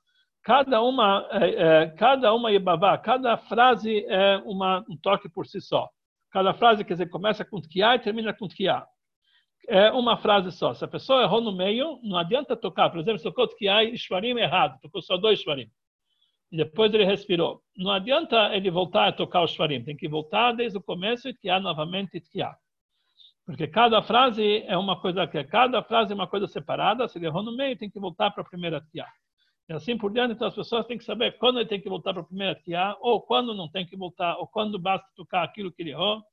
cada 0.43 0.81
uma, 0.81 1.27
eh, 1.31 1.93
cada 1.97 2.33
uma 2.33 2.51
yebavá, 2.51 2.97
cada 2.97 3.37
frase 3.37 4.03
é 4.07 4.37
uma, 4.45 4.83
um 4.89 4.97
toque 4.97 5.29
por 5.29 5.45
si 5.45 5.61
só. 5.61 5.87
Cada 6.31 6.51
frase, 6.53 6.83
quer 6.83 6.93
dizer, 6.93 7.09
começa 7.09 7.45
com 7.45 7.61
tkiá 7.61 7.95
e 7.95 7.99
termina 7.99 8.33
com 8.33 8.47
tkiá. 8.47 8.87
É 9.67 9.91
uma 9.91 10.17
frase 10.17 10.51
só. 10.51 10.73
Se 10.73 10.83
a 10.83 10.87
pessoa 10.87 11.23
errou 11.23 11.41
no 11.41 11.51
meio, 11.51 11.99
não 12.03 12.17
adianta 12.17 12.55
tocar. 12.55 12.89
Por 12.89 12.99
exemplo, 12.99 13.21
tocou 13.21 13.47
Tkiai 13.47 13.95
Shvarim 13.97 14.37
errado, 14.37 14.79
tocou 14.81 15.01
só 15.01 15.17
dois 15.17 15.39
Shvarim. 15.39 15.69
E 16.51 16.57
depois 16.57 16.93
ele 16.93 17.05
respirou. 17.05 17.61
Não 17.75 17.91
adianta 17.91 18.55
ele 18.55 18.69
voltar 18.69 19.07
a 19.07 19.11
tocar 19.11 19.41
o 19.41 19.47
Shvarim, 19.47 19.83
tem 19.83 19.95
que 19.95 20.07
voltar 20.07 20.53
desde 20.53 20.77
o 20.77 20.81
começo 20.81 21.27
e 21.27 21.33
Tkiá 21.33 21.59
novamente 21.59 22.19
Tkiá. 22.19 22.55
Porque 23.45 23.67
cada 23.67 24.01
frase 24.01 24.63
é 24.65 24.77
uma 24.77 24.99
coisa 24.99 25.27
que 25.27 25.43
cada 25.43 25.83
frase 25.83 26.11
é 26.11 26.15
uma 26.15 26.27
coisa 26.27 26.47
separada. 26.47 27.07
Se 27.07 27.17
ele 27.17 27.27
errou 27.27 27.43
no 27.43 27.55
meio, 27.55 27.77
tem 27.77 27.89
que 27.89 27.99
voltar 27.99 28.31
para 28.31 28.41
a 28.41 28.47
primeira 28.47 28.81
Tkiá. 28.81 29.07
E 29.69 29.73
assim 29.73 29.97
por 29.97 30.11
diante, 30.11 30.33
então 30.33 30.47
as 30.47 30.55
pessoas 30.55 30.85
têm 30.85 30.97
que 30.97 31.03
saber 31.03 31.37
quando 31.37 31.59
ele 31.59 31.67
tem 31.67 31.81
que 31.81 31.89
voltar 31.89 32.13
para 32.13 32.21
a 32.21 32.25
primeira 32.25 32.55
Tkiá, 32.55 32.95
ou 32.99 33.21
quando 33.21 33.53
não 33.53 33.69
tem 33.69 33.85
que 33.85 33.95
voltar, 33.95 34.37
ou 34.37 34.47
quando 34.47 34.79
basta 34.79 35.07
tocar 35.15 35.43
aquilo 35.43 35.71
que 35.71 35.81
ele 35.81 35.91
errou. 35.91 36.23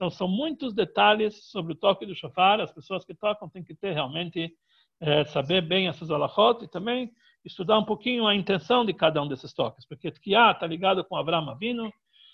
Então, 0.00 0.08
são 0.08 0.26
muitos 0.26 0.72
detalhes 0.72 1.44
sobre 1.50 1.74
o 1.74 1.76
toque 1.76 2.06
do 2.06 2.14
shofar. 2.14 2.58
As 2.58 2.72
pessoas 2.72 3.04
que 3.04 3.12
tocam 3.12 3.50
têm 3.50 3.62
que 3.62 3.74
ter 3.74 3.92
realmente, 3.92 4.50
é, 4.98 5.26
saber 5.26 5.60
bem 5.60 5.88
essas 5.88 6.10
alahot 6.10 6.64
e 6.64 6.68
também 6.68 7.12
estudar 7.44 7.78
um 7.78 7.84
pouquinho 7.84 8.26
a 8.26 8.34
intenção 8.34 8.82
de 8.82 8.94
cada 8.94 9.20
um 9.22 9.28
desses 9.28 9.52
toques. 9.52 9.86
Porque 9.86 10.10
Tkiá 10.10 10.52
está 10.52 10.66
ligado 10.66 11.04
com 11.04 11.16
Avram 11.16 11.50
Avinu, 11.50 11.92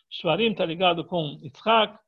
Shvarim 0.08 0.52
está 0.52 0.64
ligado 0.64 1.04
com 1.04 1.40
Yitzhak, 1.42 1.98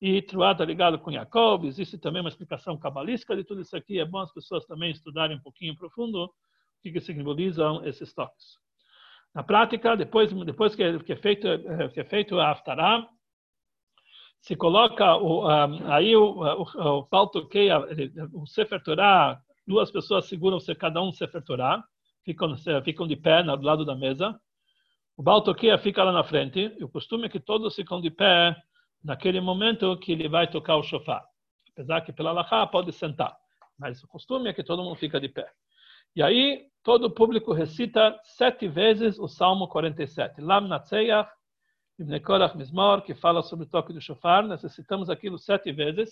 e 0.00 0.22
Truá 0.22 0.52
está 0.52 0.64
ligado 0.64 1.00
com 1.00 1.10
Jacob. 1.10 1.64
Existe 1.64 1.98
também 1.98 2.20
uma 2.20 2.28
explicação 2.28 2.78
cabalística 2.78 3.34
de 3.34 3.42
tudo 3.42 3.62
isso 3.62 3.76
aqui. 3.76 3.98
É 3.98 4.04
bom 4.04 4.20
as 4.20 4.32
pessoas 4.32 4.64
também 4.66 4.92
estudarem 4.92 5.36
um 5.36 5.40
pouquinho 5.40 5.76
profundo 5.76 6.26
o 6.26 6.30
que, 6.80 6.92
que 6.92 7.00
simbolizam 7.00 7.84
esses 7.84 8.14
toques. 8.14 8.56
Na 9.34 9.42
prática, 9.42 9.96
depois, 9.96 10.32
depois 10.32 10.76
que, 10.76 10.82
é, 10.84 10.96
que 11.00 11.12
é 11.12 11.16
feito, 11.16 11.48
é, 11.48 11.88
que 11.88 11.98
é 11.98 12.04
feito 12.04 12.38
a 12.38 12.52
Aftarah, 12.52 13.04
se 14.40 14.56
coloca 14.56 15.16
o, 15.16 15.46
um, 15.46 15.92
aí 15.92 16.16
o, 16.16 16.40
o, 16.40 16.98
o 16.98 17.04
paltoqueia, 17.04 17.78
o 18.32 18.46
Sefer 18.46 18.82
Torah, 18.82 19.40
duas 19.66 19.90
pessoas 19.90 20.26
seguram-se 20.26 20.74
cada 20.74 21.02
um 21.02 21.12
Sefer 21.12 21.42
Torah, 21.42 21.82
ficam, 22.24 22.56
ficam 22.84 23.06
de 23.06 23.16
pé 23.16 23.42
do 23.42 23.62
lado 23.62 23.84
da 23.84 23.94
mesa. 23.94 24.38
O 25.16 25.22
baltoqueia 25.22 25.76
fica 25.78 26.04
lá 26.04 26.12
na 26.12 26.22
frente, 26.22 26.74
e 26.78 26.84
o 26.84 26.88
costume 26.88 27.26
é 27.26 27.28
que 27.28 27.40
todos 27.40 27.74
ficam 27.74 28.00
de 28.00 28.10
pé 28.10 28.56
naquele 29.02 29.40
momento 29.40 29.96
que 29.98 30.12
ele 30.12 30.28
vai 30.28 30.48
tocar 30.48 30.76
o 30.76 30.82
shofar. 30.82 31.24
Apesar 31.72 32.00
que 32.00 32.12
pela 32.12 32.32
Lachá 32.32 32.66
pode 32.66 32.92
sentar, 32.92 33.36
mas 33.78 34.02
o 34.02 34.08
costume 34.08 34.48
é 34.48 34.52
que 34.52 34.64
todo 34.64 34.82
mundo 34.82 34.96
fica 34.96 35.20
de 35.20 35.28
pé. 35.28 35.48
E 36.14 36.22
aí 36.22 36.66
todo 36.82 37.04
o 37.04 37.10
público 37.10 37.52
recita 37.52 38.18
sete 38.24 38.66
vezes 38.66 39.18
o 39.18 39.28
Salmo 39.28 39.68
47. 39.68 40.40
Lam 40.40 40.62
Natseyach, 40.62 41.30
Ibn 41.98 42.18
Korach 42.20 42.56
Mizmor, 42.56 43.02
que 43.02 43.14
fala 43.14 43.42
sobre 43.42 43.64
o 43.66 43.68
toque 43.68 43.92
do 43.92 44.00
shofar, 44.00 44.46
necessitamos 44.46 45.10
aquilo 45.10 45.38
sete 45.38 45.72
vezes, 45.72 46.10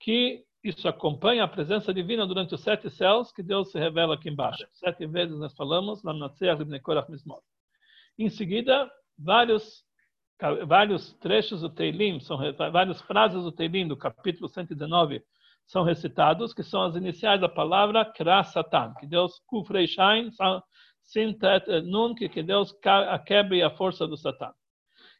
que 0.00 0.44
isso 0.62 0.86
acompanha 0.88 1.44
a 1.44 1.48
presença 1.48 1.94
divina 1.94 2.26
durante 2.26 2.54
os 2.54 2.60
sete 2.60 2.90
céus 2.90 3.32
que 3.32 3.42
Deus 3.42 3.70
se 3.70 3.78
revela 3.78 4.14
aqui 4.14 4.28
embaixo. 4.28 4.66
Sete 4.72 5.06
vezes 5.06 5.38
nós 5.38 5.54
falamos, 5.54 6.02
Lamnatseach 6.02 6.60
Ibn 6.60 6.78
Korach 6.80 7.10
Mizmor. 7.10 7.40
Em 8.18 8.28
seguida, 8.28 8.90
vários 9.18 9.86
vários 10.66 11.14
trechos 11.14 11.62
do 11.62 11.68
Teilim, 11.68 12.20
são 12.20 12.38
várias 12.70 13.00
frases 13.02 13.42
do 13.42 13.50
Teilim 13.50 13.88
do 13.88 13.96
capítulo 13.96 14.48
119 14.48 15.20
são 15.68 15.84
recitados, 15.84 16.54
que 16.54 16.62
são 16.62 16.82
as 16.82 16.96
iniciais 16.96 17.40
da 17.40 17.48
palavra 17.48 18.04
Kra 18.04 18.42
Satan, 18.42 18.94
que 18.98 19.06
Deus 19.06 19.38
Kufrei 19.46 19.86
Shain, 19.86 20.30
Sin 21.02 21.36
Nun, 21.84 22.14
que 22.14 22.42
Deus 22.42 22.74
quebre 23.26 23.62
a 23.62 23.70
força 23.70 24.06
do 24.06 24.16
Satan. 24.16 24.52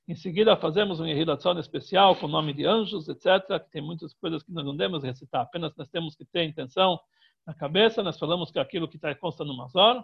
Em 0.09 0.14
seguida, 0.14 0.56
fazemos 0.56 1.00
uma 1.00 1.11
irrigação 1.11 1.59
especial 1.59 2.16
com 2.16 2.24
o 2.24 2.30
nome 2.30 2.54
de 2.54 2.64
anjos, 2.64 3.11
etc., 3.11 3.62
que 3.62 3.70
tem 3.70 3.82
muitas 3.82 4.14
coisas 4.14 4.42
que 4.42 4.50
nós 4.50 4.64
não 4.64 4.74
devemos 4.74 5.04
recitar, 5.04 5.42
apenas 5.42 5.76
nós 5.76 5.86
temos 5.90 6.16
que 6.16 6.24
ter 6.24 6.44
intenção 6.44 6.98
na 7.46 7.52
cabeça. 7.52 8.02
Nós 8.02 8.18
falamos 8.18 8.50
que 8.50 8.59
aquilo 8.59 8.88
que 8.88 8.96
está 8.96 9.14
consta 9.14 9.44
no 9.44 9.54
Mazor. 9.54 10.02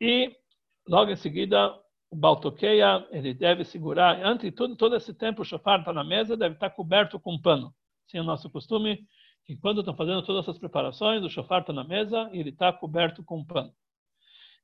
E, 0.00 0.36
logo 0.88 1.12
em 1.12 1.14
seguida, 1.14 1.72
o 2.10 2.16
Baltoqueia, 2.16 3.06
ele 3.12 3.32
deve 3.32 3.64
segurar, 3.64 4.20
antes 4.24 4.50
de 4.50 4.50
tudo, 4.50 4.74
todo 4.74 4.96
esse 4.96 5.14
tempo, 5.14 5.42
o 5.42 5.44
chofar 5.44 5.78
está 5.78 5.92
na 5.92 6.02
mesa, 6.02 6.36
deve 6.36 6.56
estar 6.56 6.70
coberto 6.70 7.20
com 7.20 7.34
um 7.34 7.40
pano. 7.40 7.72
Assim 8.04 8.18
é 8.18 8.20
o 8.20 8.24
nosso 8.24 8.50
costume, 8.50 9.06
que 9.44 9.56
quando 9.56 9.82
estão 9.82 9.94
fazendo 9.94 10.22
todas 10.22 10.42
essas 10.42 10.58
preparações, 10.58 11.22
o 11.22 11.30
chofar 11.30 11.60
está 11.60 11.72
na 11.72 11.84
mesa 11.84 12.28
e 12.32 12.40
ele 12.40 12.50
está 12.50 12.72
coberto 12.72 13.22
com 13.22 13.38
um 13.38 13.44
pano. 13.44 13.72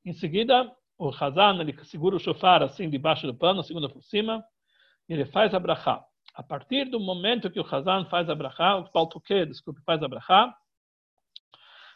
Em 0.04 0.12
seguida, 0.12 0.68
o 0.98 1.10
Hazan, 1.10 1.60
ele 1.60 1.72
segura 1.84 2.16
o 2.16 2.18
shofar 2.18 2.62
assim 2.62 2.90
debaixo 2.90 3.26
do 3.26 3.34
pano, 3.34 3.62
segunda 3.62 3.88
por 3.88 4.02
cima, 4.02 4.44
e 5.08 5.14
ele 5.14 5.24
faz 5.24 5.54
a 5.54 5.60
brachá. 5.60 6.04
A 6.34 6.42
partir 6.42 6.84
do 6.86 6.98
momento 6.98 7.50
que 7.50 7.60
o 7.60 7.66
Hazan 7.66 8.04
faz 8.06 8.28
a 8.28 8.34
brachá, 8.34 8.76
o 8.76 8.90
Paltuque, 8.90 9.46
desculpe, 9.46 9.80
faz 9.82 10.02
a 10.02 10.08
brachá, 10.08 10.54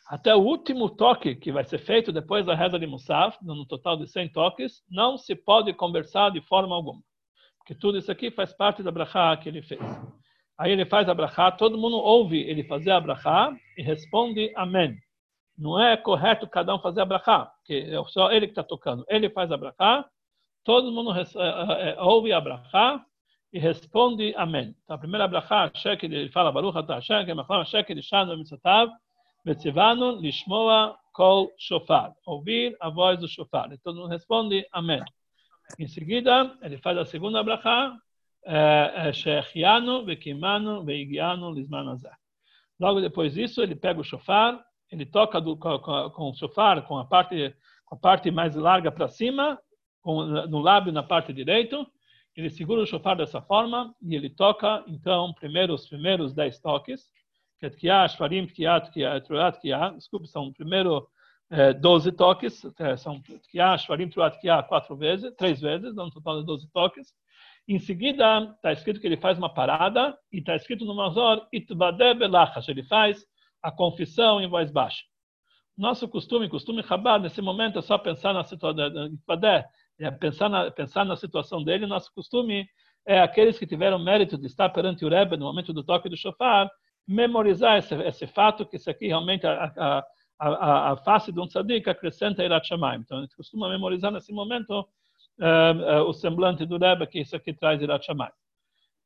até 0.09 0.35
o 0.35 0.41
último 0.41 0.91
toque 0.91 1.35
que 1.35 1.53
vai 1.53 1.65
ser 1.65 1.79
feito 1.79 2.13
depois 2.13 2.45
da 2.45 2.55
reza 2.55 2.79
de 2.79 2.87
Musaf, 2.87 3.39
no 3.43 3.67
total 3.67 3.97
de 3.97 4.07
100 4.07 4.29
toques, 4.31 4.83
não 4.91 5.17
se 5.17 5.35
pode 5.35 5.73
conversar 5.73 6.31
de 6.31 6.41
forma 6.43 6.75
alguma. 6.75 7.03
Porque 7.59 7.75
tudo 7.75 7.99
isso 7.99 8.11
aqui 8.11 8.31
faz 8.31 8.53
parte 8.53 8.83
da 8.83 8.91
brachá 8.91 9.37
que 9.37 9.49
ele 9.49 9.63
fez. 9.63 9.81
Aí 10.59 10.73
ele 10.73 10.85
faz 10.85 11.09
a 11.09 11.15
brachá, 11.15 11.51
todo 11.51 11.79
mundo 11.79 11.97
ouve 11.97 12.39
ele 12.39 12.65
fazer 12.65 12.91
a 12.91 13.01
brachá 13.01 13.57
e 13.77 13.83
responde 13.83 14.53
amém. 14.57 14.99
Não 15.57 15.81
é 15.81 15.97
correto 15.97 16.49
cada 16.49 16.75
um 16.75 16.81
fazer 16.81 17.01
a 17.01 17.07
brachá, 17.07 17.52
porque 17.63 17.75
é 17.75 18.05
só 18.09 18.31
ele 18.31 18.47
que 18.47 18.53
está 18.53 18.63
tocando. 18.63 19.05
Ele 19.09 19.31
faz 19.31 19.51
a 19.51 19.57
brachá, 19.57 20.05
todo 20.65 20.93
mundo 20.93 21.17
eh, 21.17 21.23
eh, 21.23 21.91
eh, 21.91 21.97
ouve 22.01 22.33
a 22.33 22.41
brachá 22.41 23.05
e 23.53 23.59
responde 23.59 24.35
amém. 24.37 24.75
Então, 24.83 24.97
a 24.97 24.99
primeira 24.99 25.29
brachá, 25.29 25.71
ele 26.03 26.29
fala 26.31 26.53
Baruch 26.53 26.77
atah 26.77 26.97
Hashem, 26.97 27.25
que 27.25 27.31
é 27.31 27.65
Shekel 27.65 27.99
Ishanu 27.99 28.37
Mitzatav, 28.37 28.91
Betzivanu 29.45 30.21
Lishmoa 30.21 30.97
Kol 31.13 31.53
Shofar. 31.57 32.13
Ouvir 32.27 32.77
a 32.81 32.91
voz 32.91 33.19
do 33.19 33.29
shofar. 33.29 33.73
E 33.73 33.79
todo 33.79 33.97
mundo 33.97 34.09
responde 34.09 34.67
amém. 34.73 35.03
Em 35.79 35.87
seguida, 35.87 36.57
ele 36.63 36.79
faz 36.79 36.99
a 36.99 37.05
segunda 37.05 37.43
brachá, 37.43 37.97
Shechianu, 39.13 40.05
Vekimanu, 40.05 40.85
Veigianu, 40.85 41.53
Lismanazah. 41.53 42.17
Logo 42.81 43.01
depois 43.01 43.35
disso, 43.35 43.63
ele 43.63 43.77
pega 43.77 44.01
o 44.01 44.05
shofar 44.05 44.61
ele 44.93 45.07
toca 45.07 45.41
do, 45.41 45.57
com, 45.57 45.79
com, 46.11 46.31
o 46.31 46.35
shofar, 46.35 46.83
com 46.83 46.99
a 46.99 47.05
parte, 47.05 47.55
com 47.87 47.95
a 47.95 47.99
parte 47.99 48.31
mais 48.31 48.55
larga 48.55 48.93
para 48.93 49.09
cima, 49.09 49.59
com, 50.03 50.23
no 50.25 50.59
lábio 50.59 50.93
na 50.93 51.03
parte 51.03 51.33
direita, 51.33 51.85
ele 52.37 52.51
segura 52.51 52.83
o 52.83 52.87
shofar 52.87 53.17
dessa 53.17 53.41
forma 53.41 53.95
e 54.03 54.15
ele 54.15 54.29
toca, 54.29 54.85
então, 54.87 55.33
primeiro 55.33 55.73
os 55.73 55.89
primeiros 55.89 56.35
dez 56.35 56.59
toques, 56.59 57.11
que 57.59 57.67
é 57.67 57.71
Tkiá, 57.71 58.07
Tkiá, 58.07 59.21
Truat, 59.21 59.59
Tkiá, 59.59 59.91
desculpe, 59.91 60.27
são 60.27 60.53
primeiro 60.53 61.09
eh, 61.51 61.73
12 61.73 62.13
toques, 62.13 62.63
eh, 62.79 62.97
são 62.97 63.21
Tkiá, 63.21 63.79
Shfarim, 63.79 64.09
Truat, 64.09 64.39
Tkiá, 64.39 64.63
quatro 64.63 64.95
vezes, 64.97 65.33
três 65.37 65.61
vezes, 65.61 65.95
dá 65.95 66.05
um 66.05 66.11
total 66.11 66.41
de 66.41 66.47
12 66.47 66.71
toques. 66.71 67.15
Em 67.69 67.79
seguida, 67.79 68.53
está 68.57 68.73
escrito 68.73 69.01
que 69.01 69.07
ele 69.07 69.17
faz 69.17 69.39
uma 69.39 69.53
parada, 69.53 70.19
e 70.33 70.39
está 70.39 70.57
escrito 70.57 70.85
no 70.85 70.95
Mazor, 70.95 71.47
Itvadeh 71.53 72.15
Belachash, 72.15 72.69
ele 72.69 72.83
faz 72.83 73.25
a 73.63 73.71
confissão 73.71 74.41
em 74.41 74.49
voz 74.49 74.71
baixa. 74.71 75.03
Nosso 75.77 76.07
costume, 76.09 76.49
costume 76.49 76.83
Chabad, 76.83 77.23
nesse 77.23 77.41
momento 77.41 77.79
é 77.79 77.83
só 77.83 77.97
pensar 77.97 78.35
na 78.35 78.45
situação, 78.45 78.85
é 79.99 80.11
pensar 80.11 80.49
na, 80.49 80.71
pensar 80.71 81.05
na 81.05 81.17
situação 81.17 81.63
dele. 81.63 81.87
Nosso 81.87 82.13
costume 82.15 82.67
é 83.07 83.21
aqueles 83.21 83.59
que 83.59 83.67
tiveram 83.67 83.99
mérito 83.99 84.37
de 84.37 84.47
estar 84.47 84.69
perante 84.69 85.05
o 85.05 85.09
Rebbe 85.09 85.37
no 85.37 85.47
momento 85.47 85.73
do 85.73 85.83
toque 85.83 86.09
do 86.09 86.17
shofar, 86.17 86.71
memorizar 87.07 87.79
esse, 87.79 87.95
esse 87.95 88.27
fato, 88.27 88.67
que 88.67 88.77
isso 88.77 88.91
aqui 88.91 89.07
realmente 89.07 89.47
a, 89.47 89.73
a, 89.77 90.05
a, 90.39 90.93
a 90.93 90.97
face 90.99 91.33
de 91.33 91.41
um 91.41 91.47
tzadik 91.47 91.89
acrescenta 91.89 92.45
Irat 92.45 92.67
Shamayim. 92.67 93.01
Então, 93.01 93.19
a 93.19 93.21
gente 93.23 93.37
costuma 93.37 93.69
memorizar 93.69 94.13
nesse 94.13 94.33
momento 94.33 94.81
uh, 94.81 96.03
uh, 96.03 96.09
o 96.09 96.13
semblante 96.13 96.67
do 96.67 96.79
Rebbe, 96.79 97.07
que 97.07 97.21
isso 97.21 97.35
aqui 97.35 97.53
traz 97.53 97.81
Irat 97.81 98.05
Shamayim. 98.05 98.33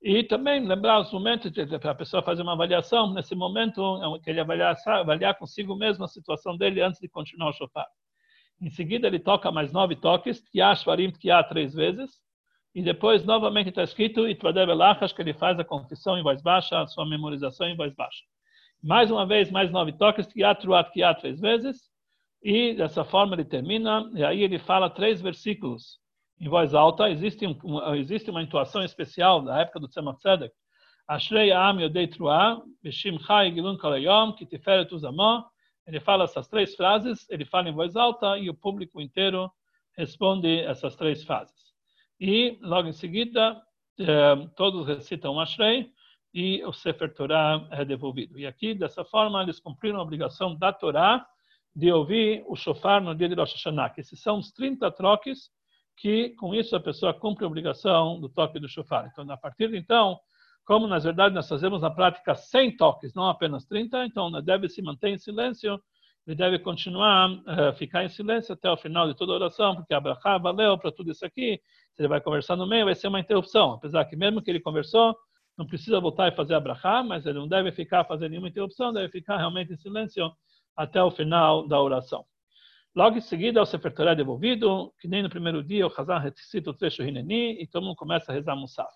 E 0.02 0.22
também 0.22 0.64
lembrar 0.64 1.00
os 1.00 1.12
momentos 1.12 1.50
para 1.80 1.90
a 1.90 1.94
pessoa 1.94 2.22
fazer 2.22 2.42
uma 2.42 2.52
avaliação, 2.52 3.12
nesse 3.12 3.34
momento, 3.34 3.80
é 4.16 4.18
que 4.20 4.30
ele 4.30 4.40
avaliar, 4.40 4.76
avaliar 4.86 5.36
consigo 5.38 5.74
mesmo 5.74 6.04
a 6.04 6.08
situação 6.08 6.56
dele 6.56 6.80
antes 6.80 7.00
de 7.00 7.08
continuar 7.08 7.50
o 7.50 7.52
shofar. 7.52 7.86
Em 8.60 8.70
seguida, 8.70 9.06
ele 9.06 9.18
toca 9.18 9.50
mais 9.50 9.72
nove 9.72 9.96
toques, 9.96 10.40
Tkiá, 10.40 10.74
Shvarim, 10.74 11.10
Tkiá, 11.10 11.42
três 11.44 11.74
vezes. 11.74 12.10
E 12.74 12.82
depois, 12.82 13.24
novamente, 13.24 13.70
está 13.70 13.82
escrito, 13.82 14.28
Itvadev 14.28 14.70
Elachas, 14.70 15.12
que 15.12 15.22
ele 15.22 15.34
faz 15.34 15.58
a 15.58 15.64
confissão 15.64 16.18
em 16.18 16.22
voz 16.22 16.42
baixa, 16.42 16.80
a 16.80 16.86
sua 16.86 17.06
memorização 17.06 17.66
em 17.66 17.76
voz 17.76 17.94
baixa. 17.94 18.22
Mais 18.82 19.10
uma 19.10 19.26
vez, 19.26 19.50
mais 19.50 19.70
nove 19.70 19.92
toques, 19.92 20.26
Tkiá, 20.26 20.54
Truat, 20.54 20.90
Tkiá, 20.90 21.14
três 21.14 21.40
vezes. 21.40 21.90
E 22.42 22.74
dessa 22.74 23.04
forma 23.04 23.34
ele 23.34 23.44
termina, 23.44 24.08
e 24.14 24.22
aí 24.22 24.42
ele 24.42 24.58
fala 24.58 24.88
três 24.88 25.20
versículos 25.20 25.98
em 26.38 26.48
voz 26.48 26.74
alta, 26.74 27.08
existe, 27.10 27.46
um, 27.46 27.94
existe 27.94 28.30
uma 28.30 28.42
intuação 28.42 28.82
especial 28.82 29.42
da 29.42 29.60
época 29.60 29.80
do 29.80 29.88
Tzemach 29.88 30.18
Tzedek. 30.18 30.54
Ashrei 31.08 31.52
Am 31.52 31.80
Yodei 31.80 32.08
Truah, 32.08 32.60
Beshim 32.82 33.18
Chai 33.20 33.52
Gilun 33.52 33.76
Kalayom, 33.76 34.32
Kitiferet 34.32 34.92
Uzamó. 34.92 35.44
Ele 35.86 36.00
fala 36.00 36.24
essas 36.24 36.48
três 36.48 36.74
frases, 36.74 37.28
ele 37.30 37.44
fala 37.44 37.68
em 37.68 37.72
voz 37.72 37.94
alta 37.94 38.36
e 38.38 38.50
o 38.50 38.54
público 38.54 39.00
inteiro 39.00 39.50
responde 39.96 40.60
essas 40.60 40.96
três 40.96 41.22
frases. 41.24 41.54
E, 42.20 42.58
logo 42.60 42.88
em 42.88 42.92
seguida, 42.92 43.62
eh, 43.98 44.48
todos 44.56 44.86
recitam 44.86 45.38
Ashrei, 45.38 45.90
e 46.34 46.62
o 46.64 46.72
Sefer 46.72 47.14
Torah 47.14 47.66
é 47.70 47.82
devolvido. 47.82 48.38
E 48.38 48.46
aqui, 48.46 48.74
dessa 48.74 49.02
forma, 49.04 49.42
eles 49.42 49.58
cumpriram 49.58 49.98
a 49.98 50.02
obrigação 50.02 50.54
da 50.54 50.70
Torá 50.70 51.26
de 51.74 51.90
ouvir 51.90 52.44
o 52.46 52.54
shofar 52.54 53.02
no 53.02 53.14
dia 53.14 53.28
de 53.28 53.34
Rosh 53.34 53.54
Hashanah, 53.54 53.88
que 53.90 54.02
esses 54.02 54.20
são 54.20 54.38
os 54.38 54.52
30 54.52 54.90
troques 54.90 55.50
que, 55.96 56.30
com 56.30 56.54
isso, 56.54 56.76
a 56.76 56.80
pessoa 56.80 57.14
cumpre 57.14 57.44
a 57.44 57.48
obrigação 57.48 58.20
do 58.20 58.28
toque 58.28 58.60
do 58.60 58.68
shofar. 58.68 59.08
Então, 59.10 59.28
a 59.30 59.36
partir 59.36 59.70
de 59.70 59.78
então, 59.78 60.18
como 60.64 60.86
na 60.86 60.98
verdade 60.98 61.34
nós 61.34 61.48
fazemos 61.48 61.80
na 61.80 61.90
prática 61.90 62.34
100 62.34 62.76
toques, 62.76 63.14
não 63.14 63.28
apenas 63.28 63.64
30, 63.64 64.04
então 64.04 64.30
deve 64.42 64.68
se 64.68 64.82
manter 64.82 65.10
em 65.10 65.18
silêncio, 65.18 65.80
ele 66.26 66.34
deve 66.34 66.58
continuar 66.58 67.30
uh, 67.30 67.72
ficar 67.76 68.04
em 68.04 68.08
silêncio 68.08 68.52
até 68.52 68.68
o 68.68 68.76
final 68.76 69.06
de 69.06 69.16
toda 69.16 69.32
a 69.32 69.36
oração, 69.36 69.76
porque 69.76 69.94
a 69.94 70.00
brachá 70.00 70.36
valeu 70.38 70.76
para 70.76 70.90
tudo 70.90 71.12
isso 71.12 71.24
aqui, 71.24 71.60
se 71.94 72.02
ele 72.02 72.08
vai 72.08 72.20
conversar 72.20 72.56
no 72.56 72.66
meio, 72.66 72.84
vai 72.84 72.96
ser 72.96 73.06
uma 73.06 73.20
interrupção, 73.20 73.74
apesar 73.74 74.04
que 74.06 74.16
mesmo 74.16 74.42
que 74.42 74.50
ele 74.50 74.58
conversou, 74.60 75.16
não 75.56 75.66
precisa 75.66 76.00
voltar 76.00 76.28
e 76.28 76.36
fazer 76.36 76.54
a 76.54 76.60
brachá, 76.60 77.02
mas 77.02 77.24
ele 77.24 77.38
não 77.38 77.46
deve 77.46 77.70
ficar 77.70 78.04
fazendo 78.04 78.30
nenhuma 78.30 78.48
interrupção, 78.48 78.92
deve 78.92 79.08
ficar 79.08 79.38
realmente 79.38 79.72
em 79.72 79.76
silêncio 79.76 80.30
até 80.76 81.02
o 81.02 81.12
final 81.12 81.66
da 81.66 81.80
oração. 81.80 82.24
Logo 82.96 83.18
em 83.18 83.20
seguida, 83.20 83.60
o 83.60 83.66
Sefer 83.66 83.94
Torah 83.94 84.12
é 84.12 84.14
devolvido, 84.14 84.90
que 84.98 85.06
nem 85.06 85.22
no 85.22 85.28
primeiro 85.28 85.62
dia 85.62 85.86
o 85.86 85.92
Hazan 85.94 86.16
recita 86.16 86.70
o 86.70 86.74
trecho 86.74 87.02
Hineni 87.02 87.62
e 87.62 87.66
todo 87.66 87.84
mundo 87.84 87.94
começa 87.94 88.32
a 88.32 88.34
rezar 88.34 88.56
Musaf. 88.56 88.90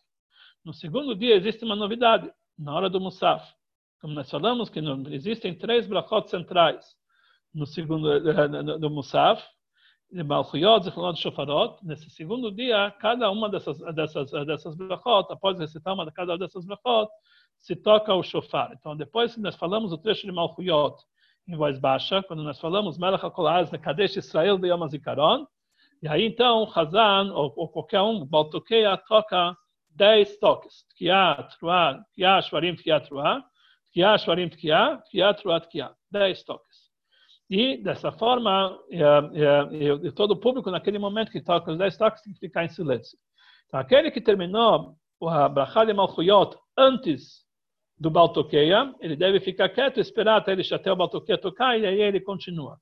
No 0.65 0.73
segundo 0.73 1.15
dia 1.15 1.37
existe 1.37 1.67
uma 1.67 1.77
novidade, 1.77 2.33
na 2.59 2.75
hora 2.75 2.89
do 2.89 2.99
Musaf. 2.99 3.47
Como 4.01 4.15
nós 4.15 4.31
falamos 4.31 4.71
que 4.71 4.81
existem 5.11 5.55
três 5.55 5.87
brachot 5.87 6.31
centrais 6.31 6.97
no 7.53 7.67
segundo 7.67 8.11
eh, 8.11 8.79
do 8.79 8.89
Musaf, 8.89 9.45
de 10.11 10.25
Malchuyot, 10.25 10.85
Zichronot 10.85 11.19
e 11.19 11.23
Shofarot. 11.23 11.77
Nesse 11.85 12.09
segundo 12.09 12.51
dia, 12.51 12.91
cada 13.01 13.31
uma 13.31 13.51
dessas, 13.51 13.79
dessas, 13.95 14.31
dessas 14.31 14.77
brachot, 14.77 15.31
após 15.31 15.59
recitar 15.59 15.93
uma 15.93 16.07
de 16.07 16.13
cada 16.13 16.39
dessas 16.39 16.65
brachot, 16.65 17.11
se 17.59 17.77
toca 17.77 18.15
o 18.15 18.23
shofar. 18.23 18.73
Então, 18.73 18.97
depois 18.97 19.35
que 19.35 19.43
nós 19.43 19.57
falamos 19.57 19.93
o 19.93 19.99
trecho 19.99 20.27
de 20.27 20.33
Malchuyot 20.33 20.97
em 21.49 21.57
voz 21.57 21.79
baixa, 21.79 22.23
quando 22.23 22.43
nós 22.43 22.61
falamos 22.61 22.99
Melech 22.99 23.25
HaKolaz, 23.25 23.71
Kadesh 23.71 24.17
Israel 24.17 24.59
Beyom 24.59 24.83
HaZikaron, 24.85 25.47
e 26.03 26.09
aí 26.09 26.25
então, 26.25 26.67
Hazan, 26.75 27.33
ou, 27.35 27.53
ou 27.57 27.69
qualquer 27.69 28.01
um, 28.01 28.25
Baltokeia, 28.25 28.97
toca 28.97 29.55
dez 29.91 30.39
toques. 30.39 30.87
Tkiá, 30.95 31.49
Truá, 31.59 32.03
Tkiá, 32.13 32.41
Shvarim, 32.41 32.75
Tkiá, 32.75 33.01
Truá, 33.01 33.45
Tkiá, 33.93 34.17
Shvarim, 34.17 34.49
Tkiá, 34.49 34.97
Tkiá, 34.99 35.35
Truá, 35.35 35.61
Tkiá. 35.61 35.93
Dez 36.11 36.43
toques. 36.43 36.91
E, 37.51 37.77
dessa 37.83 38.11
forma, 38.13 38.79
é, 38.91 39.03
é, 39.03 40.07
é, 40.09 40.11
todo 40.13 40.31
o 40.33 40.41
público, 40.41 40.71
naquele 40.71 40.99
momento 40.99 41.33
que 41.33 41.43
toca 41.43 41.71
os 41.71 41.77
dez 41.77 41.97
toques, 41.99 42.23
tem 42.23 42.33
que 42.33 42.39
ficar 42.39 42.65
em 42.65 42.69
silêncio. 42.69 43.19
Então, 43.67 43.79
aquele 43.79 44.11
que 44.11 44.21
terminou 44.21 44.97
a 45.23 45.49
Brachá 45.49 45.85
de 45.85 45.93
Malchuyot 45.93 46.57
antes 46.79 47.45
do 48.01 48.11
Baltoqueia, 48.11 48.95
ele 48.99 49.15
deve 49.15 49.41
ficar 49.41 49.69
quieto, 49.69 50.01
esperar 50.01 50.39
até, 50.39 50.53
ele, 50.53 50.63
até 50.73 50.91
o 50.91 50.97
Baltoqueia 50.97 51.37
tocar, 51.37 51.79
e 51.79 51.85
aí 51.85 52.01
ele 52.01 52.19
continua. 52.19 52.79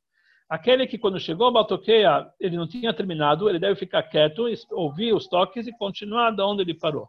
Aquele 0.49 0.87
que, 0.87 0.97
quando 0.97 1.19
chegou 1.19 1.47
ao 1.47 1.53
Baltoqueia, 1.53 2.25
ele 2.39 2.57
não 2.57 2.69
tinha 2.69 2.95
terminado, 2.95 3.49
ele 3.49 3.59
deve 3.59 3.75
ficar 3.75 4.05
quieto, 4.05 4.47
ouvir 4.71 5.13
os 5.13 5.27
toques 5.27 5.67
e 5.67 5.77
continuar 5.77 6.31
de 6.31 6.41
onde 6.41 6.63
ele 6.63 6.73
parou. 6.73 7.09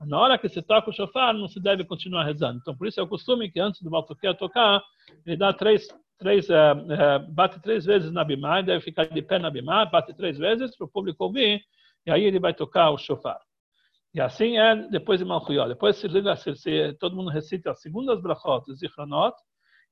Na 0.00 0.18
hora 0.18 0.38
que 0.38 0.48
se 0.48 0.62
toca 0.62 0.88
o 0.88 0.92
shofar, 0.92 1.34
não 1.34 1.46
se 1.46 1.60
deve 1.60 1.84
continuar 1.84 2.24
rezando. 2.24 2.58
Então, 2.58 2.74
por 2.74 2.88
isso 2.88 2.98
é 2.98 3.02
o 3.02 3.06
costume 3.06 3.50
que 3.50 3.60
antes 3.60 3.82
do 3.82 3.90
Baltoqueia 3.90 4.34
tocar, 4.34 4.82
ele 5.26 5.36
dá 5.36 5.52
três 5.52 5.86
três, 6.18 6.48
uh, 6.50 6.52
uh, 6.52 7.32
bate 7.32 7.60
três 7.60 7.84
vezes 7.84 8.12
na 8.12 8.22
bimá, 8.22 8.60
deve 8.60 8.84
ficar 8.84 9.06
de 9.06 9.22
pé 9.22 9.38
na 9.38 9.50
bimá, 9.50 9.86
bate 9.86 10.14
três 10.14 10.36
vezes 10.36 10.76
para 10.76 10.84
o 10.84 10.90
público 10.90 11.24
ouvir, 11.24 11.62
e 12.06 12.10
aí 12.10 12.24
ele 12.24 12.38
vai 12.38 12.52
tocar 12.52 12.90
o 12.90 12.98
shofar. 12.98 13.40
E 14.12 14.20
assim 14.20 14.58
é 14.58 14.74
depois 14.88 15.20
de 15.20 15.24
Malchuyot. 15.24 15.68
Depois 15.68 15.96
se, 15.96 16.08
se, 16.08 16.56
se, 16.56 16.92
todo 16.94 17.14
mundo 17.14 17.30
recita 17.30 17.70
as 17.70 17.80
segundas 17.80 18.20
brachot, 18.20 18.64
Zichronot, 18.74 19.36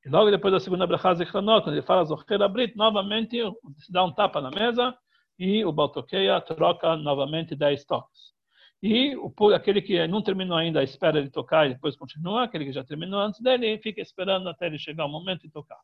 e 0.05 0.09
logo 0.09 0.31
depois 0.31 0.53
da 0.53 0.61
segunda 0.61 0.87
brachá 0.87 1.15
Zichronot, 1.15 1.63
quando 1.63 1.77
ele 1.77 1.87
fala 1.87 2.05
Zocher 2.05 2.43
Abrit, 2.43 2.77
novamente 2.77 3.39
se 3.79 3.93
dá 3.93 4.05
um 4.05 4.13
tapa 4.13 4.41
na 4.41 4.51
mesa 4.51 4.97
e 5.39 5.65
o 5.65 5.73
Baltoqueia 5.73 6.41
troca 6.41 6.97
novamente 6.97 7.55
dez 7.55 7.85
toques. 7.85 8.33
E 8.83 9.17
o, 9.17 9.33
aquele 9.55 9.83
que 9.83 10.07
não 10.07 10.23
terminou 10.23 10.57
ainda 10.57 10.83
espera 10.83 11.23
de 11.23 11.31
tocar 11.31 11.67
e 11.67 11.75
depois 11.75 11.97
continua, 11.97 12.45
aquele 12.45 12.65
que 12.65 12.73
já 12.73 12.85
terminou 12.85 13.21
antes 13.21 13.41
dele 13.41 13.79
fica 13.79 14.01
esperando 14.01 14.49
até 14.49 14.67
ele 14.67 14.79
chegar 14.79 15.05
o 15.05 15.09
momento 15.09 15.43
de 15.43 15.51
tocar. 15.51 15.79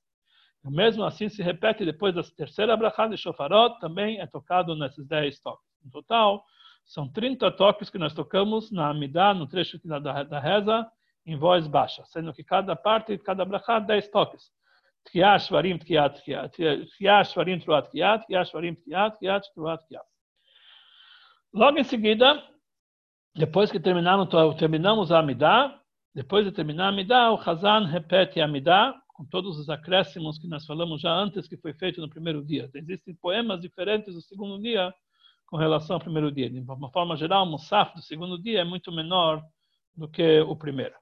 O 0.64 0.70
mesmo 0.70 1.04
assim 1.04 1.28
se 1.28 1.42
repete 1.42 1.84
depois 1.84 2.14
da 2.14 2.22
terceira 2.22 2.76
brachá 2.76 3.06
de 3.06 3.16
shofarot, 3.16 3.78
também 3.80 4.20
é 4.20 4.26
tocado 4.26 4.74
nesses 4.74 5.06
10 5.06 5.40
toques. 5.40 5.66
No 5.84 5.90
total, 5.90 6.44
são 6.84 7.08
30 7.08 7.50
toques 7.52 7.90
que 7.90 7.98
nós 7.98 8.14
tocamos 8.14 8.70
na 8.70 8.90
Amidá, 8.90 9.32
no 9.32 9.46
trecho 9.46 9.78
da, 9.84 9.98
da 9.98 10.38
reza, 10.38 10.86
em 11.26 11.36
voz 11.36 11.66
baixa, 11.66 12.04
sendo 12.06 12.32
que 12.32 12.44
cada 12.44 12.76
parte, 12.76 13.16
cada 13.18 13.44
brachá, 13.44 13.78
10 13.78 14.08
toques. 14.08 14.52
Tkiá, 15.04 15.38
Shvarim, 15.38 15.78
Tkiá, 15.78 16.10
Tkiá, 16.10 16.48
Tkiá, 16.48 17.24
Shvarim, 17.24 17.58
Truat, 17.60 17.90
Tkiá, 17.90 18.44
Shvarim, 18.44 18.74
Tkiá, 18.74 19.10
Tkiá, 19.10 19.40
Truat. 19.54 19.82
Logo 21.52 21.78
em 21.78 21.84
seguida, 21.84 22.42
depois 23.34 23.70
que 23.70 23.80
terminamos, 23.80 24.28
terminamos 24.58 25.12
a 25.12 25.18
Amidá, 25.18 25.80
depois 26.14 26.44
de 26.44 26.52
terminar 26.52 26.86
a 26.86 26.88
Amidá, 26.88 27.32
o 27.32 27.36
Hazan 27.36 27.86
repete 27.86 28.40
a 28.40 28.44
Amidá, 28.44 28.94
com 29.14 29.24
todos 29.24 29.58
os 29.58 29.68
acréscimos 29.68 30.38
que 30.38 30.48
nós 30.48 30.66
falamos 30.66 31.00
já 31.00 31.12
antes 31.12 31.46
que 31.46 31.56
foi 31.56 31.72
feito 31.74 32.00
no 32.00 32.08
primeiro 32.08 32.44
dia. 32.44 32.68
Existem 32.74 33.14
poemas 33.14 33.60
diferentes 33.60 34.14
do 34.14 34.20
segundo 34.20 34.60
dia 34.60 34.92
com 35.54 35.58
relação 35.58 35.94
ao 35.94 36.00
primeiro 36.00 36.32
dia. 36.32 36.50
De 36.50 36.58
uma 36.58 36.90
forma 36.90 37.14
geral, 37.14 37.44
o 37.44 37.48
Musaf 37.48 37.94
do 37.94 38.02
segundo 38.02 38.36
dia 38.36 38.62
é 38.62 38.64
muito 38.64 38.90
menor 38.90 39.40
do 39.96 40.08
que 40.08 40.40
o 40.40 40.56
primeiro. 40.56 40.96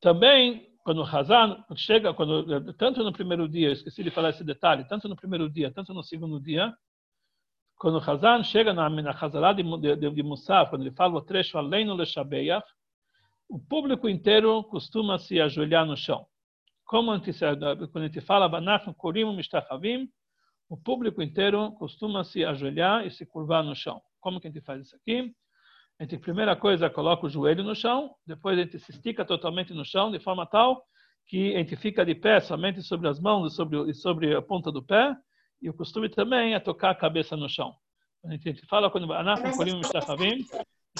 Também, 0.00 0.68
quando 0.84 0.98
o 0.98 1.04
Hazan 1.04 1.64
chega, 1.74 2.14
quando, 2.14 2.72
tanto 2.74 3.02
no 3.02 3.12
primeiro 3.12 3.48
dia, 3.48 3.72
esqueci 3.72 4.04
de 4.04 4.12
falar 4.12 4.30
esse 4.30 4.44
detalhe, 4.44 4.86
tanto 4.86 5.08
no 5.08 5.16
primeiro 5.16 5.50
dia, 5.50 5.72
tanto 5.72 5.92
no 5.92 6.04
segundo 6.04 6.40
dia, 6.40 6.72
quando 7.74 7.98
o 7.98 8.10
Hazan 8.10 8.44
chega 8.44 8.72
na, 8.72 8.88
na 8.88 9.10
Hazará 9.10 9.52
de, 9.52 9.64
de, 9.96 10.08
de, 10.08 10.22
Musaf, 10.22 10.70
quando 10.70 10.82
ele 10.82 10.94
fala 10.94 11.16
o 11.16 11.20
trecho 11.20 11.58
além 11.58 11.84
no 11.84 11.94
Leshabeach, 11.94 12.64
o 13.48 13.58
público 13.58 14.08
inteiro 14.08 14.62
costuma 14.62 15.18
se 15.18 15.40
ajoelhar 15.40 15.84
no 15.84 15.96
chão 15.96 16.24
como 16.88 17.12
a 17.12 17.18
gente, 17.18 17.38
quando 17.92 18.04
a 18.04 18.06
gente 18.06 18.20
fala 18.22 18.48
Banach 18.48 18.90
Korim 18.94 19.36
Mishtachavim, 19.36 20.08
o 20.68 20.76
público 20.76 21.22
inteiro 21.22 21.72
costuma 21.72 22.24
se 22.24 22.44
ajoelhar 22.44 23.06
e 23.06 23.10
se 23.10 23.24
curvar 23.24 23.64
no 23.64 23.74
chão. 23.74 24.00
Como 24.20 24.40
que 24.40 24.48
a 24.48 24.50
gente 24.50 24.62
faz 24.64 24.86
isso 24.86 24.96
aqui? 24.96 25.32
A 25.98 26.04
gente, 26.04 26.18
primeira 26.18 26.54
coisa, 26.54 26.90
coloca 26.90 27.26
o 27.26 27.30
joelho 27.30 27.64
no 27.64 27.74
chão, 27.74 28.14
depois 28.26 28.58
a 28.58 28.62
gente 28.62 28.78
se 28.78 28.92
estica 28.92 29.24
totalmente 29.24 29.72
no 29.72 29.84
chão, 29.84 30.10
de 30.10 30.20
forma 30.20 30.46
tal 30.46 30.84
que 31.26 31.54
a 31.54 31.58
gente 31.58 31.76
fica 31.76 32.06
de 32.06 32.14
pé 32.14 32.40
somente 32.40 32.82
sobre 32.82 33.06
as 33.08 33.20
mãos 33.20 33.52
e 33.52 33.56
sobre, 33.56 33.92
sobre 33.94 34.34
a 34.34 34.40
ponta 34.40 34.72
do 34.72 34.82
pé, 34.82 35.14
e 35.60 35.68
o 35.68 35.74
costume 35.74 36.08
também 36.08 36.54
é 36.54 36.60
tocar 36.60 36.90
a 36.90 36.94
cabeça 36.94 37.36
no 37.36 37.48
chão. 37.48 37.74
A 38.24 38.30
gente, 38.30 38.48
a 38.48 38.52
gente 38.52 38.66
fala 38.66 38.90
quando 38.90 39.06
Mishtachavim, 39.76 40.44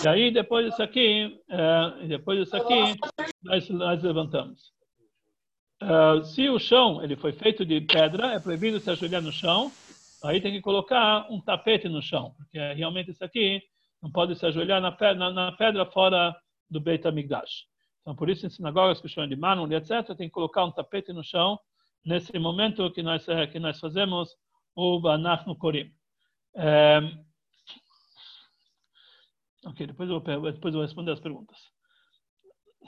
e 0.05 0.09
aí 0.09 0.31
depois 0.31 0.67
disso 0.67 0.83
aqui, 0.83 1.41
é, 1.49 2.07
depois 2.09 2.41
disso 2.41 2.57
aqui, 2.57 2.95
nós, 3.43 3.69
nós 3.71 4.03
levantamos. 4.03 4.73
Uh, 5.81 6.25
se 6.25 6.49
o 6.49 6.59
chão 6.59 7.03
ele 7.03 7.17
foi 7.17 7.33
feito 7.33 7.65
de 7.65 7.81
pedra, 7.81 8.33
é 8.33 8.41
proibido 8.41 8.81
se 8.81 8.91
ajoelhar 8.91 9.23
no 9.23 9.33
chão. 9.33 9.71
Aí 10.25 10.41
tem 10.41 10.53
que 10.53 10.61
colocar 10.61 11.31
um 11.31 11.41
tapete 11.41 11.89
no 11.89 12.03
chão, 12.03 12.35
porque 12.37 12.59
realmente 12.75 13.13
isso 13.13 13.25
aqui 13.25 13.63
não 14.03 14.11
pode 14.11 14.37
se 14.37 14.45
ajoelhar 14.45 14.81
na 14.81 14.91
pedra, 14.91 15.31
na 15.31 15.53
pedra 15.53 15.87
fora 15.87 16.35
do 16.69 16.81
Beit 16.81 17.07
HaMikdash. 17.07 17.67
Então, 18.01 18.17
por 18.17 18.29
isso, 18.29 18.47
em 18.47 18.51
sinagogas 18.51 19.01
que 19.01 19.21
é 19.21 19.27
de 19.27 19.37
mármore, 19.37 19.75
etc., 19.75 20.17
tem 20.17 20.29
que 20.29 20.31
colocar 20.31 20.65
um 20.65 20.73
tapete 20.73 21.13
no 21.13 21.23
chão 21.23 21.59
nesse 22.05 22.37
momento 22.39 22.91
que 22.91 23.03
nós, 23.03 23.29
eh, 23.29 23.47
que 23.47 23.59
nós 23.59 23.79
fazemos 23.79 24.35
o 24.75 25.01
Banach 25.01 25.47
no 25.47 25.57
Korim. 25.57 25.93
É... 26.57 27.01
Ok, 29.67 29.87
depois 29.87 30.09
eu, 30.09 30.21
depois 30.21 30.75
eu 30.75 30.79
vou 30.79 30.83
responder 30.83 31.13
as 31.13 31.21
perguntas. 31.21 31.59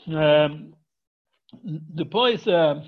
É... 0.08 0.48
Depois, 1.62 2.46
é, 2.46 2.82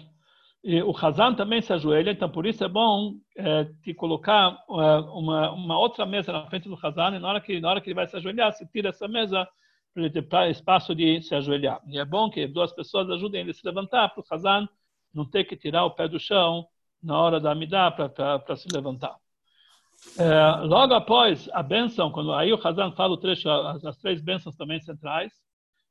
o 0.85 0.97
Hazan 0.97 1.35
também 1.35 1.61
se 1.61 1.73
ajoelha, 1.73 2.11
então 2.13 2.29
por 2.29 2.47
isso 2.47 2.63
é 2.65 2.69
bom 2.69 3.15
é, 3.37 3.65
te 3.83 3.93
colocar 3.93 4.57
é, 4.69 4.73
uma, 5.13 5.51
uma 5.53 5.79
outra 5.79 6.07
mesa 6.07 6.33
na 6.33 6.47
frente 6.47 6.69
do 6.69 6.79
Hazan, 6.81 7.17
e 7.17 7.19
na 7.19 7.29
hora, 7.29 7.41
que, 7.41 7.61
na 7.61 7.71
hora 7.71 7.81
que 7.81 7.89
ele 7.89 7.95
vai 7.95 8.07
se 8.07 8.17
ajoelhar, 8.17 8.53
se 8.53 8.67
tira 8.67 8.91
essa 8.91 9.09
mesa 9.09 9.49
para 9.93 10.05
ele 10.05 10.11
ter 10.11 10.51
espaço 10.51 10.95
de 10.95 11.21
se 11.23 11.35
ajoelhar. 11.35 11.81
E 11.87 11.99
é 11.99 12.05
bom 12.05 12.31
que 12.31 12.47
duas 12.47 12.73
pessoas 12.73 13.11
ajudem 13.11 13.41
ele 13.41 13.51
a 13.51 13.55
se 13.55 13.67
levantar, 13.67 14.09
para 14.11 14.21
o 14.21 14.25
Hazan 14.31 14.69
não 15.13 15.29
ter 15.29 15.45
que 15.45 15.57
tirar 15.57 15.85
o 15.85 15.91
pé 15.91 16.09
do 16.09 16.19
chão 16.19 16.67
na 17.03 17.19
hora 17.21 17.39
da 17.39 17.53
Amidá 17.53 17.91
para 17.91 18.57
se 18.57 18.67
levantar. 18.73 19.17
Logo 20.63 20.95
após 20.95 21.51
a 21.53 21.63
bênção, 21.63 22.11
quando 22.11 22.33
aí 22.33 22.53
o 22.53 22.67
Hazan 22.67 22.93
fala 22.93 23.21
trecho, 23.21 23.51
as, 23.51 23.85
as 23.85 23.97
três 23.99 24.23
bênçãos 24.23 24.57
também 24.57 24.81
centrais, 24.81 25.33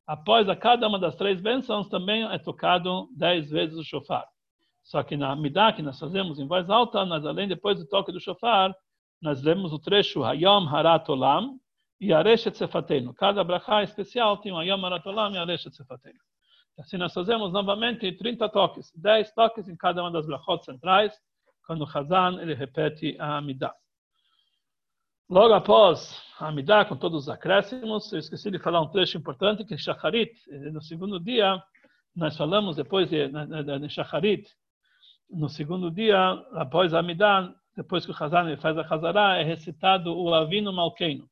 após 0.05 0.49
a 0.49 0.55
cada 0.55 0.87
uma 0.87 0.99
das 0.99 1.15
três 1.15 1.41
bênçãos 1.41 1.87
também 1.87 2.23
é 2.23 2.37
tocado 2.37 3.07
dez 3.15 3.49
vezes 3.49 3.77
o 3.77 3.83
shofar. 3.83 4.25
Só 4.83 5.03
que 5.03 5.15
na 5.15 5.35
Midah, 5.35 5.73
que 5.73 5.81
nós 5.81 5.99
fazemos 5.99 6.39
em 6.39 6.47
voz 6.47 6.69
alta, 6.69 7.05
nós 7.05 7.25
além 7.25 7.47
depois 7.47 7.77
do 7.77 7.87
toque 7.87 8.11
do 8.11 8.19
shofar, 8.19 8.75
nós 9.21 9.41
lemos 9.43 9.71
o 9.71 9.79
trecho 9.79 10.23
Hayom 10.23 10.67
Harat 10.67 11.07
Olam 11.09 11.59
e 11.99 12.11
Areshet 12.11 12.57
Sefatenu. 12.57 13.13
Cada 13.13 13.43
brachá 13.43 13.83
especial 13.83 14.37
tem 14.37 14.51
o 14.51 14.57
Hayom 14.57 14.83
Harat 14.85 15.05
Olam 15.07 15.33
e 15.33 15.37
Areshet 15.37 15.75
Sefatenu. 15.75 16.19
Assim 16.79 16.97
nós 16.97 17.13
fazemos 17.13 17.51
novamente 17.51 18.11
30 18.11 18.49
toques, 18.49 18.91
10 18.95 19.33
toques 19.33 19.67
em 19.67 19.75
cada 19.75 20.01
uma 20.01 20.11
das 20.11 20.25
brachot 20.25 20.63
centrais, 20.65 21.13
quando 21.65 21.83
o 21.85 21.97
Hazan 21.97 22.41
ele 22.41 22.53
repete 22.53 23.15
a 23.19 23.37
Amidah. 23.37 23.73
Logo 25.31 25.53
após 25.53 26.21
a 26.41 26.49
Amidah, 26.49 26.83
com 26.83 26.97
todos 26.97 27.23
os 27.23 27.29
acréscimos, 27.29 28.11
eu 28.11 28.19
esqueci 28.19 28.51
de 28.51 28.59
falar 28.59 28.81
um 28.81 28.89
trecho 28.89 29.17
importante, 29.17 29.63
que 29.63 29.73
em 29.73 29.77
Shacharit, 29.77 30.33
no 30.73 30.81
segundo 30.81 31.17
dia, 31.21 31.57
nós 32.13 32.35
falamos 32.35 32.75
depois 32.75 33.09
de, 33.09 33.29
de, 33.29 33.89
Shacharit, 33.89 34.45
no 35.29 35.47
segundo 35.47 35.89
dia, 35.89 36.19
após 36.51 36.93
a 36.93 36.99
Amidah, 36.99 37.49
depois 37.77 38.05
que 38.05 38.11
o 38.11 38.15
Hazan 38.19 38.57
faz 38.57 38.77
a 38.77 38.81
Hazará, 38.81 39.37
é 39.37 39.43
recitado 39.43 40.13
o 40.13 40.33
Avino 40.33 40.73
Malkeino. 40.73 41.29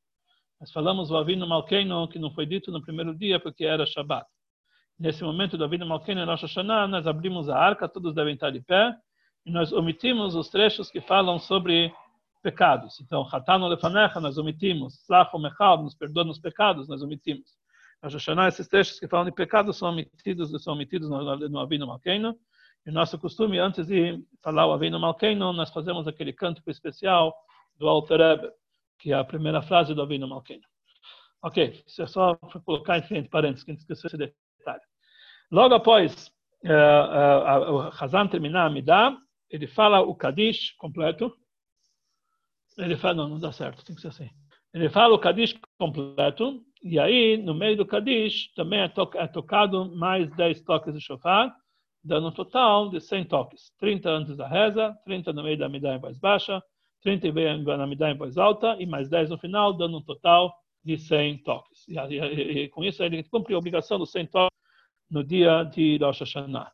Nós 0.61 0.71
falamos 0.71 1.11
o 1.11 1.17
Avino 1.17 1.45
Malkeino, 1.45 2.07
que 2.07 2.19
não 2.19 2.31
foi 2.31 2.45
dito 2.45 2.71
no 2.71 2.81
primeiro 2.81 3.13
dia, 3.13 3.37
porque 3.37 3.65
era 3.65 3.85
Shabbat. 3.85 4.25
Nesse 4.97 5.25
momento 5.25 5.57
do 5.57 5.65
Avino 5.65 5.85
Malkeino, 5.85 6.21
em 6.21 6.25
Rosh 6.25 6.43
Hashanah, 6.43 6.87
nós 6.87 7.05
abrimos 7.05 7.49
a 7.49 7.57
arca, 7.57 7.89
todos 7.89 8.15
devem 8.15 8.35
estar 8.35 8.49
de 8.49 8.61
pé, 8.61 8.95
e 9.45 9.51
nós 9.51 9.73
omitimos 9.73 10.35
os 10.35 10.47
trechos 10.47 10.89
que 10.89 11.01
falam 11.01 11.37
sobre 11.37 11.93
pecados. 12.41 12.99
Então, 13.01 13.27
Hatano 13.29 13.67
Lefanecha, 13.67 14.19
nós 14.19 14.37
omitimos. 14.37 15.01
Slacho 15.03 15.37
Mechal, 15.39 15.83
nos 15.83 15.95
perdoa 15.95 16.23
nos 16.23 16.39
pecados, 16.39 16.87
nós 16.87 17.01
omitimos. 17.01 17.57
Rosh 18.01 18.13
Hashanah, 18.13 18.47
esses 18.47 18.67
trechos 18.67 18.99
que 18.99 19.07
falam 19.07 19.25
de 19.25 19.31
pecados 19.31 19.77
são 19.77 19.89
omitidos, 19.89 20.63
são 20.63 20.73
omitidos 20.73 21.09
no, 21.09 21.49
no 21.49 21.59
Avino 21.59 21.85
Malkeino. 21.85 22.37
E 22.85 22.91
nosso 22.91 23.19
costume, 23.19 23.59
antes 23.59 23.87
de 23.87 24.23
falar 24.41 24.65
o 24.65 24.71
Avino 24.71 24.99
Malkeino, 24.99 25.51
nós 25.51 25.69
fazemos 25.69 26.07
aquele 26.07 26.31
cântico 26.31 26.69
especial 26.71 27.35
do 27.77 27.87
Alter 27.87 28.17
Rebbe, 28.17 28.51
que 28.97 29.11
é 29.11 29.15
a 29.15 29.23
primeira 29.23 29.61
frase 29.61 29.93
do 29.93 30.01
Avino 30.01 30.27
Malkeino. 30.27 30.63
Ok, 31.41 31.83
isso 31.85 32.01
é 32.01 32.07
só 32.07 32.35
para 32.35 32.59
colocar 32.61 32.97
entre 32.97 33.29
parênteses, 33.29 33.63
que 33.63 33.71
a 33.71 33.73
gente 33.73 33.81
esqueceu 33.81 34.07
esse 34.07 34.17
detalhe. 34.17 34.81
Logo 35.51 35.73
após 35.73 36.27
uh, 36.65 37.71
uh, 37.71 37.73
o 37.75 37.79
Hazan 37.81 38.27
terminar 38.27 38.65
a 38.65 38.69
Midah, 38.69 39.17
ele 39.49 39.67
fala 39.67 40.01
o 40.01 40.15
Kadish 40.15 40.75
completo. 40.77 41.33
Ele 42.79 42.95
fala, 42.95 43.15
não, 43.15 43.29
não 43.29 43.39
dá 43.39 43.51
certo, 43.51 43.83
tem 43.83 43.95
que 43.95 44.01
ser 44.01 44.07
assim. 44.07 44.29
Ele 44.73 44.89
fala 44.89 45.13
o 45.13 45.19
Kadish 45.19 45.59
completo, 45.77 46.63
e 46.81 46.97
aí, 46.97 47.37
no 47.37 47.53
meio 47.53 47.75
do 47.75 47.85
Kadish, 47.85 48.53
também 48.55 48.79
é, 48.79 48.87
to 48.87 49.09
é 49.15 49.27
tocado 49.27 49.93
mais 49.95 50.29
10 50.35 50.61
toques 50.61 50.93
de 50.93 51.01
shofar, 51.01 51.53
dando 52.03 52.29
um 52.29 52.31
total 52.31 52.89
de 52.89 53.01
100 53.01 53.25
toques. 53.25 53.73
30 53.79 54.09
antes 54.09 54.37
da 54.37 54.47
reza, 54.47 54.95
30 55.03 55.33
no 55.33 55.43
meio 55.43 55.57
da 55.57 55.67
Midah 55.67 55.95
em 55.95 55.99
voz 55.99 56.17
baixa, 56.17 56.61
30 57.01 57.27
na 57.77 57.85
Midah 57.85 58.11
em 58.11 58.17
voz 58.17 58.37
alta, 58.37 58.77
e 58.79 58.85
mais 58.85 59.09
10 59.09 59.29
no 59.31 59.37
final, 59.37 59.73
dando 59.73 59.97
um 59.97 60.03
total 60.03 60.53
de 60.83 60.97
100 60.97 61.43
toques. 61.43 61.85
E, 61.89 61.95
e, 61.95 62.63
e 62.63 62.69
com 62.69 62.83
isso, 62.83 63.03
ele 63.03 63.23
cumpre 63.23 63.53
a 63.53 63.57
obrigação 63.57 63.99
dos 63.99 64.11
100 64.11 64.27
toques 64.27 64.57
no 65.11 65.23
dia 65.23 65.63
de 65.63 65.97
Rosh 65.97 66.19
Hashanah 66.19 66.71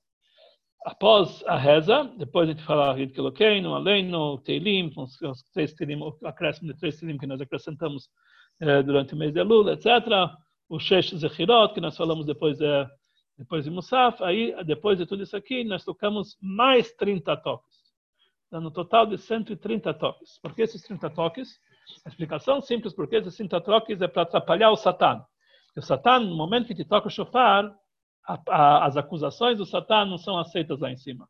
após 0.86 1.43
a 1.47 1.57
reza, 1.57 2.03
depois 2.15 2.47
a 2.47 2.51
gente 2.51 2.63
fala 2.63 2.93
a 2.93 2.97
gente 2.97 3.13
coloquei 3.13 3.59
no 3.59 3.73
Aleino, 3.73 4.38
Teilim, 4.38 4.93
os, 4.95 5.17
três 5.51 5.73
Teilim, 5.73 5.99
o 5.99 6.15
acréscimo 6.23 6.71
de 6.71 6.79
três 6.79 6.99
Teilim 6.99 7.17
que 7.17 7.25
nós 7.25 7.41
acrescentamos 7.41 8.07
eh, 8.61 8.83
durante 8.83 9.15
o 9.15 9.17
mês 9.17 9.33
de 9.33 9.39
Elul, 9.39 9.67
etc. 9.71 9.88
O 10.69 10.79
Shesh 10.79 11.15
Zechirot, 11.15 11.73
que 11.73 11.81
nós 11.81 11.97
falamos 11.97 12.27
depois 12.27 12.59
de, 12.59 12.88
depois 13.36 13.65
de 13.65 13.71
Musaf. 13.71 14.23
Aí, 14.23 14.55
depois 14.63 14.99
de 14.99 15.07
tudo 15.07 15.23
isso 15.23 15.36
aqui, 15.36 15.63
nós 15.63 15.83
tocamos 15.83 16.38
mais 16.39 16.91
30 16.93 17.36
toques, 17.38 17.75
dando 18.51 18.67
um 18.67 18.71
total 18.71 19.07
de 19.07 19.17
130 19.17 19.91
toques. 19.95 20.39
Por 20.39 20.53
que 20.53 20.61
esses 20.61 20.83
30 20.83 21.09
toques? 21.09 21.59
A 22.05 22.09
explicação 22.09 22.61
simples, 22.61 22.93
porque 22.93 23.15
esses 23.15 23.36
30 23.36 23.59
toques 23.61 24.01
é 24.01 24.07
para 24.07 24.21
atrapalhar 24.21 24.69
o 24.69 24.75
Satan. 24.75 25.23
O 25.75 25.81
Satan, 25.81 26.19
no 26.19 26.36
momento 26.36 26.67
que 26.67 26.75
te 26.75 26.86
toca 26.86 27.07
o 27.07 27.11
shofar, 27.11 27.75
a, 28.28 28.39
a, 28.49 28.86
as 28.86 28.97
acusações 28.97 29.57
do 29.57 29.65
Satã 29.65 30.05
não 30.05 30.17
são 30.17 30.38
aceitas 30.38 30.80
lá 30.80 30.91
em 30.91 30.97
cima. 30.97 31.28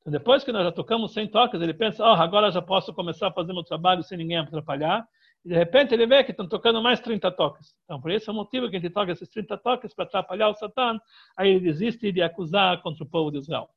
Então, 0.00 0.12
depois 0.12 0.44
que 0.44 0.52
nós 0.52 0.64
já 0.64 0.72
tocamos 0.72 1.12
100 1.12 1.28
toques, 1.28 1.60
ele 1.60 1.72
pensa, 1.72 2.04
oh, 2.04 2.14
agora 2.14 2.50
já 2.50 2.60
posso 2.60 2.92
começar 2.92 3.28
a 3.28 3.32
fazer 3.32 3.52
meu 3.52 3.64
trabalho 3.64 4.02
sem 4.02 4.18
ninguém 4.18 4.36
atrapalhar. 4.36 5.06
E 5.44 5.48
de 5.48 5.54
repente 5.54 5.94
ele 5.94 6.06
vê 6.06 6.22
que 6.22 6.30
estão 6.30 6.46
tocando 6.46 6.82
mais 6.82 7.00
30 7.00 7.30
toques. 7.32 7.74
Então, 7.84 8.00
por 8.00 8.10
esse 8.10 8.28
é 8.28 8.32
o 8.32 8.34
motivo 8.34 8.68
que 8.68 8.76
a 8.76 8.80
gente 8.80 8.92
toca 8.92 9.12
esses 9.12 9.28
30 9.28 9.56
toques 9.58 9.94
para 9.94 10.04
atrapalhar 10.04 10.48
o 10.48 10.54
Satã. 10.54 10.98
Aí 11.36 11.50
ele 11.50 11.60
desiste 11.60 12.12
de 12.12 12.22
acusar 12.22 12.82
contra 12.82 13.02
o 13.02 13.06
povo 13.06 13.30
de 13.30 13.38
Israel. 13.38 13.68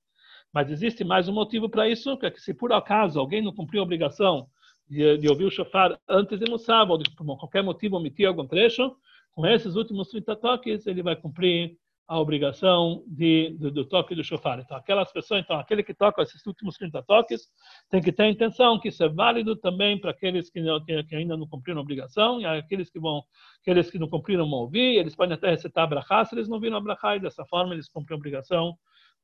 Mas 0.54 0.70
existe 0.70 1.04
mais 1.04 1.28
um 1.28 1.34
motivo 1.34 1.70
para 1.70 1.88
isso, 1.88 2.18
que 2.18 2.26
é 2.26 2.32
que 2.32 2.42
se 2.42 2.54
por 2.54 2.72
acaso 2.74 3.20
alguém 3.20 3.42
não 3.42 3.54
cumpriu 3.54 3.82
a 3.82 3.84
obrigação 3.84 4.48
de, 4.90 5.18
de 5.18 5.28
ouvir 5.30 5.46
o 5.46 5.52
shofar 5.52 5.98
antes 6.08 6.40
de 6.40 6.50
Mussab, 6.50 6.92
ou 6.92 6.98
de, 6.98 7.10
por 7.12 7.26
qualquer 7.38 7.64
motivo 7.64 7.98
omitir 7.98 8.28
algum 8.28 8.48
trecho, 8.48 8.96
com 9.32 9.46
esses 9.46 9.76
últimos 9.76 10.10
30 10.10 10.36
toques, 10.38 10.88
ele 10.88 11.04
vai 11.04 11.16
cumprir 11.16 11.78
a 12.08 12.20
obrigação 12.20 13.04
de, 13.06 13.56
do, 13.60 13.70
do, 13.70 13.86
toque 13.86 14.16
do 14.16 14.24
shofar. 14.24 14.60
Então, 14.60 14.78
aquelas 14.78 15.12
pessoas, 15.12 15.42
então, 15.42 15.60
aquele 15.60 15.84
que 15.84 15.94
toca 15.94 16.22
esses 16.22 16.46
últimos 16.46 16.78
30 16.78 17.04
toques, 17.04 17.50
tem 17.90 18.02
que 18.02 18.14
ter 18.14 18.24
a 18.24 18.30
intenção 18.30 18.80
que 18.80 18.88
isso 18.88 19.04
é 19.04 19.10
válido 19.10 19.58
também 19.58 20.00
para 20.00 20.12
aqueles 20.12 20.50
que, 20.50 20.62
que, 20.86 21.04
que, 21.04 21.16
ainda 21.16 21.36
não 21.36 21.46
cumpriram 21.46 21.80
a 21.80 21.82
obrigação, 21.82 22.40
e 22.40 22.46
aqueles 22.46 22.90
que 22.90 23.00
vão, 23.00 23.22
aqueles 23.62 23.92
que 23.92 24.00
não 24.00 24.08
cumpriram 24.08 24.50
vão 24.50 24.60
ouvir, 24.60 24.98
eles 24.98 25.16
podem 25.16 25.36
até 25.36 25.50
recitar 25.50 25.84
a 25.84 25.88
brachá, 25.88 26.24
se 26.24 26.34
eles 26.34 26.48
não 26.48 26.62
viram 26.62 26.78
a 26.78 26.82
brachá, 26.82 27.18
e 27.18 27.20
dessa 27.20 27.46
forma 27.46 27.74
eles 27.74 27.90
cumprem 27.90 28.16
a 28.16 28.20
obrigação 28.20 28.78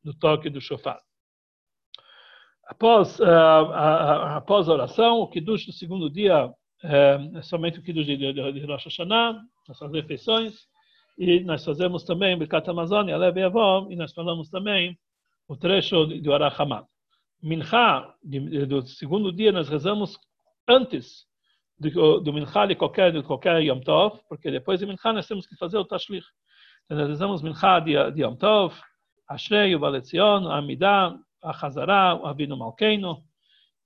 do 0.03 0.13
toque 0.13 0.49
do 0.49 0.59
shofar. 0.59 0.99
Após, 2.67 3.17
uh, 3.19 3.23
a, 3.23 3.59
a, 3.59 4.37
após 4.37 4.67
a 4.67 4.73
oração, 4.73 5.19
o 5.19 5.29
kiddush 5.29 5.65
do 5.65 5.71
segundo 5.71 6.09
dia 6.09 6.51
é, 6.83 7.37
é 7.37 7.41
somente 7.41 7.79
o 7.79 7.83
kiddush 7.83 8.05
de, 8.05 8.17
de, 8.17 8.33
de 8.33 8.65
Rosh 8.65 8.85
Hashanah, 8.85 9.41
as 9.69 9.91
refeições, 9.93 10.67
e 11.17 11.41
nós 11.41 11.63
fazemos 11.63 12.03
também 12.03 12.37
Birkat 12.37 12.69
Amazônia, 12.69 13.17
Leve 13.17 13.43
Avó, 13.43 13.87
e 13.89 13.95
nós 13.95 14.11
falamos 14.13 14.49
também 14.49 14.97
o 15.47 15.55
trecho 15.55 16.05
do 16.05 16.33
Arahamad. 16.33 16.85
Mincha, 17.41 18.13
do 18.67 18.81
segundo 18.87 19.31
dia, 19.31 19.51
nós 19.51 19.67
rezamos 19.67 20.17
antes 20.67 21.25
do, 21.77 22.19
do 22.21 22.31
de 22.31 22.75
qualquer, 22.75 23.11
de 23.11 23.21
qualquer 23.21 23.61
Yom 23.61 23.81
Tov, 23.81 24.19
porque 24.29 24.49
depois 24.49 24.79
de 24.79 24.85
Mincha 24.85 25.11
nós 25.11 25.27
temos 25.27 25.45
que 25.45 25.55
fazer 25.57 25.77
o 25.77 25.85
Tashlich. 25.85 26.25
Então, 26.85 26.97
nós 26.97 27.09
rezamos 27.09 27.41
Mincha 27.41 27.79
de, 27.79 28.11
de 28.11 28.21
Yom 28.21 28.35
Tov, 28.35 28.73
Ashrei, 29.27 29.75
o 29.75 29.79
Valetzion, 29.79 30.47
a 30.47 30.57
Amidah, 30.57 31.15
a 31.41 31.65
Hazara, 31.65 32.15
o 32.15 32.25
Avinu 32.25 32.57
Malkeino, 32.57 33.23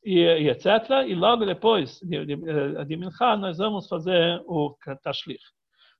e, 0.03 0.19
e, 0.19 0.49
etc. 0.49 1.05
E 1.07 1.15
logo 1.15 1.45
depois 1.45 1.99
de, 2.01 2.25
de, 2.25 2.85
de 2.85 2.95
Mincha 2.95 3.35
nós 3.35 3.57
vamos 3.57 3.87
fazer 3.87 4.41
o 4.45 4.77
Tashlich. 5.03 5.43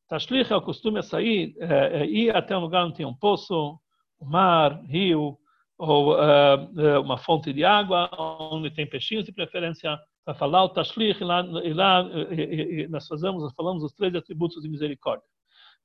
Tashlich 0.07 0.51
é 0.51 0.55
o 0.55 0.61
costume 0.61 1.03
sair, 1.03 1.53
é, 1.59 2.01
é, 2.01 2.05
ir 2.05 2.35
até 2.35 2.57
um 2.57 2.61
lugar 2.61 2.85
onde 2.85 2.95
tem 2.95 3.05
um 3.05 3.13
poço, 3.13 3.77
um 4.21 4.25
mar, 4.25 4.81
rio, 4.85 5.37
ou 5.77 6.17
é, 6.17 6.97
uma 6.99 7.17
fonte 7.17 7.51
de 7.51 7.63
água, 7.63 8.09
onde 8.51 8.71
tem 8.71 8.87
peixinhos 8.87 9.25
de 9.25 9.31
preferência, 9.31 9.97
para 10.23 10.33
falar 10.33 10.63
o 10.63 10.69
Tashlich, 10.69 11.21
e 11.21 11.23
lá, 11.23 11.41
e 11.41 11.73
lá 11.73 12.09
e, 12.31 12.83
e 12.83 12.87
nós 12.87 13.05
fazemos, 13.05 13.53
falamos 13.53 13.83
os 13.83 13.93
três 13.93 14.15
atributos 14.15 14.61
de 14.61 14.69
misericórdia. 14.69 15.27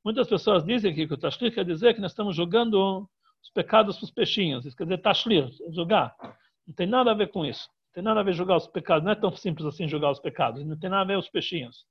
Muitas 0.04 0.28
pessoas 0.28 0.64
dizem 0.64 0.94
que 0.94 1.04
o 1.04 1.18
Tashlich 1.18 1.54
quer 1.54 1.64
dizer 1.64 1.94
que 1.94 2.00
nós 2.00 2.12
estamos 2.12 2.34
jogando 2.34 3.08
os 3.42 3.50
pecados 3.50 3.96
para 3.98 4.04
os 4.04 4.10
peixinhos, 4.10 4.64
isso 4.64 4.76
quer 4.76 4.84
dizer 4.84 4.98
Tashlich, 4.98 5.52
jogar. 5.70 6.14
Não 6.66 6.74
tem 6.74 6.86
nada 6.86 7.10
a 7.10 7.14
ver 7.14 7.28
com 7.28 7.44
isso. 7.44 7.68
Não 7.88 7.94
tem 7.94 8.04
nada 8.04 8.20
a 8.20 8.22
ver 8.22 8.34
jogar 8.34 8.56
os 8.56 8.68
pecados, 8.68 9.04
não 9.04 9.12
é 9.12 9.16
tão 9.16 9.32
simples 9.32 9.66
assim 9.66 9.88
jogar 9.88 10.12
os 10.12 10.20
pecados, 10.20 10.64
não 10.64 10.78
tem 10.78 10.88
nada 10.88 11.02
a 11.02 11.06
ver 11.06 11.18
os 11.18 11.28
peixinhos. 11.28 11.84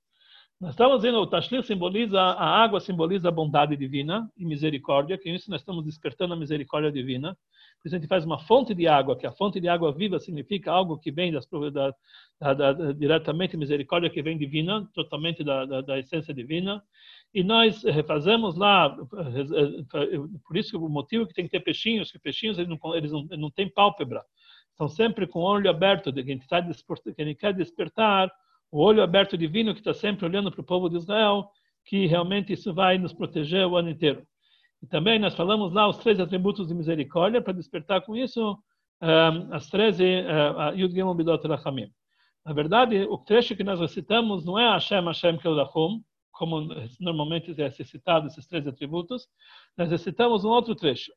Nós 0.62 0.74
estamos 0.74 0.98
dizendo, 0.98 1.18
o 1.18 1.26
Tashlir 1.26 1.64
simboliza, 1.64 2.22
a 2.22 2.46
água 2.46 2.80
simboliza 2.80 3.30
a 3.30 3.32
bondade 3.32 3.76
divina 3.76 4.32
e 4.38 4.46
misericórdia, 4.46 5.18
que 5.18 5.28
isso 5.28 5.50
nós 5.50 5.62
estamos 5.62 5.84
despertando 5.84 6.36
a 6.36 6.38
misericórdia 6.38 6.92
divina. 6.92 7.36
Por 7.82 7.88
isso 7.88 7.96
a 7.96 7.98
gente 7.98 8.08
faz 8.08 8.24
uma 8.24 8.38
fonte 8.38 8.76
de 8.76 8.88
água, 8.88 9.18
que 9.18 9.26
a 9.26 9.32
fonte 9.32 9.60
de 9.60 9.68
água 9.68 9.92
viva 9.92 10.20
significa 10.20 10.72
algo 10.72 11.00
que 11.00 11.12
vem 11.12 11.32
das, 11.32 11.48
da, 11.50 11.96
da, 12.40 12.54
da, 12.54 12.92
diretamente 12.92 13.58
misericórdia 13.58 14.08
que 14.08 14.22
vem 14.22 14.38
divina, 14.38 14.88
totalmente 14.94 15.44
da, 15.44 15.66
da, 15.82 15.98
essência 15.98 16.32
divina. 16.32 16.84
E 17.34 17.44
nós 17.44 17.82
refazemos 17.84 18.56
lá, 18.56 18.96
por 20.46 20.56
isso 20.56 20.78
o 20.78 20.88
motivo 20.88 21.26
que 21.26 21.34
tem 21.34 21.46
que 21.46 21.52
ter 21.52 21.62
peixinhos, 21.62 22.12
que 22.12 22.20
peixinhos 22.20 22.60
eles 22.60 22.70
não, 22.70 22.96
eles 22.96 23.12
não, 23.12 23.24
não 23.24 23.50
têm 23.50 23.68
pálpebra, 23.68 24.24
estão 24.70 24.88
sempre 24.88 25.26
com 25.26 25.40
o 25.40 25.44
olho 25.44 25.72
aberto, 25.72 26.14
que 26.14 26.20
a 26.20 26.24
gente, 26.24 26.48
tá 26.48 26.62
que 26.62 27.22
a 27.24 27.26
gente 27.26 27.38
quer 27.40 27.52
despertar 27.52 28.32
o 28.72 28.82
olho 28.82 29.04
aberto 29.04 29.38
divino 29.38 29.74
que 29.74 29.82
está 29.82 29.94
sempre 29.94 30.26
olhando 30.26 30.52
para 30.52 30.62
o 30.62 30.66
povo 30.66 30.90
de 30.90 30.98
Israel, 30.98 31.50
que 31.86 32.06
realmente 32.06 32.54
isso 32.54 32.74
vai 32.74 32.98
nos 32.98 33.14
proteger 33.14 33.68
o 33.68 33.76
ano 33.76 33.90
inteiro. 33.90 34.26
E 34.82 34.88
também 34.88 35.20
nós 35.20 35.36
falamos 35.36 35.74
lá 35.74 35.88
os 35.88 35.98
três 35.98 36.20
atributos 36.20 36.68
de 36.68 36.74
misericórdia 36.74 37.42
para 37.42 37.54
despertar 37.54 38.02
com 38.02 38.16
isso 38.16 38.58
um, 39.02 39.54
as 39.54 39.68
13 39.70 40.04
uh, 40.04 40.76
Yud 40.76 40.94
Gimel 40.94 41.14
Bidot 41.14 41.46
Rachamim. 41.48 41.92
Na 42.46 42.54
verdade, 42.54 43.04
o 43.04 43.18
trecho 43.18 43.56
que 43.56 43.64
nós 43.64 43.80
recitamos 43.80 44.46
não 44.46 44.58
é 44.58 44.72
Hashem, 44.72 45.04
Hashem 45.06 45.38
Keldachum, 45.38 46.02
como 46.32 46.68
normalmente 47.00 47.54
é 47.62 47.70
citado 47.70 48.28
esses 48.28 48.48
três 48.48 48.66
atributos, 48.66 49.28
nós 49.78 49.92
recitamos 49.92 50.44
um 50.44 50.50
outro 50.50 50.74
trecho. 50.74 51.12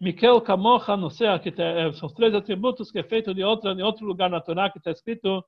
Mikel 0.00 0.40
Kamocha, 0.40 0.96
não 0.96 1.10
sei, 1.10 1.26
que 1.40 1.52
são 1.94 2.06
os 2.06 2.14
três 2.14 2.34
atributos 2.34 2.90
que 2.90 2.98
é 2.98 3.02
feito 3.02 3.34
de, 3.34 3.44
outra, 3.44 3.74
de 3.74 3.82
outro 3.82 4.06
lugar 4.06 4.30
na 4.30 4.40
Torá, 4.40 4.70
que 4.70 4.78
está 4.78 4.90
escrito 4.90 5.44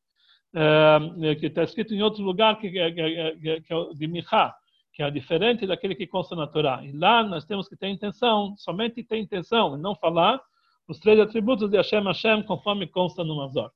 que 1.40 1.46
está 1.46 1.64
escrito 1.64 1.94
em 1.94 2.02
outro 2.02 2.22
lugar 2.22 2.58
que, 2.58 2.70
que, 2.70 3.60
que, 3.60 3.74
é 3.74 3.94
de 3.94 4.06
Michá, 4.06 4.54
que 4.92 5.02
é 5.02 5.10
diferente 5.10 5.66
daquele 5.66 5.94
que 5.94 6.06
consta 6.06 6.36
na 6.36 6.46
Torá. 6.46 6.84
E 6.84 6.92
lá 6.92 7.22
nós 7.24 7.44
temos 7.44 7.68
que 7.68 7.76
ter 7.76 7.88
intenção, 7.88 8.54
somente 8.56 9.02
ter 9.02 9.18
intenção, 9.18 9.76
e 9.76 9.80
não 9.80 9.94
falar 9.96 10.40
os 10.86 10.98
três 11.00 11.18
atributos 11.18 11.70
de 11.70 11.76
Hashem 11.76 12.04
Hashem, 12.04 12.42
conforme 12.44 12.86
consta 12.86 13.24
no 13.24 13.36
Mazor. 13.36 13.70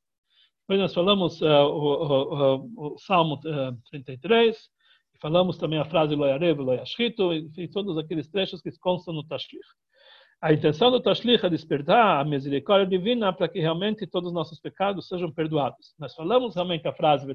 Depois 0.61 0.81
nós 0.81 0.95
falamos 0.95 1.41
uh, 1.41 1.47
o, 1.47 2.67
o, 2.77 2.95
o, 2.95 2.99
Salmo 2.99 3.37
uh, 3.37 3.77
33, 3.91 4.57
e 5.15 5.19
falamos 5.19 5.57
também 5.57 5.79
a 5.79 5.85
frase 5.87 6.15
Loyarev, 6.15 6.61
Loyashchito, 6.61 7.33
e 7.33 7.67
todos 7.69 7.97
aqueles 7.97 8.29
trechos 8.29 8.61
que 8.61 8.71
constam 8.79 9.15
no 9.15 9.25
Tashlich. 9.25 9.67
A 10.41 10.53
intenção 10.53 10.93
do 10.93 11.01
Tashlich 11.01 11.45
é 11.45 11.51
despertar 11.51 12.21
a 12.21 12.25
misericórdia 12.25 12.87
divina 12.87 13.33
para 13.33 13.49
que 13.49 13.59
realmente 13.59 14.07
todos 14.07 14.29
os 14.29 14.33
nossos 14.33 14.61
pecados 14.61 15.09
sejam 15.09 15.33
perdoados. 15.33 15.93
Nós 15.99 16.15
falamos 16.15 16.55
realmente 16.55 16.87
a 16.87 16.93
frase 16.93 17.27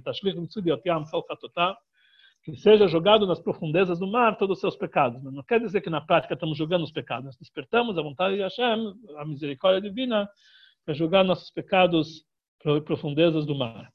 que 2.43 2.55
seja 2.55 2.87
jogado 2.87 3.27
nas 3.27 3.41
profundezas 3.41 3.99
do 3.99 4.07
mar 4.07 4.37
todos 4.37 4.55
os 4.57 4.61
seus 4.61 4.77
pecados. 4.77 5.21
Mas 5.21 5.33
não 5.33 5.43
quer 5.43 5.59
dizer 5.59 5.81
que 5.81 5.89
na 5.89 5.99
prática 5.99 6.33
estamos 6.33 6.57
jogando 6.57 6.83
os 6.83 6.93
pecados. 6.93 7.25
Nós 7.25 7.37
despertamos 7.37 7.97
a 7.97 8.01
vontade 8.01 8.35
de 8.35 8.41
Hashem, 8.41 8.93
a 9.17 9.25
misericórdia 9.25 9.81
divina, 9.81 10.29
para 10.85 10.93
jogar 10.93 11.25
nossos 11.25 11.51
pecados 11.51 12.23
para 12.61 12.77
as 12.77 12.83
profundezas 12.85 13.45
do 13.45 13.53
mar. 13.53 13.91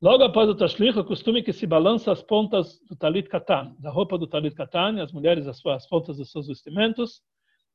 Logo 0.00 0.22
após 0.24 0.48
o 0.48 0.54
tashlich, 0.54 0.98
o 0.98 1.04
costume 1.04 1.42
que 1.42 1.52
se 1.52 1.66
balança 1.66 2.10
as 2.10 2.22
pontas 2.22 2.80
do 2.88 2.96
talit 2.96 3.28
katan, 3.28 3.76
da 3.78 3.90
roupa 3.90 4.16
do 4.16 4.26
talit 4.26 4.54
katan, 4.54 5.02
as 5.02 5.12
mulheres 5.12 5.46
as, 5.46 5.64
as 5.66 5.86
pontas 5.86 6.16
dos 6.16 6.30
seus 6.30 6.46
vestimentos. 6.46 7.22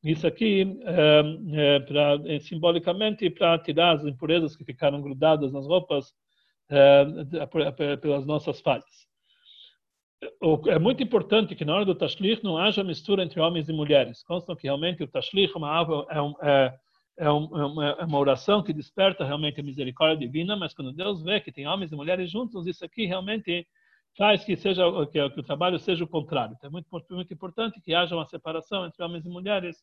Isso 0.03 0.25
aqui 0.25 0.79
é, 0.83 1.75
é, 1.75 1.79
pra, 1.81 2.19
é 2.25 2.39
simbolicamente 2.39 3.29
para 3.29 3.59
tirar 3.59 3.95
as 3.95 4.05
impurezas 4.05 4.55
que 4.55 4.63
ficaram 4.63 5.01
grudadas 5.01 5.51
nas 5.51 5.65
roupas 5.65 6.13
pelas 8.01 8.25
nossas 8.25 8.61
falhas 8.61 9.09
é 10.67 10.79
muito 10.79 11.01
importante 11.01 11.55
que 11.55 11.63
na 11.63 11.75
hora 11.75 11.85
do 11.85 11.95
tashlich 11.95 12.43
não 12.43 12.57
haja 12.57 12.83
mistura 12.83 13.23
entre 13.23 13.39
homens 13.39 13.69
e 13.69 13.73
mulheres. 13.73 14.23
Constam 14.23 14.55
que 14.55 14.67
realmente 14.67 15.03
o 15.03 15.07
tashlich 15.07 15.51
é, 15.51 16.17
é, 16.17 16.21
um, 16.21 16.33
é, 16.41 16.75
é, 17.17 17.29
uma, 17.29 17.89
é, 17.89 18.05
uma, 18.05 18.17
oração 18.17 18.61
que 18.61 18.73
desperta 18.73 19.23
realmente 19.23 19.59
a 19.59 19.63
misericórdia 19.63 20.27
divina, 20.27 20.55
mas 20.57 20.73
quando 20.73 20.91
Deus 20.91 21.23
vê 21.23 21.39
que 21.39 21.51
tem 21.51 21.67
homens 21.67 21.91
e 21.91 21.95
mulheres 21.95 22.29
juntos, 22.29 22.67
isso 22.67 22.83
aqui 22.83 23.05
realmente 23.05 23.65
faz 24.17 24.43
que 24.43 24.55
seja 24.55 24.83
que, 25.07 25.29
que 25.29 25.39
o 25.39 25.43
trabalho 25.43 25.79
seja 25.79 26.03
o 26.03 26.07
contrário. 26.07 26.55
Então, 26.57 26.69
é 26.69 26.71
muito, 26.71 26.87
muito 27.11 27.33
importante 27.33 27.81
que 27.81 27.93
haja 27.93 28.15
uma 28.15 28.25
separação 28.25 28.85
entre 28.85 29.03
homens 29.03 29.25
e 29.25 29.29
mulheres 29.29 29.77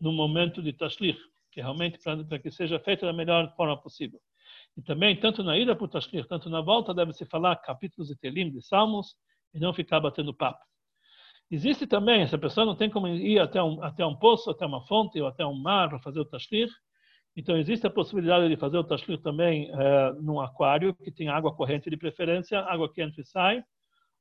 no 0.00 0.12
momento 0.12 0.62
de 0.62 0.72
tashlich, 0.72 1.18
que 1.50 1.60
realmente 1.60 1.98
para 1.98 2.38
que 2.38 2.50
seja 2.50 2.78
feito 2.78 3.06
da 3.06 3.12
melhor 3.12 3.54
forma 3.56 3.80
possível. 3.80 4.20
E 4.76 4.82
também, 4.82 5.18
tanto 5.18 5.42
na 5.42 5.56
ida 5.56 5.74
para 5.74 5.84
o 5.84 5.88
tashlich, 5.88 6.28
tanto 6.28 6.50
na 6.50 6.60
volta, 6.60 6.92
deve-se 6.92 7.24
falar 7.26 7.56
capítulos 7.56 8.08
de 8.08 8.16
Telim, 8.16 8.50
de 8.50 8.60
Salmos, 8.60 9.16
e 9.54 9.58
não 9.58 9.72
ficar 9.72 10.00
batendo 10.00 10.34
papo. 10.34 10.62
Existe 11.50 11.86
também, 11.86 12.26
se 12.26 12.34
a 12.34 12.38
pessoa 12.38 12.66
não 12.66 12.74
tem 12.74 12.90
como 12.90 13.06
ir 13.06 13.38
até 13.38 13.62
um, 13.62 13.82
até 13.82 14.04
um 14.04 14.16
poço, 14.16 14.50
até 14.50 14.66
uma 14.66 14.84
fonte 14.84 15.20
ou 15.20 15.28
até 15.28 15.46
um 15.46 15.54
mar 15.54 15.88
para 15.88 16.00
fazer 16.00 16.20
o 16.20 16.24
tashlir, 16.24 16.68
então 17.36 17.56
existe 17.58 17.86
a 17.86 17.90
possibilidade 17.90 18.48
de 18.48 18.56
fazer 18.56 18.78
o 18.78 18.84
tashlir 18.84 19.20
também 19.20 19.70
é, 19.70 20.12
num 20.22 20.40
aquário 20.40 20.94
que 20.94 21.10
tem 21.10 21.28
água 21.28 21.54
corrente 21.54 21.90
de 21.90 21.96
preferência, 21.96 22.60
água 22.60 22.90
que 22.90 23.02
entra 23.02 23.20
e 23.20 23.26
sai, 23.26 23.62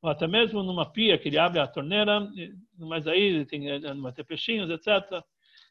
ou 0.02 0.10
até 0.10 0.28
mesmo 0.28 0.62
numa 0.62 0.86
pia 0.86 1.18
que 1.18 1.30
ele 1.30 1.38
abre 1.38 1.60
a 1.60 1.68
torneira, 1.68 2.28
mas 2.78 3.08
aí 3.08 3.46
tem, 3.46 3.70
eh, 3.70 3.80
vai 3.96 4.14
ter 4.14 4.24
peixinhos, 4.24 4.70
etc. 4.70 5.24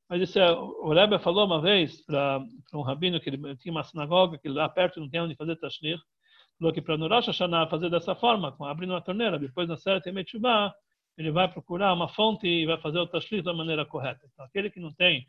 Mas 0.09 0.23
isso 0.23 0.39
é, 0.39 0.51
o 0.51 0.93
Rebbe 0.93 1.19
falou 1.19 1.47
uma 1.47 1.61
vez 1.61 2.05
para 2.05 2.43
um 2.73 2.83
rabino 2.83 3.21
que 3.21 3.31
ele 3.31 3.57
tinha 3.57 3.73
uma 3.73 3.85
sinagoga 3.85 4.39
que 4.39 4.49
lá 4.49 4.69
perto 4.69 4.99
não 4.99 5.09
tem 5.09 5.21
onde 5.21 5.37
fazer 5.37 5.57
tashlir, 5.57 5.99
falou 6.59 6.73
que 6.73 6.83
para 6.83 6.97
no 6.97 7.09
Hashanah 7.09 7.69
fazer 7.69 7.91
dessa 7.91 8.15
forma, 8.15 8.57
abrindo 8.61 8.91
uma 8.91 9.01
torneira, 9.01 9.39
depois 9.39 9.69
na 9.69 9.77
Seret 9.77 10.09
Emetchubá, 10.09 10.75
ele 11.17 11.31
vai 11.31 11.47
procurar 11.49 11.93
uma 11.93 12.09
fonte 12.09 12.47
e 12.47 12.67
vai 12.67 12.79
fazer 12.79 12.99
o 12.99 13.07
tashlit 13.07 13.45
da 13.45 13.53
maneira 13.53 13.85
correta. 13.85 14.27
Então, 14.33 14.45
aquele 14.45 14.69
que 14.71 14.81
não 14.81 14.93
tem 14.93 15.27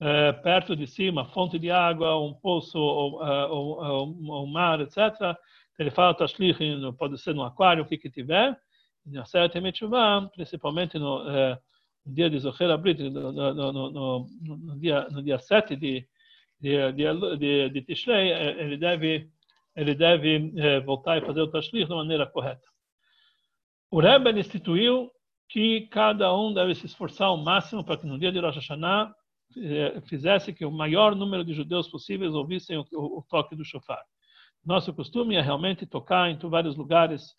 é, 0.00 0.32
perto 0.32 0.76
de 0.76 0.86
si 0.86 1.08
uma 1.08 1.24
fonte 1.26 1.58
de 1.58 1.70
água, 1.70 2.18
um 2.18 2.34
poço 2.34 2.78
ou, 2.78 3.22
uh, 3.22 3.50
ou, 3.50 4.26
ou 4.28 4.44
um 4.44 4.46
mar, 4.46 4.80
etc., 4.80 5.36
ele 5.78 5.90
fala 5.90 6.14
tashlit, 6.14 6.58
pode 6.98 7.18
ser 7.18 7.34
no 7.34 7.42
aquário, 7.42 7.82
o 7.82 7.86
que 7.86 7.98
que 7.98 8.10
tiver, 8.10 8.58
principalmente 10.34 10.98
no, 10.98 11.28
é, 11.28 11.58
no, 12.04 12.14
dia 12.14 12.30
de 12.30 12.38
Zohar 12.38 12.70
Abrit, 12.70 12.98
no, 13.10 13.32
no, 13.32 14.26
no, 14.40 14.78
dia, 14.80 15.06
no 15.10 15.22
dia 15.22 15.38
7 15.38 15.76
de, 15.76 16.08
de, 16.58 16.92
de, 16.92 17.36
de, 17.36 17.68
de 17.70 17.82
Tishrei, 17.82 18.32
ele 18.58 18.78
deve 18.78 19.30
ele 19.76 19.94
deve 19.94 20.52
é, 20.56 20.80
voltar 20.80 21.18
e 21.18 21.26
fazer 21.26 21.42
o 21.42 21.50
tashlich 21.50 21.86
da 21.86 21.96
maneira 21.96 22.26
correta. 22.26 22.66
O 23.90 24.00
Rebbe 24.00 24.30
instituiu 24.40 25.10
que 25.48 25.82
cada 25.88 26.34
um 26.34 26.52
deve 26.52 26.74
se 26.74 26.86
esforçar 26.86 27.28
ao 27.28 27.36
máximo 27.36 27.84
para 27.84 27.98
que 27.98 28.06
no 28.06 28.18
dia 28.18 28.32
de 28.32 28.40
Rosh 28.40 28.56
Hashanah 28.56 29.12
é, 29.12 29.16
fizesse 30.06 30.52
que 30.52 30.64
o 30.64 30.70
maior 30.70 31.14
número 31.14 31.44
de 31.44 31.54
judeus 31.54 31.88
possíveis 31.88 32.34
ouvissem 32.34 32.76
o, 32.76 32.84
o, 32.92 33.18
o 33.18 33.24
toque 33.28 33.56
do 33.56 33.64
shofar. 33.64 34.02
Nosso 34.64 34.92
costume 34.92 35.36
é 35.36 35.40
realmente 35.40 35.86
tocar 35.86 36.30
em 36.30 36.36
vários 36.36 36.76
lugares, 36.76 37.34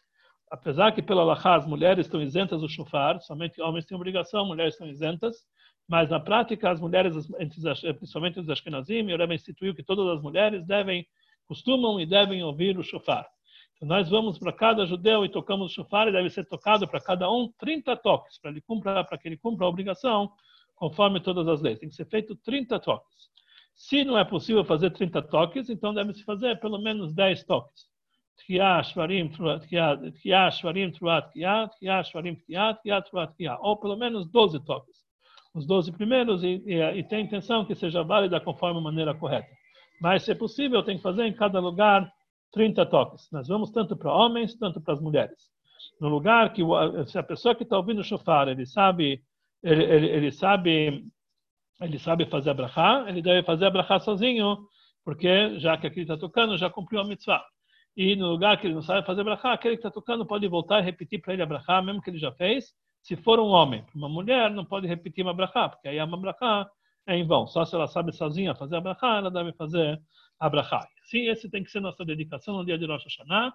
apesar 0.49 0.93
que 0.93 1.01
pela 1.01 1.24
Lachá 1.24 1.55
as 1.55 1.68
mulheres 1.68 2.05
estão 2.05 2.22
isentas 2.22 2.61
do 2.61 2.70
shofar, 2.70 3.20
somente 3.22 3.61
homens 3.61 3.86
têm 3.86 3.95
obrigação, 3.95 4.45
mulheres 4.45 4.74
estão 4.74 4.88
isentas, 4.88 5.36
mas 5.88 6.09
na 6.09 6.20
prática 6.20 6.70
as 6.70 6.80
mulheres, 6.80 7.28
principalmente 7.97 8.39
os 8.39 8.49
Ashkenazim, 8.49 9.11
o 9.11 9.18
Rebbe 9.18 9.36
instituiu 9.36 9.76
que 9.76 9.84
todas 9.84 10.07
as 10.18 10.22
mulheres 10.22 10.65
devem 10.65 11.05
costumam 11.47 11.99
e 11.99 12.05
devem 12.05 12.43
ouvir 12.43 12.78
o 12.78 12.84
shofar. 12.84 13.26
Então, 13.76 13.88
nós 13.88 14.09
vamos 14.09 14.38
para 14.38 14.51
cada 14.51 14.86
judeu 14.86 15.24
e 15.24 15.30
tocamos 15.30 15.72
o 15.72 15.76
shofar 15.76 16.07
e 16.07 16.11
deve 16.11 16.30
ser 16.30 16.45
tocado 16.45 16.88
para 16.88 16.99
cada 16.99 17.32
um 17.32 17.51
30 17.57 17.95
toques, 17.97 18.38
para 18.39 18.51
ele 18.51 18.61
cumpra, 18.61 19.03
para 19.03 19.18
que 19.18 19.28
ele 19.28 19.38
cumpra 19.38 19.65
a 19.65 19.70
obrigação 19.70 20.32
conforme 20.78 21.19
todas 21.19 21.47
as 21.47 21.61
leis. 21.61 21.80
Tem 21.80 21.89
que 21.89 21.95
ser 21.95 22.05
feito 22.05 22.36
30 22.38 22.80
toques. 22.80 23.28
Se 23.75 24.03
não 24.03 24.17
é 24.17 24.23
possível 24.23 24.63
fazer 24.63 24.91
30 24.91 25.21
toques, 25.23 25.69
então 25.69 25.93
deve-se 25.93 26.23
fazer 26.23 26.59
pelo 26.59 26.80
menos 26.80 27.13
10 27.13 27.43
toques. 27.43 27.86
Tkiá, 28.38 28.82
Shvarim, 28.84 29.30
Tkiá, 29.30 30.51
Shvarim, 30.51 30.91
Truat, 30.91 31.30
Tkiá, 31.32 31.67
Tkiá, 31.67 32.03
Shvarim, 32.03 32.36
Tkiá, 32.36 32.73
Tkiá, 32.75 33.01
Truat, 33.01 33.34
Tkiá. 33.34 33.57
Ou 33.59 33.78
pelo 33.78 33.97
menos 33.97 34.28
12 34.30 34.63
toques. 34.63 35.05
Os 35.53 35.65
12 35.65 35.91
primeiros 35.91 36.43
e, 36.43 36.61
e, 36.65 36.99
e 36.99 37.03
tem 37.03 37.25
intenção 37.25 37.65
que 37.65 37.75
seja 37.75 38.03
válida 38.03 38.39
conforme 38.39 38.80
a 38.80 38.82
maneira 38.82 39.13
correta. 39.13 39.49
Mas, 39.99 40.23
se 40.23 40.32
é 40.32 40.36
possível, 40.36 40.84
tem 40.84 40.97
que 40.97 41.03
fazer 41.03 41.25
em 41.25 41.34
cada 41.34 41.59
lugar 41.59 42.11
30 42.51 42.86
toques. 42.86 43.28
Nós 43.32 43.47
vamos 43.47 43.71
tanto 43.71 43.95
para 43.95 44.13
homens, 44.13 44.55
tanto 44.55 44.80
para 44.80 44.93
as 44.93 45.01
mulheres. 45.01 45.38
No 45.99 46.09
lugar 46.09 46.53
que, 46.53 46.61
se 47.07 47.17
a 47.17 47.23
pessoa 47.23 47.55
que 47.55 47.63
está 47.63 47.78
ouvindo 47.78 48.01
o 48.01 48.49
ele 48.49 48.65
sabe, 48.65 49.23
ele, 49.64 49.84
ele, 49.84 50.08
ele 50.08 50.32
sabe, 50.32 51.05
ele 51.82 51.99
sabe 51.99 52.26
fazer 52.30 52.51
a 52.51 52.53
brachá, 52.53 53.05
ele 53.08 53.22
deve 53.22 53.45
fazer 53.45 53.66
a 53.66 53.70
brachá 53.70 53.99
sozinho, 53.99 54.58
porque 55.03 55.60
já 55.60 55.78
que 55.78 55.88
aquele 55.88 56.03
está 56.03 56.18
tocando, 56.18 56.58
já 56.58 56.70
cumpriu 56.70 57.01
a 57.01 57.05
mitzvah. 57.05 57.43
E 57.95 58.16
no 58.16 58.30
lugar 58.30 58.60
que 58.60 58.68
ele 58.68 58.76
não 58.76 58.82
sabe 58.82 59.05
fazer 59.05 59.22
a 59.22 59.24
brachá, 59.24 59.53
aquele 59.53 59.76
que 59.76 59.80
está 59.80 59.91
tocando 59.91 60.26
pode 60.26 60.47
voltar 60.47 60.80
e 60.80 60.84
repetir 60.84 61.22
para 61.22 61.34
ele 61.34 61.41
a 61.41 61.45
brachá, 61.45 61.82
mesmo 61.82 62.01
que 62.01 62.10
ele 62.10 62.20
já 62.20 62.32
fez, 62.32 62.74
se 63.01 63.16
for 63.16 63.39
um 63.39 63.47
homem. 63.47 63.86
Uma 63.95 64.10
mulher 64.10 64.51
não 64.51 64.66
pode 64.66 64.88
repetir 64.88 65.24
uma 65.24 65.34
brachá, 65.34 65.70
porque 65.70 65.88
aí 65.88 65.97
é 65.97 66.03
uma 66.03 66.20
brachá 66.20 66.70
é 67.08 67.16
em 67.16 67.26
vão. 67.26 67.47
Só 67.47 67.64
se 67.64 67.74
ela 67.74 67.88
sabe 67.88 68.12
sozinha 68.12 68.53
fazer 68.53 68.76
a 68.76 68.82
brachá, 68.82 69.18
ela 69.18 69.32
deve 69.32 69.53
fazer 69.53 69.99
a 70.39 70.49
brachá. 70.49 70.86
Sim, 71.05 71.30
esse 71.30 71.49
tem 71.49 71.64
que 71.64 71.72
ser 71.72 71.80
nossa 71.80 72.03
dedicação 72.03 72.58
no 72.58 72.66
dia 72.66 72.78
de 72.78 72.86
Rosh 72.86 73.05
Hashanah. 73.05 73.53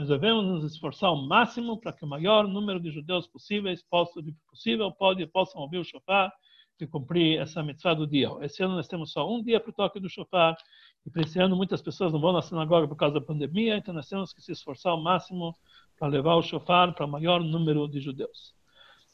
Nós 0.00 0.08
devemos 0.08 0.46
nos 0.46 0.64
esforçar 0.64 1.10
ao 1.10 1.16
máximo 1.26 1.78
para 1.78 1.92
que 1.92 2.06
o 2.06 2.08
maior 2.08 2.48
número 2.48 2.80
de 2.80 2.90
judeus 2.90 3.26
possíveis 3.26 3.82
possa, 3.82 4.18
possível 4.48 4.90
pode, 4.90 5.26
possam 5.26 5.60
ouvir 5.60 5.76
o 5.76 5.84
shofar 5.84 6.32
e 6.80 6.86
cumprir 6.86 7.38
essa 7.38 7.62
mitzvah 7.62 7.92
do 7.92 8.06
dia. 8.06 8.30
Esse 8.40 8.62
ano 8.62 8.76
nós 8.76 8.88
temos 8.88 9.12
só 9.12 9.30
um 9.30 9.42
dia 9.42 9.60
para 9.60 9.68
o 9.68 9.74
toque 9.74 10.00
do 10.00 10.08
shofar, 10.08 10.56
e 11.04 11.10
para 11.10 11.20
esse 11.20 11.38
ano 11.38 11.54
muitas 11.54 11.82
pessoas 11.82 12.14
não 12.14 12.18
vão 12.18 12.32
na 12.32 12.40
sinagoga 12.40 12.88
por 12.88 12.96
causa 12.96 13.20
da 13.20 13.20
pandemia, 13.20 13.76
então 13.76 13.92
nós 13.92 14.08
temos 14.08 14.32
que 14.32 14.40
se 14.40 14.52
esforçar 14.52 14.92
ao 14.92 15.02
máximo 15.02 15.54
para 15.98 16.08
levar 16.08 16.36
o 16.36 16.42
shofar 16.42 16.94
para 16.94 17.04
o 17.04 17.08
maior 17.10 17.44
número 17.44 17.86
de 17.86 18.00
judeus. 18.00 18.54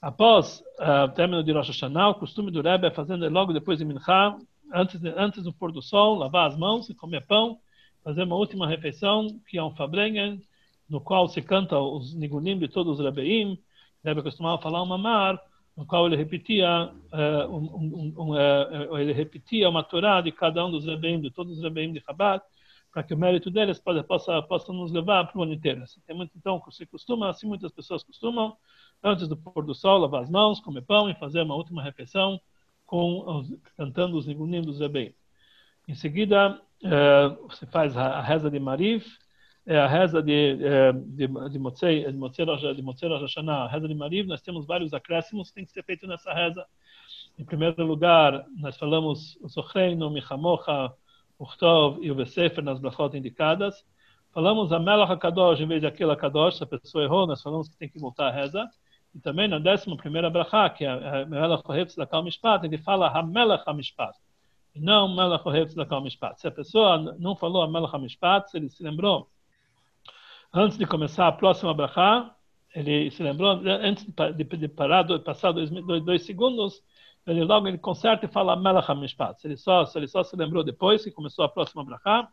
Após 0.01 0.63
uh, 0.79 1.07
o 1.07 1.09
término 1.09 1.43
de 1.43 1.51
Rosh 1.51 1.67
Hashanah, 1.67 2.11
o 2.11 2.15
costume 2.15 2.53
do 2.53 2.63
Rebbe 2.63 2.87
é 2.87 2.91
fazer 2.93 3.17
logo 3.17 3.53
depois 3.53 3.81
de 3.81 3.85
Minchá, 3.85 4.39
antes, 4.73 5.01
de, 5.01 5.09
antes 5.17 5.43
do 5.43 5.53
pôr 5.53 5.73
do 5.73 5.83
sol, 5.83 6.15
lavar 6.15 6.47
as 6.47 6.57
mãos 6.57 6.89
e 6.89 6.95
comer 6.95 7.27
pão, 7.27 7.59
fazer 8.05 8.23
uma 8.23 8.37
última 8.37 8.69
refeição, 8.69 9.27
que 9.49 9.59
é 9.59 9.65
um 9.65 9.75
fabrengen, 9.75 10.41
no 10.89 11.01
qual 11.01 11.29
se 11.29 11.43
canta 11.43 11.79
os 11.79 12.15
nigunim 12.15 12.59
de 12.59 12.69
todos 12.69 12.99
os 12.99 13.05
Rebbeim. 13.05 13.55
O 13.55 13.59
Rebbe 14.09 14.23
costumava 14.23 14.61
falar 14.61 14.83
um 14.83 14.87
mamar, 14.87 15.41
no 15.77 15.85
qual 15.85 16.07
ele 16.07 16.17
repetia, 16.17 16.91
uh, 17.13 17.51
um, 17.51 17.65
um, 17.77 18.15
um, 18.17 18.31
uh, 18.31 18.99
ele 18.99 19.13
repetia 19.13 19.69
uma 19.69 19.83
Torá 19.83 20.21
de 20.21 20.33
cada 20.33 20.65
um 20.65 20.71
dos 20.71 20.85
Rebbeim, 20.85 21.21
de 21.21 21.31
todos 21.31 21.59
os 21.59 21.63
Rebbeim 21.63 21.93
de 21.93 22.01
Chabad, 22.01 22.43
para 22.93 23.03
que 23.03 23.13
o 23.13 23.19
mérito 23.19 23.51
deles 23.51 23.79
possa, 23.79 24.43
possa, 24.43 24.73
nos 24.73 24.91
levar 24.91 25.27
para 25.27 25.39
o 25.39 25.43
ano 25.43 25.53
inteiro. 25.53 25.83
Assim, 25.83 26.01
muito, 26.15 26.33
então, 26.37 26.63
se 26.71 26.87
costuma, 26.87 27.29
assim 27.29 27.47
muitas 27.47 27.71
pessoas 27.71 28.03
costumam, 28.03 28.57
antes 29.03 29.29
do 29.29 29.37
pôr 29.37 29.65
do 29.67 29.75
sol, 29.75 29.99
lavar 29.99 30.23
as 30.23 30.31
mãos, 30.31 30.61
comer 30.61 30.83
pão 30.83 31.11
e 31.11 31.15
fazer 31.15 31.43
uma 31.43 31.55
última 31.55 31.83
refeição 31.83 32.41
com 32.87 33.45
cantando 33.77 34.17
os 34.17 34.27
nigunim 34.27 34.63
do 34.63 34.73
Zebei. 34.73 35.15
Em 35.87 35.95
seguida, 35.95 36.61
uh, 36.83 37.67
faz 37.71 37.97
a, 37.97 38.19
a, 38.19 38.23
reza 38.23 38.51
de 38.51 38.59
Mariv, 38.59 39.05
a 39.05 39.26
reza 39.67 40.23
de, 40.23 40.59
é, 40.65 40.93
de, 40.93 41.27
de 41.51 41.59
Motzei, 41.59 42.05
Rosh 42.07 43.23
Hashanah, 43.23 43.67
reza 43.67 43.89
de 43.89 43.95
Mariv, 43.95 44.29
nós 44.29 44.41
temos 44.41 44.65
vários 44.65 44.95
acréscimos 44.95 45.49
que 45.49 45.57
tem 45.57 45.65
que 45.65 45.73
ser 45.73 45.83
feito 45.83 46.07
nessa 46.07 46.33
reza. 46.33 46.65
Em 47.37 47.45
primeiro 47.45 47.85
lugar, 47.85 48.47
nós 48.57 48.77
falamos 48.77 49.37
o 49.43 49.49
Zochreino, 49.49 50.09
Michamocha, 50.09 50.93
Uchtov 51.39 51.99
e 52.01 52.11
o 52.11 52.15
Besefer 52.15 52.63
nas 52.63 52.79
brachot 52.79 53.17
indicadas. 53.17 53.85
Falamos 54.33 54.73
a 54.73 54.79
Melach 54.79 55.13
HaKadosh 55.13 55.61
em 55.61 55.67
vez 55.67 55.81
de 55.81 55.87
aquela 55.87 56.17
Kadosh, 56.17 56.59
se 56.59 56.63
a 56.63 56.67
pessoa 56.67 57.05
errou, 57.05 57.27
nós 57.27 57.43
falamos 57.43 57.69
que 57.69 57.77
tem 57.77 57.89
que 57.89 57.99
voltar 57.99 58.29
a 58.29 58.31
reza. 58.31 58.69
E 59.15 59.21
também 59.21 59.49
na 59.49 59.59
décima 59.59 59.97
primeira 59.97 60.31
brachá, 60.31 60.71
que 60.71 60.85
é 60.85 61.25
Melach 61.25 61.63
HaHefz 61.67 61.97
Lakal 61.97 62.23
Mishpat, 62.23 62.65
ele 62.65 62.79
fala 62.79 63.09
HaMelach 63.09 63.65
HaMishpat, 63.67 64.17
e 64.75 64.81
não 64.81 65.09
Melach 65.15 65.43
HaHefz 65.43 65.75
Lakal 65.75 66.03
Mishpat. 66.03 66.41
Se 66.41 66.47
a 66.47 66.51
pessoa 66.51 66.99
não 67.19 67.35
falou 67.35 67.63
a 67.63 67.69
Melach 67.69 67.95
HaMishpat, 67.95 68.51
se 68.51 68.59
ele 68.59 68.69
se 68.69 68.83
lembrou 68.83 69.29
antes 70.57 70.79
de 70.79 70.87
começar 70.87 71.29
a 71.29 71.33
próxima 71.33 71.75
brachá, 71.75 72.35
ele 72.75 73.11
se 73.11 73.23
lembrou, 73.23 73.61
antes 73.83 74.05
de, 74.05 74.45
de 74.45 74.69
parar, 74.69 75.03
de 75.03 75.19
passar 75.19 75.53
dois, 75.53 75.71
dois, 75.71 76.05
dois, 76.05 76.23
segundos, 76.25 76.83
ele 77.27 77.45
logo 77.45 77.67
ele 77.67 77.79
conserta 77.79 78.27
e 78.27 78.29
fala 78.29 78.57
Melach 78.57 78.91
HaMishpat. 78.91 79.45
Ele, 79.45 79.57
só, 79.57 79.85
ele 79.95 80.07
só 80.07 80.23
se 80.23 80.37
lembrou 80.37 80.63
depois 80.63 81.03
que 81.03 81.11
começou 81.11 81.45
a 81.45 81.49
próxima 81.49 81.85
brachá, 81.85 82.29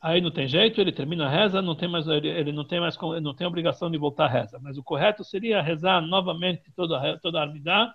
aí 0.00 0.20
não 0.20 0.30
tem 0.30 0.46
jeito, 0.46 0.80
ele 0.80 0.92
termina 0.92 1.26
a 1.26 1.28
reza, 1.28 1.62
não 1.62 1.74
tem 1.74 1.88
mais, 1.88 2.06
ele, 2.06 2.28
ele 2.28 2.52
não 2.52 2.64
tem 2.64 2.80
mais, 2.80 2.96
não 3.22 3.34
tem 3.34 3.46
obrigação 3.46 3.90
de 3.90 3.96
voltar 3.96 4.24
a 4.26 4.28
reza. 4.28 4.58
Mas 4.60 4.76
o 4.76 4.82
correto 4.82 5.24
seria 5.24 5.62
rezar 5.62 6.00
novamente 6.02 6.72
toda, 6.74 7.18
toda 7.18 7.38
a 7.38 7.42
Armidá, 7.42 7.94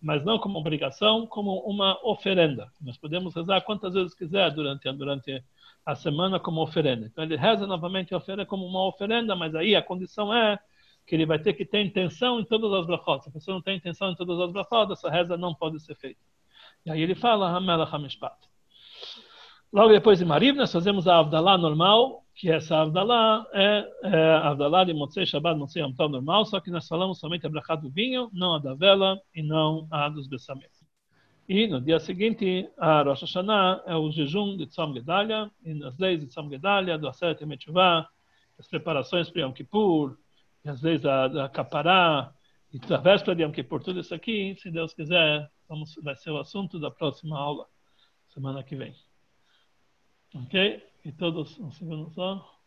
mas 0.00 0.24
não 0.24 0.38
como 0.38 0.58
obrigação, 0.58 1.26
como 1.26 1.58
uma 1.60 1.98
oferenda. 2.02 2.70
Nós 2.80 2.96
podemos 2.96 3.34
rezar 3.34 3.60
quantas 3.62 3.92
vezes 3.92 4.14
quiser 4.14 4.50
durante, 4.52 4.90
durante 4.92 5.44
a 5.84 5.94
semana 5.94 6.38
como 6.38 6.62
oferenda. 6.62 7.06
Então 7.06 7.24
ele 7.24 7.36
reza 7.36 7.66
novamente 7.66 8.14
a 8.14 8.16
oferenda 8.16 8.46
como 8.46 8.66
uma 8.66 8.86
oferenda, 8.86 9.34
mas 9.34 9.54
aí 9.54 9.74
a 9.74 9.82
condição 9.82 10.32
é 10.32 10.58
que 11.06 11.14
ele 11.14 11.26
vai 11.26 11.38
ter 11.38 11.54
que 11.54 11.64
ter 11.64 11.82
intenção 11.82 12.38
em 12.40 12.44
todas 12.44 12.72
as 12.72 12.86
brachot. 12.86 13.24
Se 13.24 13.28
a 13.30 13.32
pessoa 13.32 13.54
não 13.54 13.62
tem 13.62 13.76
intenção 13.76 14.10
em 14.10 14.14
todas 14.14 14.38
as 14.38 14.52
brachot, 14.52 14.92
essa 14.92 15.10
reza 15.10 15.36
não 15.36 15.54
pode 15.54 15.80
ser 15.80 15.94
feita. 15.96 16.20
E 16.84 16.90
aí 16.90 17.00
ele 17.00 17.14
fala, 17.14 17.50
Hamelach 17.50 17.94
HaMishpat. 17.94 18.36
Logo 19.72 19.92
depois 19.92 20.18
de 20.18 20.24
Mariv, 20.24 20.56
nós 20.56 20.72
fazemos 20.72 21.06
a 21.06 21.18
Avdalá 21.18 21.56
normal, 21.56 22.24
que 22.34 22.50
essa 22.50 22.78
Avdalá 22.78 23.46
é, 23.52 23.88
é 24.04 24.32
Avdalá 24.34 24.82
de 24.84 24.92
Motzei 24.92 25.26
Shabbat, 25.26 25.58
Motzei 25.58 25.82
Yom 25.82 25.92
normal, 26.08 26.44
só 26.44 26.58
que 26.58 26.70
nós 26.70 26.88
falamos 26.88 27.20
somente 27.20 27.46
a 27.46 27.50
brachá 27.50 27.76
do 27.76 27.90
vinho, 27.90 28.28
não 28.32 28.54
a 28.54 28.58
da 28.58 28.74
vela 28.74 29.20
e 29.34 29.42
não 29.42 29.86
a 29.90 30.08
dos 30.08 30.26
bessamentes. 30.26 30.79
E 31.52 31.66
no 31.66 31.80
dia 31.80 31.98
seguinte, 31.98 32.70
a 32.78 33.02
Rosh 33.02 33.22
Hashanah 33.22 33.82
é 33.84 33.96
o 33.96 34.08
jejum 34.12 34.56
de 34.56 34.68
Tzom 34.68 34.94
Gedalia, 34.94 35.50
e 35.64 35.74
nas 35.74 35.98
leis 35.98 36.20
de 36.20 36.26
Tzom 36.28 36.48
Gedalia, 36.48 36.96
do 36.96 37.08
Aseret 37.08 37.44
Metchuvah, 37.44 38.08
as 38.56 38.68
preparações 38.68 39.28
para 39.28 39.42
Yom 39.42 39.52
Kippur, 39.52 40.16
e 40.64 40.68
as 40.68 40.80
leis 40.80 41.00
da, 41.00 41.26
da 41.26 41.48
Kapará, 41.48 42.32
e 42.72 42.78
da 42.78 42.98
véspera 42.98 43.34
de 43.34 43.42
Yom 43.42 43.50
Kippur, 43.50 43.82
tudo 43.82 43.98
isso 43.98 44.14
aqui, 44.14 44.54
se 44.60 44.70
Deus 44.70 44.94
quiser, 44.94 45.50
vamos, 45.68 45.92
vai 46.04 46.14
ser 46.14 46.30
o 46.30 46.38
assunto 46.38 46.78
da 46.78 46.88
próxima 46.88 47.36
aula, 47.36 47.66
semana 48.28 48.62
que 48.62 48.76
vem. 48.76 48.94
Ok? 50.32 50.80
E 51.04 51.10
todos, 51.10 51.58
um 51.58 51.72
segundo 51.72 52.08
só. 52.10 52.59